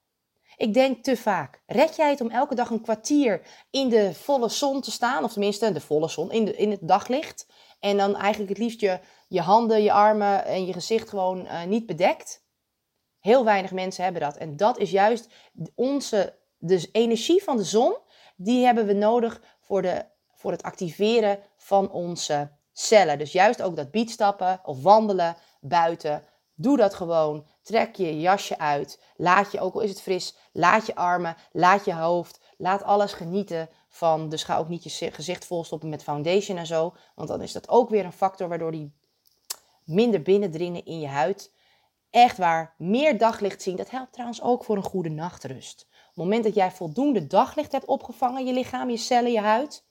Ik 0.56 0.74
denk 0.74 1.04
te 1.04 1.16
vaak. 1.16 1.62
Red 1.66 1.96
jij 1.96 2.10
het 2.10 2.20
om 2.20 2.30
elke 2.30 2.54
dag 2.54 2.70
een 2.70 2.80
kwartier 2.80 3.42
in 3.70 3.88
de 3.88 4.14
volle 4.14 4.48
zon 4.48 4.80
te 4.80 4.90
staan? 4.90 5.24
Of 5.24 5.32
tenminste, 5.32 5.72
de 5.72 5.80
volle 5.80 6.08
zon, 6.08 6.32
in, 6.32 6.44
de, 6.44 6.56
in 6.56 6.70
het 6.70 6.80
daglicht. 6.82 7.46
En 7.80 7.96
dan 7.96 8.16
eigenlijk 8.16 8.50
het 8.50 8.58
liefst 8.58 8.80
je, 8.80 8.98
je 9.28 9.40
handen, 9.40 9.82
je 9.82 9.92
armen 9.92 10.44
en 10.44 10.66
je 10.66 10.72
gezicht 10.72 11.08
gewoon 11.08 11.44
uh, 11.44 11.64
niet 11.64 11.86
bedekt. 11.86 12.44
Heel 13.18 13.44
weinig 13.44 13.72
mensen 13.72 14.04
hebben 14.04 14.22
dat. 14.22 14.36
En 14.36 14.56
dat 14.56 14.78
is 14.78 14.90
juist 14.90 15.28
onze 15.74 16.38
de 16.58 16.88
energie 16.92 17.42
van 17.42 17.56
de 17.56 17.64
zon. 17.64 17.96
Die 18.36 18.64
hebben 18.64 18.86
we 18.86 18.92
nodig 18.92 19.40
voor, 19.60 19.82
de, 19.82 20.04
voor 20.34 20.50
het 20.50 20.62
activeren 20.62 21.38
van 21.56 21.90
onze 21.90 22.50
cellen. 22.72 23.18
Dus 23.18 23.32
juist 23.32 23.62
ook 23.62 23.76
dat 23.76 23.90
bietstappen 23.90 24.60
of 24.64 24.82
wandelen 24.82 25.36
buiten. 25.60 26.24
Doe 26.54 26.76
dat 26.76 26.94
gewoon. 26.94 27.46
Trek 27.62 27.96
je 27.96 28.20
jasje 28.20 28.58
uit. 28.58 29.00
Laat 29.16 29.52
je, 29.52 29.60
ook 29.60 29.74
al 29.74 29.80
is 29.80 29.90
het 29.90 30.02
fris, 30.02 30.36
laat 30.52 30.86
je 30.86 30.94
armen, 30.94 31.36
laat 31.52 31.84
je 31.84 31.94
hoofd. 31.94 32.40
Laat 32.56 32.82
alles 32.82 33.12
genieten 33.12 33.68
van. 33.90 34.28
Dus 34.28 34.44
ga 34.44 34.58
ook 34.58 34.68
niet 34.68 34.84
je 34.84 35.10
gezicht 35.10 35.44
volstoppen 35.44 35.88
met 35.88 36.02
foundation 36.02 36.58
en 36.58 36.66
zo. 36.66 36.94
Want 37.14 37.28
dan 37.28 37.42
is 37.42 37.52
dat 37.52 37.68
ook 37.68 37.90
weer 37.90 38.04
een 38.04 38.12
factor 38.12 38.48
waardoor 38.48 38.72
die 38.72 38.92
minder 39.84 40.22
binnendringen 40.22 40.84
in 40.84 41.00
je 41.00 41.08
huid. 41.08 41.54
Echt 42.10 42.38
waar, 42.38 42.74
meer 42.78 43.18
daglicht 43.18 43.62
zien. 43.62 43.76
Dat 43.76 43.90
helpt 43.90 44.12
trouwens 44.12 44.42
ook 44.42 44.64
voor 44.64 44.76
een 44.76 44.82
goede 44.82 45.08
nachtrust. 45.08 45.86
Op 45.90 46.06
het 46.06 46.16
moment 46.16 46.44
dat 46.44 46.54
jij 46.54 46.70
voldoende 46.70 47.26
daglicht 47.26 47.72
hebt 47.72 47.84
opgevangen, 47.84 48.46
je 48.46 48.52
lichaam, 48.52 48.90
je 48.90 48.96
cellen, 48.96 49.32
je 49.32 49.40
huid, 49.40 49.84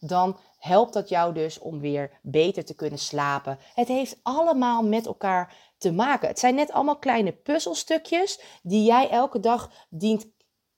dan 0.00 0.38
helpt 0.58 0.92
dat 0.92 1.08
jou 1.08 1.34
dus 1.34 1.58
om 1.58 1.80
weer 1.80 2.18
beter 2.22 2.64
te 2.64 2.74
kunnen 2.74 2.98
slapen. 2.98 3.58
Het 3.74 3.88
heeft 3.88 4.18
allemaal 4.22 4.82
met 4.82 5.06
elkaar 5.06 5.72
te 5.78 5.92
maken. 5.92 6.28
Het 6.28 6.38
zijn 6.38 6.54
net 6.54 6.72
allemaal 6.72 6.98
kleine 6.98 7.32
puzzelstukjes 7.32 8.40
die 8.62 8.84
jij 8.84 9.10
elke 9.10 9.40
dag 9.40 9.70
dient 9.88 10.26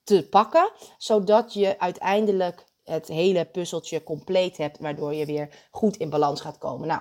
te 0.03 0.29
pakken, 0.29 0.73
zodat 0.99 1.53
je 1.53 1.79
uiteindelijk 1.79 2.66
het 2.87 3.09
hele 3.09 3.45
puzzeltje 3.45 4.03
compleet 4.03 4.57
hebt, 4.57 4.79
waardoor 4.79 5.15
je 5.15 5.27
weer 5.27 5.69
goed 5.71 5.97
in 5.97 6.11
balans 6.11 6.41
gaat 6.41 6.59
komen. 6.59 6.89
Nou, 6.89 7.01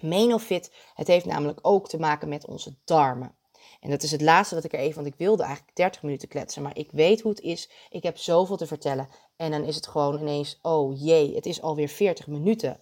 Menofit, 0.00 0.72
het 0.94 1.06
heeft 1.06 1.24
namelijk 1.24 1.58
ook 1.62 1.88
te 1.88 1.98
maken 1.98 2.28
met 2.28 2.46
onze 2.46 2.74
darmen. 2.84 3.34
En 3.80 3.90
dat 3.90 4.02
is 4.02 4.10
het 4.10 4.20
laatste 4.20 4.54
wat 4.54 4.64
ik 4.64 4.72
er 4.72 4.78
even, 4.78 4.94
want 4.94 5.06
ik 5.06 5.18
wilde 5.18 5.42
eigenlijk 5.42 5.76
30 5.76 6.02
minuten 6.02 6.28
kletsen, 6.28 6.62
maar 6.62 6.76
ik 6.76 6.90
weet 6.92 7.20
hoe 7.20 7.30
het 7.30 7.40
is. 7.40 7.70
Ik 7.90 8.02
heb 8.02 8.16
zoveel 8.16 8.56
te 8.56 8.66
vertellen. 8.66 9.08
En 9.36 9.50
dan 9.50 9.64
is 9.64 9.76
het 9.76 9.86
gewoon 9.86 10.18
ineens, 10.20 10.58
oh 10.62 11.00
jee, 11.00 11.34
het 11.34 11.46
is 11.46 11.62
alweer 11.62 11.88
40 11.88 12.26
minuten. 12.26 12.78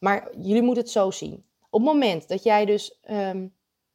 Maar 0.00 0.36
jullie 0.36 0.62
moeten 0.62 0.82
het 0.82 0.92
zo 0.92 1.10
zien. 1.10 1.46
Op 1.70 1.80
het 1.80 1.92
moment 1.92 2.28
dat 2.28 2.42
jij 2.42 2.64
dus 2.64 2.98
ehm, 3.02 3.46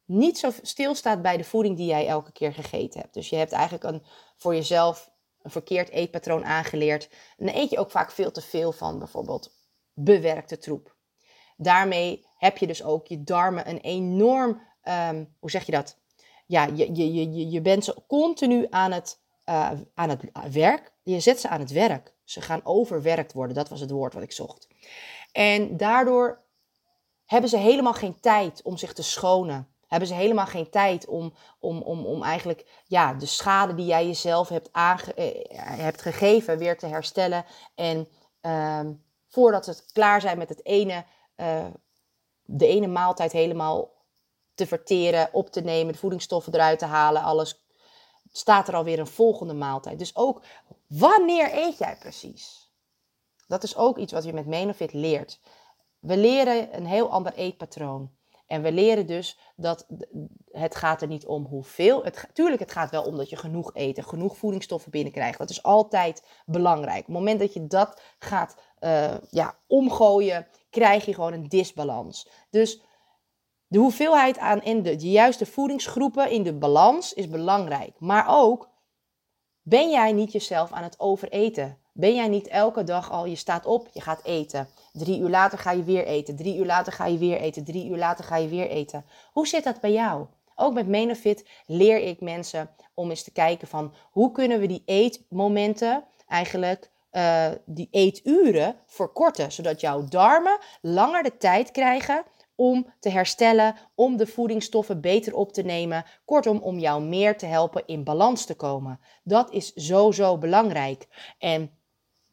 niet 0.04 0.38
zo 0.38 0.50
stilstaat 0.62 1.22
bij 1.22 1.36
de 1.36 1.44
voeding 1.44 1.76
die 1.76 1.86
jij 1.86 2.06
elke 2.06 2.32
keer 2.32 2.52
gegeten 2.52 3.00
hebt. 3.00 3.14
Dus 3.14 3.28
je 3.28 3.36
hebt 3.36 3.52
eigenlijk 3.52 3.84
een, 3.84 4.02
voor 4.36 4.54
jezelf 4.54 5.10
een 5.44 5.50
verkeerd 5.50 5.88
eetpatroon 5.88 6.44
aangeleerd. 6.44 7.08
dan 7.36 7.54
eet 7.54 7.70
je 7.70 7.78
ook 7.78 7.90
vaak 7.90 8.10
veel 8.10 8.30
te 8.30 8.40
veel 8.40 8.72
van 8.72 8.98
bijvoorbeeld 8.98 9.54
bewerkte 9.92 10.58
troep. 10.58 10.96
Daarmee 11.56 12.26
heb 12.36 12.58
je 12.58 12.66
dus 12.66 12.82
ook 12.82 13.06
je 13.06 13.22
darmen 13.22 13.68
een 13.68 13.80
enorm, 13.80 14.62
um, 14.84 15.34
hoe 15.38 15.50
zeg 15.50 15.66
je 15.66 15.72
dat? 15.72 15.98
Ja, 16.46 16.64
je, 16.66 16.94
je, 16.94 17.12
je, 17.12 17.50
je 17.50 17.60
bent 17.60 17.84
ze 17.84 18.02
continu 18.06 18.66
aan 18.70 18.92
het, 18.92 19.20
uh, 19.48 19.70
aan 19.94 20.08
het 20.08 20.22
werk. 20.52 20.92
Je 21.02 21.20
zet 21.20 21.40
ze 21.40 21.48
aan 21.48 21.60
het 21.60 21.70
werk. 21.70 22.14
Ze 22.24 22.40
gaan 22.40 22.64
overwerkt 22.64 23.32
worden. 23.32 23.56
Dat 23.56 23.68
was 23.68 23.80
het 23.80 23.90
woord 23.90 24.14
wat 24.14 24.22
ik 24.22 24.32
zocht. 24.32 24.68
En 25.32 25.76
daardoor 25.76 26.42
hebben 27.24 27.50
ze 27.50 27.56
helemaal 27.56 27.94
geen 27.94 28.20
tijd 28.20 28.62
om 28.62 28.76
zich 28.76 28.92
te 28.92 29.02
schonen. 29.02 29.73
Hebben 29.88 30.08
ze 30.08 30.14
helemaal 30.14 30.46
geen 30.46 30.70
tijd 30.70 31.06
om, 31.06 31.34
om, 31.58 31.82
om, 31.82 32.06
om 32.06 32.22
eigenlijk 32.22 32.82
ja, 32.86 33.14
de 33.14 33.26
schade 33.26 33.74
die 33.74 33.86
jij 33.86 34.06
jezelf 34.06 34.48
hebt, 34.48 34.68
aange, 34.72 35.14
eh, 35.14 35.56
hebt 35.58 36.02
gegeven 36.02 36.58
weer 36.58 36.78
te 36.78 36.86
herstellen. 36.86 37.44
En 37.74 38.08
uh, 38.42 38.80
voordat 39.28 39.64
ze 39.64 39.82
klaar 39.92 40.20
zijn 40.20 40.38
met 40.38 40.48
het 40.48 40.64
ene, 40.64 41.04
uh, 41.36 41.66
de 42.42 42.66
ene 42.66 42.86
maaltijd 42.86 43.32
helemaal 43.32 43.92
te 44.54 44.66
verteren, 44.66 45.28
op 45.32 45.50
te 45.50 45.60
nemen, 45.60 45.92
de 45.92 45.98
voedingsstoffen 45.98 46.54
eruit 46.54 46.78
te 46.78 46.84
halen, 46.84 47.22
alles, 47.22 47.64
staat 48.32 48.68
er 48.68 48.74
alweer 48.74 48.98
een 48.98 49.06
volgende 49.06 49.54
maaltijd. 49.54 49.98
Dus 49.98 50.16
ook 50.16 50.42
wanneer 50.86 51.54
eet 51.54 51.78
jij 51.78 51.96
precies? 51.96 52.72
Dat 53.46 53.62
is 53.62 53.76
ook 53.76 53.98
iets 53.98 54.12
wat 54.12 54.24
je 54.24 54.32
met 54.32 54.46
Menofit 54.46 54.92
leert. 54.92 55.40
We 55.98 56.16
leren 56.16 56.76
een 56.76 56.86
heel 56.86 57.10
ander 57.10 57.32
eetpatroon. 57.32 58.10
En 58.54 58.62
we 58.62 58.72
leren 58.72 59.06
dus 59.06 59.38
dat 59.56 59.86
het 60.50 60.74
gaat 60.74 61.02
er 61.02 61.08
niet 61.08 61.26
om 61.26 61.44
hoeveel. 61.44 62.04
Het, 62.04 62.28
tuurlijk, 62.32 62.60
het 62.60 62.72
gaat 62.72 62.90
wel 62.90 63.02
om 63.02 63.16
dat 63.16 63.30
je 63.30 63.36
genoeg 63.36 63.70
eet 63.74 63.98
en 63.98 64.04
genoeg 64.04 64.36
voedingsstoffen 64.36 64.90
binnenkrijgt. 64.90 65.38
Dat 65.38 65.50
is 65.50 65.62
altijd 65.62 66.24
belangrijk. 66.46 66.98
Op 66.98 67.06
het 67.06 67.14
moment 67.14 67.40
dat 67.40 67.52
je 67.52 67.66
dat 67.66 68.00
gaat 68.18 68.56
uh, 68.80 69.14
ja, 69.30 69.58
omgooien, 69.66 70.46
krijg 70.70 71.04
je 71.04 71.14
gewoon 71.14 71.32
een 71.32 71.48
disbalans. 71.48 72.28
Dus 72.50 72.82
de 73.66 73.78
hoeveelheid 73.78 74.38
aan 74.38 74.62
en 74.62 74.82
de 74.82 74.96
juiste 74.96 75.46
voedingsgroepen 75.46 76.30
in 76.30 76.42
de 76.42 76.54
balans 76.54 77.12
is 77.12 77.28
belangrijk. 77.28 77.94
Maar 77.98 78.24
ook, 78.28 78.70
ben 79.62 79.90
jij 79.90 80.12
niet 80.12 80.32
jezelf 80.32 80.72
aan 80.72 80.82
het 80.82 81.00
overeten? 81.00 81.78
Ben 81.96 82.14
jij 82.14 82.28
niet 82.28 82.48
elke 82.48 82.84
dag 82.84 83.10
al, 83.10 83.26
je 83.26 83.36
staat 83.36 83.66
op, 83.66 83.88
je 83.92 84.00
gaat 84.00 84.24
eten. 84.24 84.68
Drie 84.92 85.20
uur 85.20 85.28
later 85.28 85.58
ga 85.58 85.70
je 85.70 85.82
weer 85.82 86.06
eten. 86.06 86.36
Drie 86.36 86.56
uur 86.56 86.66
later 86.66 86.92
ga 86.92 87.06
je 87.06 87.18
weer 87.18 87.40
eten. 87.40 87.64
Drie 87.64 87.88
uur 87.88 87.96
later 87.96 88.24
ga 88.24 88.36
je 88.36 88.48
weer 88.48 88.68
eten. 88.68 89.04
Hoe 89.32 89.46
zit 89.46 89.64
dat 89.64 89.80
bij 89.80 89.92
jou? 89.92 90.26
Ook 90.54 90.74
met 90.74 90.88
Menofit 90.88 91.44
leer 91.66 91.98
ik 91.98 92.20
mensen 92.20 92.70
om 92.94 93.10
eens 93.10 93.22
te 93.22 93.32
kijken 93.32 93.68
van 93.68 93.94
hoe 94.10 94.32
kunnen 94.32 94.60
we 94.60 94.66
die 94.66 94.82
eetmomenten 94.84 96.04
eigenlijk 96.28 96.90
uh, 97.12 97.46
die 97.64 97.88
eeturen 97.90 98.76
verkorten, 98.86 99.52
zodat 99.52 99.80
jouw 99.80 100.04
darmen 100.08 100.58
langer 100.80 101.22
de 101.22 101.36
tijd 101.36 101.70
krijgen 101.70 102.24
om 102.54 102.92
te 103.00 103.08
herstellen, 103.08 103.74
om 103.94 104.16
de 104.16 104.26
voedingsstoffen 104.26 105.00
beter 105.00 105.34
op 105.34 105.52
te 105.52 105.62
nemen. 105.62 106.04
Kortom, 106.24 106.58
om 106.58 106.78
jou 106.78 107.02
meer 107.02 107.38
te 107.38 107.46
helpen 107.46 107.82
in 107.86 108.04
balans 108.04 108.44
te 108.44 108.54
komen. 108.54 109.00
Dat 109.24 109.52
is 109.52 109.72
zo, 109.72 110.10
zo 110.12 110.38
belangrijk. 110.38 111.06
En 111.38 111.70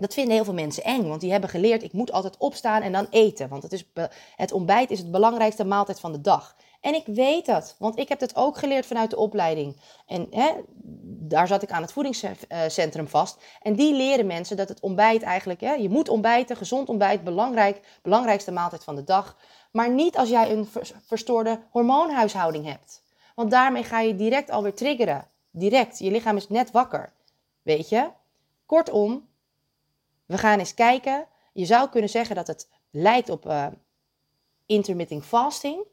dat 0.02 0.14
vinden 0.14 0.34
heel 0.34 0.44
veel 0.44 0.54
mensen 0.54 0.84
eng, 0.84 1.08
want 1.08 1.22
die 1.22 1.32
hebben 1.32 1.50
geleerd: 1.50 1.84
ik 1.84 1.94
moet 1.94 2.12
altijd 2.12 2.38
opstaan 2.38 2.82
en 2.82 2.92
dan 2.92 3.08
eten. 3.10 3.50
Want 3.50 3.64
het, 3.64 3.74
is 3.74 3.86
het 4.36 4.52
ontbijt 4.52 4.92
is 4.92 5.00
het 5.00 5.12
belangrijkste 5.12 5.64
maaltijd 5.64 6.00
van 6.00 6.12
de 6.12 6.22
dag. 6.22 6.56
En 6.82 6.94
ik 6.94 7.06
weet 7.06 7.46
dat, 7.46 7.76
want 7.80 8.00
ik 8.00 8.10
heb 8.10 8.20
het 8.20 8.36
ook 8.36 8.58
geleerd 8.58 8.86
vanuit 8.86 9.10
de 9.10 9.18
opleiding. 9.18 9.82
En 10.06 10.28
hè, 10.30 10.52
daar 11.04 11.48
zat 11.48 11.62
ik 11.62 11.72
aan 11.72 11.82
het 11.82 11.92
voedingscentrum 11.92 13.08
vast. 13.08 13.38
En 13.62 13.76
die 13.76 13.94
leren 13.94 14.26
mensen 14.26 14.58
dat 14.58 14.70
het 14.70 14.80
ontbijt 14.80 15.22
eigenlijk, 15.22 15.62
hè, 15.62 15.74
je 15.74 15.90
moet 15.90 16.10
ontbijten, 16.10 16.56
gezond 16.58 16.90
ontbijt, 16.90 17.24
belangrijk, 17.24 18.00
belangrijkste 18.02 18.52
maaltijd 18.52 18.84
van 18.84 18.96
de 18.96 19.04
dag. 19.04 19.38
Maar 19.72 19.90
niet 19.90 20.18
als 20.18 20.30
jij 20.30 20.52
een 20.52 20.68
verstoorde 21.06 21.60
hormoonhuishouding 21.70 22.66
hebt. 22.66 23.04
Want 23.36 23.52
daarmee 23.52 23.84
ga 23.84 24.00
je 24.00 24.16
direct 24.16 24.50
alweer 24.50 24.74
triggeren. 24.74 25.28
Direct, 25.52 26.00
je 26.00 26.12
lichaam 26.12 26.38
is 26.38 26.50
net 26.50 26.72
wakker. 26.72 27.14
Weet 27.62 27.90
je? 27.90 28.10
Kortom, 28.66 29.28
we 30.32 30.38
gaan 30.38 30.60
eens 30.60 30.74
kijken. 30.74 31.28
Je 31.54 31.66
zou 31.66 31.90
kunnen 31.90 32.10
zeggen 32.10 32.36
dat 32.36 32.48
het 32.48 32.70
lijkt 32.90 33.30
op 33.30 33.46
uh, 33.46 33.68
intermittent 34.66 35.26
fasting. 35.26 35.86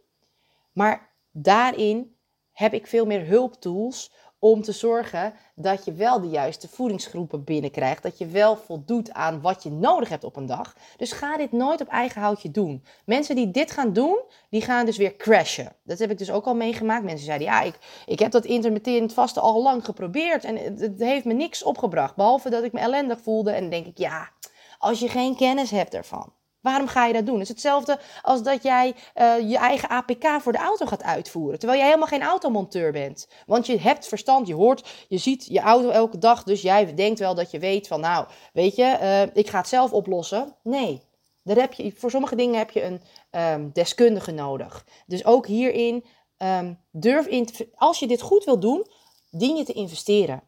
Maar 0.72 1.14
daarin 1.30 2.16
heb 2.53 2.72
ik 2.72 2.86
veel 2.86 3.07
meer 3.07 3.26
hulptools 3.26 4.12
om 4.39 4.62
te 4.62 4.72
zorgen 4.72 5.34
dat 5.55 5.84
je 5.84 5.93
wel 5.93 6.20
de 6.20 6.28
juiste 6.28 6.68
voedingsgroepen 6.68 7.45
binnenkrijgt. 7.45 8.03
Dat 8.03 8.18
je 8.18 8.26
wel 8.26 8.57
voldoet 8.57 9.12
aan 9.12 9.41
wat 9.41 9.62
je 9.62 9.70
nodig 9.70 10.09
hebt 10.09 10.24
op 10.24 10.36
een 10.36 10.47
dag. 10.47 10.76
Dus 10.97 11.12
ga 11.12 11.36
dit 11.36 11.53
nooit 11.53 11.80
op 11.80 11.89
eigen 11.89 12.20
houtje 12.20 12.51
doen. 12.51 12.84
Mensen 13.05 13.34
die 13.34 13.51
dit 13.51 13.70
gaan 13.70 13.93
doen, 13.93 14.20
die 14.51 14.62
gaan 14.62 14.86
dus 14.86 14.97
weer 14.97 15.16
crashen. 15.16 15.72
Dat 15.82 15.99
heb 15.99 16.11
ik 16.11 16.18
dus 16.18 16.30
ook 16.30 16.47
al 16.47 16.55
meegemaakt. 16.55 17.05
Mensen 17.05 17.26
zeiden, 17.26 17.47
ja, 17.47 17.62
ik, 17.62 17.78
ik 18.07 18.18
heb 18.18 18.30
dat 18.30 18.45
intermittent 18.45 19.12
vaste 19.12 19.41
al 19.41 19.62
lang 19.62 19.84
geprobeerd 19.84 20.45
en 20.45 20.57
het, 20.57 20.80
het 20.80 21.01
heeft 21.01 21.24
me 21.24 21.32
niks 21.32 21.62
opgebracht. 21.62 22.16
Behalve 22.16 22.51
dat 22.51 22.64
ik 22.64 22.72
me 22.72 22.80
ellendig 22.80 23.20
voelde 23.20 23.51
en 23.51 23.61
dan 23.61 23.70
denk 23.70 23.86
ik, 23.86 23.99
ja, 23.99 24.30
als 24.78 25.01
je 25.01 25.09
geen 25.09 25.36
kennis 25.36 25.70
hebt 25.70 25.95
ervan. 25.95 26.32
Waarom 26.61 26.86
ga 26.86 27.06
je 27.06 27.12
dat 27.12 27.26
doen? 27.26 27.34
Het 27.34 27.42
is 27.42 27.48
hetzelfde 27.48 27.98
als 28.22 28.42
dat 28.42 28.62
jij 28.62 28.94
uh, 29.14 29.50
je 29.50 29.56
eigen 29.56 29.88
APK 29.88 30.26
voor 30.40 30.52
de 30.52 30.59
auto 30.59 30.86
gaat 30.86 31.02
uitvoeren. 31.02 31.59
Terwijl 31.59 31.78
jij 31.78 31.88
helemaal 31.88 32.09
geen 32.09 32.22
automonteur 32.22 32.92
bent. 32.92 33.28
Want 33.46 33.66
je 33.66 33.80
hebt 33.80 34.09
verstand, 34.09 34.46
je 34.46 34.54
hoort, 34.54 35.06
je 35.09 35.18
ziet 35.18 35.46
je 35.46 35.61
auto 35.61 35.90
elke 35.90 36.18
dag. 36.18 36.42
Dus 36.42 36.62
jij 36.62 36.94
denkt 36.94 37.18
wel 37.18 37.34
dat 37.34 37.50
je 37.50 37.59
weet 37.59 37.86
van, 37.86 38.00
nou, 38.00 38.26
weet 38.52 38.76
je, 38.76 38.98
uh, 39.00 39.36
ik 39.36 39.48
ga 39.48 39.59
het 39.59 39.68
zelf 39.68 39.92
oplossen. 39.92 40.56
Nee, 40.62 41.02
daar 41.42 41.56
heb 41.56 41.72
je, 41.72 41.92
voor 41.96 42.11
sommige 42.11 42.36
dingen 42.36 42.59
heb 42.59 42.70
je 42.70 42.82
een 42.82 43.00
um, 43.30 43.70
deskundige 43.72 44.30
nodig. 44.30 44.84
Dus 45.06 45.24
ook 45.24 45.46
hierin, 45.46 46.04
um, 46.38 46.78
durf 46.90 47.26
in, 47.26 47.48
als 47.74 47.98
je 47.98 48.06
dit 48.06 48.20
goed 48.20 48.44
wil 48.44 48.61
doen, 48.61 48.86
dien 49.30 49.56
je 49.56 49.64
te 49.64 49.72
investeren 49.72 50.47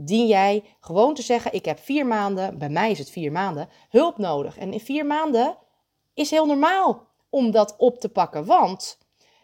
dien 0.00 0.26
jij 0.26 0.64
gewoon 0.80 1.14
te 1.14 1.22
zeggen: 1.22 1.52
Ik 1.52 1.64
heb 1.64 1.78
vier 1.78 2.06
maanden, 2.06 2.58
bij 2.58 2.68
mij 2.68 2.90
is 2.90 2.98
het 2.98 3.10
vier 3.10 3.32
maanden, 3.32 3.68
hulp 3.88 4.18
nodig. 4.18 4.58
En 4.58 4.72
in 4.72 4.80
vier 4.80 5.06
maanden 5.06 5.56
is 6.14 6.30
heel 6.30 6.46
normaal 6.46 7.06
om 7.30 7.50
dat 7.50 7.74
op 7.78 8.00
te 8.00 8.08
pakken. 8.08 8.44
Want 8.44 8.98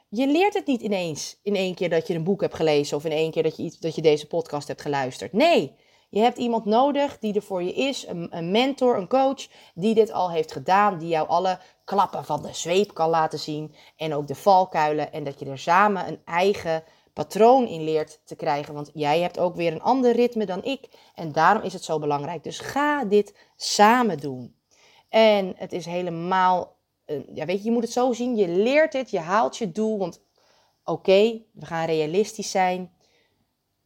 je 0.09 0.27
leert 0.27 0.55
het 0.55 0.67
niet 0.67 0.81
ineens 0.81 1.39
in 1.43 1.57
één 1.57 1.75
keer 1.75 1.91
dat 1.91 2.07
je 2.07 2.15
een 2.15 2.25
boek 2.25 2.41
hebt 2.41 2.55
gelezen 2.55 2.97
of 2.97 3.05
in 3.05 3.13
één 3.13 3.31
keer 3.31 3.43
dat 3.43 3.57
je, 3.57 3.63
iets, 3.63 3.79
dat 3.79 3.95
je 3.95 4.03
deze 4.03 4.27
podcast 4.27 4.69
hebt 4.69 4.83
geluisterd. 4.83 5.33
Nee, 5.33 5.77
je 6.09 6.21
hebt 6.21 6.39
iemand 6.39 6.65
nodig 6.65 7.19
die 7.19 7.35
er 7.35 7.43
voor 7.43 7.63
je 7.63 7.73
is, 7.73 8.07
een, 8.07 8.37
een 8.37 8.51
mentor, 8.51 8.97
een 8.97 9.09
coach, 9.09 9.47
die 9.75 9.95
dit 9.95 10.13
al 10.13 10.31
heeft 10.31 10.53
gedaan, 10.53 10.99
die 10.99 11.09
jou 11.09 11.29
alle 11.29 11.59
klappen 11.85 12.25
van 12.25 12.43
de 12.43 12.53
zweep 12.53 12.95
kan 12.95 13.11
laten 13.11 13.39
zien 13.39 13.75
en 13.97 14.15
ook 14.15 14.27
de 14.27 14.35
valkuilen 14.35 15.13
en 15.13 15.25
dat 15.25 15.39
je 15.39 15.47
er 15.47 15.59
samen 15.59 16.09
een 16.09 16.21
eigen 16.25 16.85
patroon 17.15 17.67
in 17.67 17.85
leert 17.85 18.21
te 18.25 18.37
krijgen. 18.37 18.75
Want 18.75 18.91
jij 18.95 19.21
hebt 19.21 19.39
ook 19.39 19.57
weer 19.57 19.73
een 19.73 19.83
ander 19.83 20.13
ritme 20.13 20.47
dan 20.47 20.65
ik. 20.65 20.89
En 21.15 21.33
daarom 21.33 21.63
is 21.63 21.73
het 21.73 21.85
zo 21.85 21.99
belangrijk. 21.99 22.43
Dus 22.43 22.59
ga 22.59 23.05
dit 23.05 23.35
samen 23.57 24.19
doen. 24.19 24.55
En 25.09 25.55
het 25.57 25.73
is 25.73 25.87
helemaal, 25.87 26.77
uh, 27.07 27.21
ja, 27.35 27.45
weet 27.45 27.59
je, 27.59 27.65
je 27.65 27.71
moet 27.71 27.83
het 27.83 27.93
zo 27.93 28.13
zien. 28.13 28.37
Je 28.37 28.49
leert 28.49 28.93
het, 28.93 29.11
je 29.11 29.19
haalt 29.19 29.57
je 29.57 29.73
doel. 29.73 29.99
Want 29.99 30.21
oké, 30.85 31.43
we 31.53 31.67
gaan 31.67 31.87
realistisch 31.87 32.51
zijn. 32.51 32.93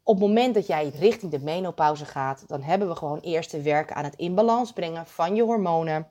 Op 0.03 0.18
het 0.18 0.26
moment 0.26 0.55
dat 0.55 0.66
jij 0.66 0.89
richting 0.99 1.31
de 1.31 1.39
menopauze 1.39 2.05
gaat, 2.05 2.45
dan 2.47 2.62
hebben 2.62 2.89
we 2.89 2.97
gewoon 2.97 3.20
eerst 3.20 3.51
te 3.51 3.61
werken 3.61 3.97
aan 3.97 4.05
het 4.05 4.16
in 4.16 4.35
balans 4.35 4.72
brengen 4.72 5.07
van 5.07 5.35
je 5.35 5.43
hormonen 5.43 6.09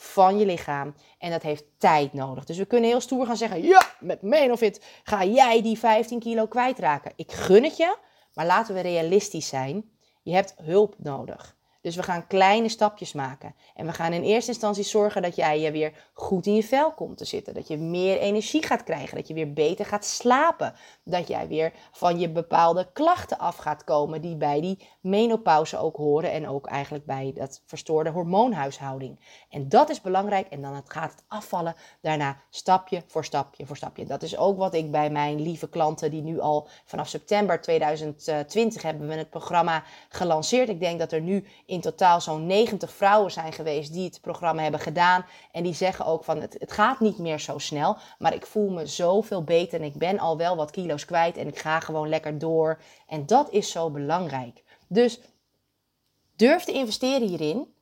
van 0.00 0.38
je 0.38 0.46
lichaam. 0.46 0.94
En 1.18 1.30
dat 1.30 1.42
heeft 1.42 1.64
tijd 1.78 2.12
nodig. 2.12 2.44
Dus 2.44 2.56
we 2.56 2.64
kunnen 2.64 2.90
heel 2.90 3.00
stoer 3.00 3.26
gaan 3.26 3.36
zeggen: 3.36 3.62
ja, 3.62 3.94
met 4.00 4.22
Menofit 4.22 4.84
ga 5.02 5.24
jij 5.24 5.62
die 5.62 5.78
15 5.78 6.18
kilo 6.18 6.46
kwijtraken. 6.46 7.12
Ik 7.16 7.32
gun 7.32 7.64
het 7.64 7.76
je, 7.76 7.96
maar 8.34 8.46
laten 8.46 8.74
we 8.74 8.80
realistisch 8.80 9.48
zijn. 9.48 9.90
Je 10.22 10.34
hebt 10.34 10.54
hulp 10.62 10.94
nodig. 10.98 11.56
Dus 11.80 11.96
we 11.96 12.02
gaan 12.02 12.26
kleine 12.26 12.68
stapjes 12.68 13.12
maken. 13.12 13.54
En 13.74 13.86
we 13.86 13.92
gaan 13.92 14.12
in 14.12 14.22
eerste 14.22 14.50
instantie 14.50 14.84
zorgen 14.84 15.22
dat 15.22 15.36
jij 15.36 15.60
je 15.60 15.70
weer 15.70 15.92
goed 16.12 16.46
in 16.46 16.54
je 16.54 16.64
vel 16.64 16.92
komt 16.92 17.16
te 17.16 17.24
zitten. 17.24 17.54
Dat 17.54 17.68
je 17.68 17.76
meer 17.76 18.18
energie 18.18 18.62
gaat 18.66 18.82
krijgen. 18.82 19.16
Dat 19.16 19.28
je 19.28 19.34
weer 19.34 19.52
beter 19.52 19.86
gaat 19.86 20.04
slapen. 20.04 20.74
Dat 21.10 21.28
jij 21.28 21.48
weer 21.48 21.72
van 21.92 22.18
je 22.18 22.30
bepaalde 22.30 22.88
klachten 22.92 23.38
af 23.38 23.56
gaat 23.56 23.84
komen 23.84 24.20
die 24.20 24.36
bij 24.36 24.60
die 24.60 24.88
menopauze 25.00 25.78
ook 25.78 25.96
horen. 25.96 26.32
En 26.32 26.48
ook 26.48 26.66
eigenlijk 26.66 27.04
bij 27.04 27.32
dat 27.34 27.62
verstoorde 27.66 28.10
hormoonhuishouding. 28.10 29.44
En 29.50 29.68
dat 29.68 29.90
is 29.90 30.00
belangrijk. 30.00 30.48
En 30.48 30.62
dan 30.62 30.82
gaat 30.86 31.10
het 31.10 31.24
afvallen 31.28 31.74
daarna 32.00 32.36
stapje 32.50 33.02
voor 33.06 33.24
stapje 33.24 33.66
voor 33.66 33.76
stapje. 33.76 34.04
Dat 34.04 34.22
is 34.22 34.36
ook 34.36 34.58
wat 34.58 34.74
ik 34.74 34.90
bij 34.90 35.10
mijn 35.10 35.40
lieve 35.40 35.68
klanten 35.68 36.10
die 36.10 36.22
nu 36.22 36.40
al 36.40 36.68
vanaf 36.84 37.08
september 37.08 37.60
2020 37.60 38.82
hebben 38.82 39.08
we 39.08 39.14
het 39.14 39.30
programma 39.30 39.82
gelanceerd. 40.08 40.68
Ik 40.68 40.80
denk 40.80 40.98
dat 40.98 41.12
er 41.12 41.20
nu 41.20 41.44
in 41.66 41.80
totaal 41.80 42.20
zo'n 42.20 42.46
90 42.46 42.92
vrouwen 42.92 43.30
zijn 43.30 43.52
geweest 43.52 43.92
die 43.92 44.04
het 44.04 44.20
programma 44.20 44.62
hebben 44.62 44.80
gedaan. 44.80 45.24
En 45.52 45.62
die 45.62 45.74
zeggen 45.74 46.06
ook 46.06 46.24
van 46.24 46.40
het, 46.40 46.56
het 46.58 46.72
gaat 46.72 47.00
niet 47.00 47.18
meer 47.18 47.40
zo 47.40 47.58
snel, 47.58 47.96
maar 48.18 48.34
ik 48.34 48.46
voel 48.46 48.70
me 48.70 48.86
zoveel 48.86 49.44
beter 49.44 49.80
en 49.80 49.86
ik 49.86 49.98
ben 49.98 50.18
al 50.18 50.36
wel 50.36 50.56
wat 50.56 50.70
kilo's 50.70 50.99
kwijt 51.04 51.36
en 51.36 51.46
ik 51.46 51.58
ga 51.58 51.80
gewoon 51.80 52.08
lekker 52.08 52.38
door. 52.38 52.80
En 53.06 53.26
dat 53.26 53.50
is 53.50 53.70
zo 53.70 53.90
belangrijk. 53.90 54.62
Dus 54.86 55.20
durf 56.36 56.64
te 56.64 56.72
investeren 56.72 57.28
hierin, 57.28 57.74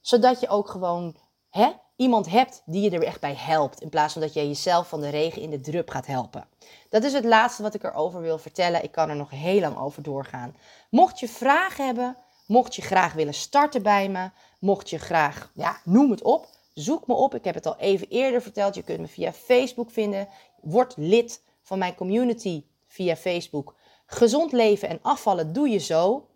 zodat 0.00 0.40
je 0.40 0.48
ook 0.48 0.68
gewoon 0.68 1.16
hè, 1.50 1.72
iemand 1.96 2.30
hebt 2.30 2.62
die 2.66 2.82
je 2.82 2.90
er 2.90 3.04
echt 3.04 3.20
bij 3.20 3.34
helpt. 3.34 3.80
In 3.80 3.88
plaats 3.88 4.12
van 4.12 4.22
dat 4.22 4.32
je 4.32 4.46
jezelf 4.46 4.88
van 4.88 5.00
de 5.00 5.08
regen 5.08 5.42
in 5.42 5.50
de 5.50 5.60
drup 5.60 5.90
gaat 5.90 6.06
helpen. 6.06 6.48
Dat 6.90 7.04
is 7.04 7.12
het 7.12 7.24
laatste 7.24 7.62
wat 7.62 7.74
ik 7.74 7.84
erover 7.84 8.20
wil 8.20 8.38
vertellen. 8.38 8.84
Ik 8.84 8.92
kan 8.92 9.08
er 9.08 9.16
nog 9.16 9.30
heel 9.30 9.60
lang 9.60 9.78
over 9.78 10.02
doorgaan. 10.02 10.56
Mocht 10.90 11.20
je 11.20 11.28
vragen 11.28 11.86
hebben, 11.86 12.16
Mocht 12.46 12.74
je 12.74 12.82
graag 12.82 13.12
willen 13.12 13.34
starten 13.34 13.82
bij 13.82 14.08
me, 14.08 14.30
mocht 14.58 14.90
je 14.90 14.98
graag, 14.98 15.50
ja, 15.54 15.80
noem 15.84 16.10
het 16.10 16.22
op, 16.22 16.46
zoek 16.74 17.06
me 17.06 17.14
op. 17.14 17.34
Ik 17.34 17.44
heb 17.44 17.54
het 17.54 17.66
al 17.66 17.76
even 17.76 18.08
eerder 18.08 18.42
verteld. 18.42 18.74
Je 18.74 18.82
kunt 18.82 19.00
me 19.00 19.06
via 19.06 19.32
Facebook 19.32 19.90
vinden. 19.90 20.28
Word 20.60 20.94
lid 20.96 21.42
van 21.64 21.78
mijn 21.78 21.94
community 21.94 22.64
via 22.86 23.16
Facebook. 23.16 23.74
Gezond 24.06 24.52
leven 24.52 24.88
en 24.88 24.98
afvallen 25.02 25.52
doe 25.52 25.68
je 25.68 25.78
zo. 25.78 26.28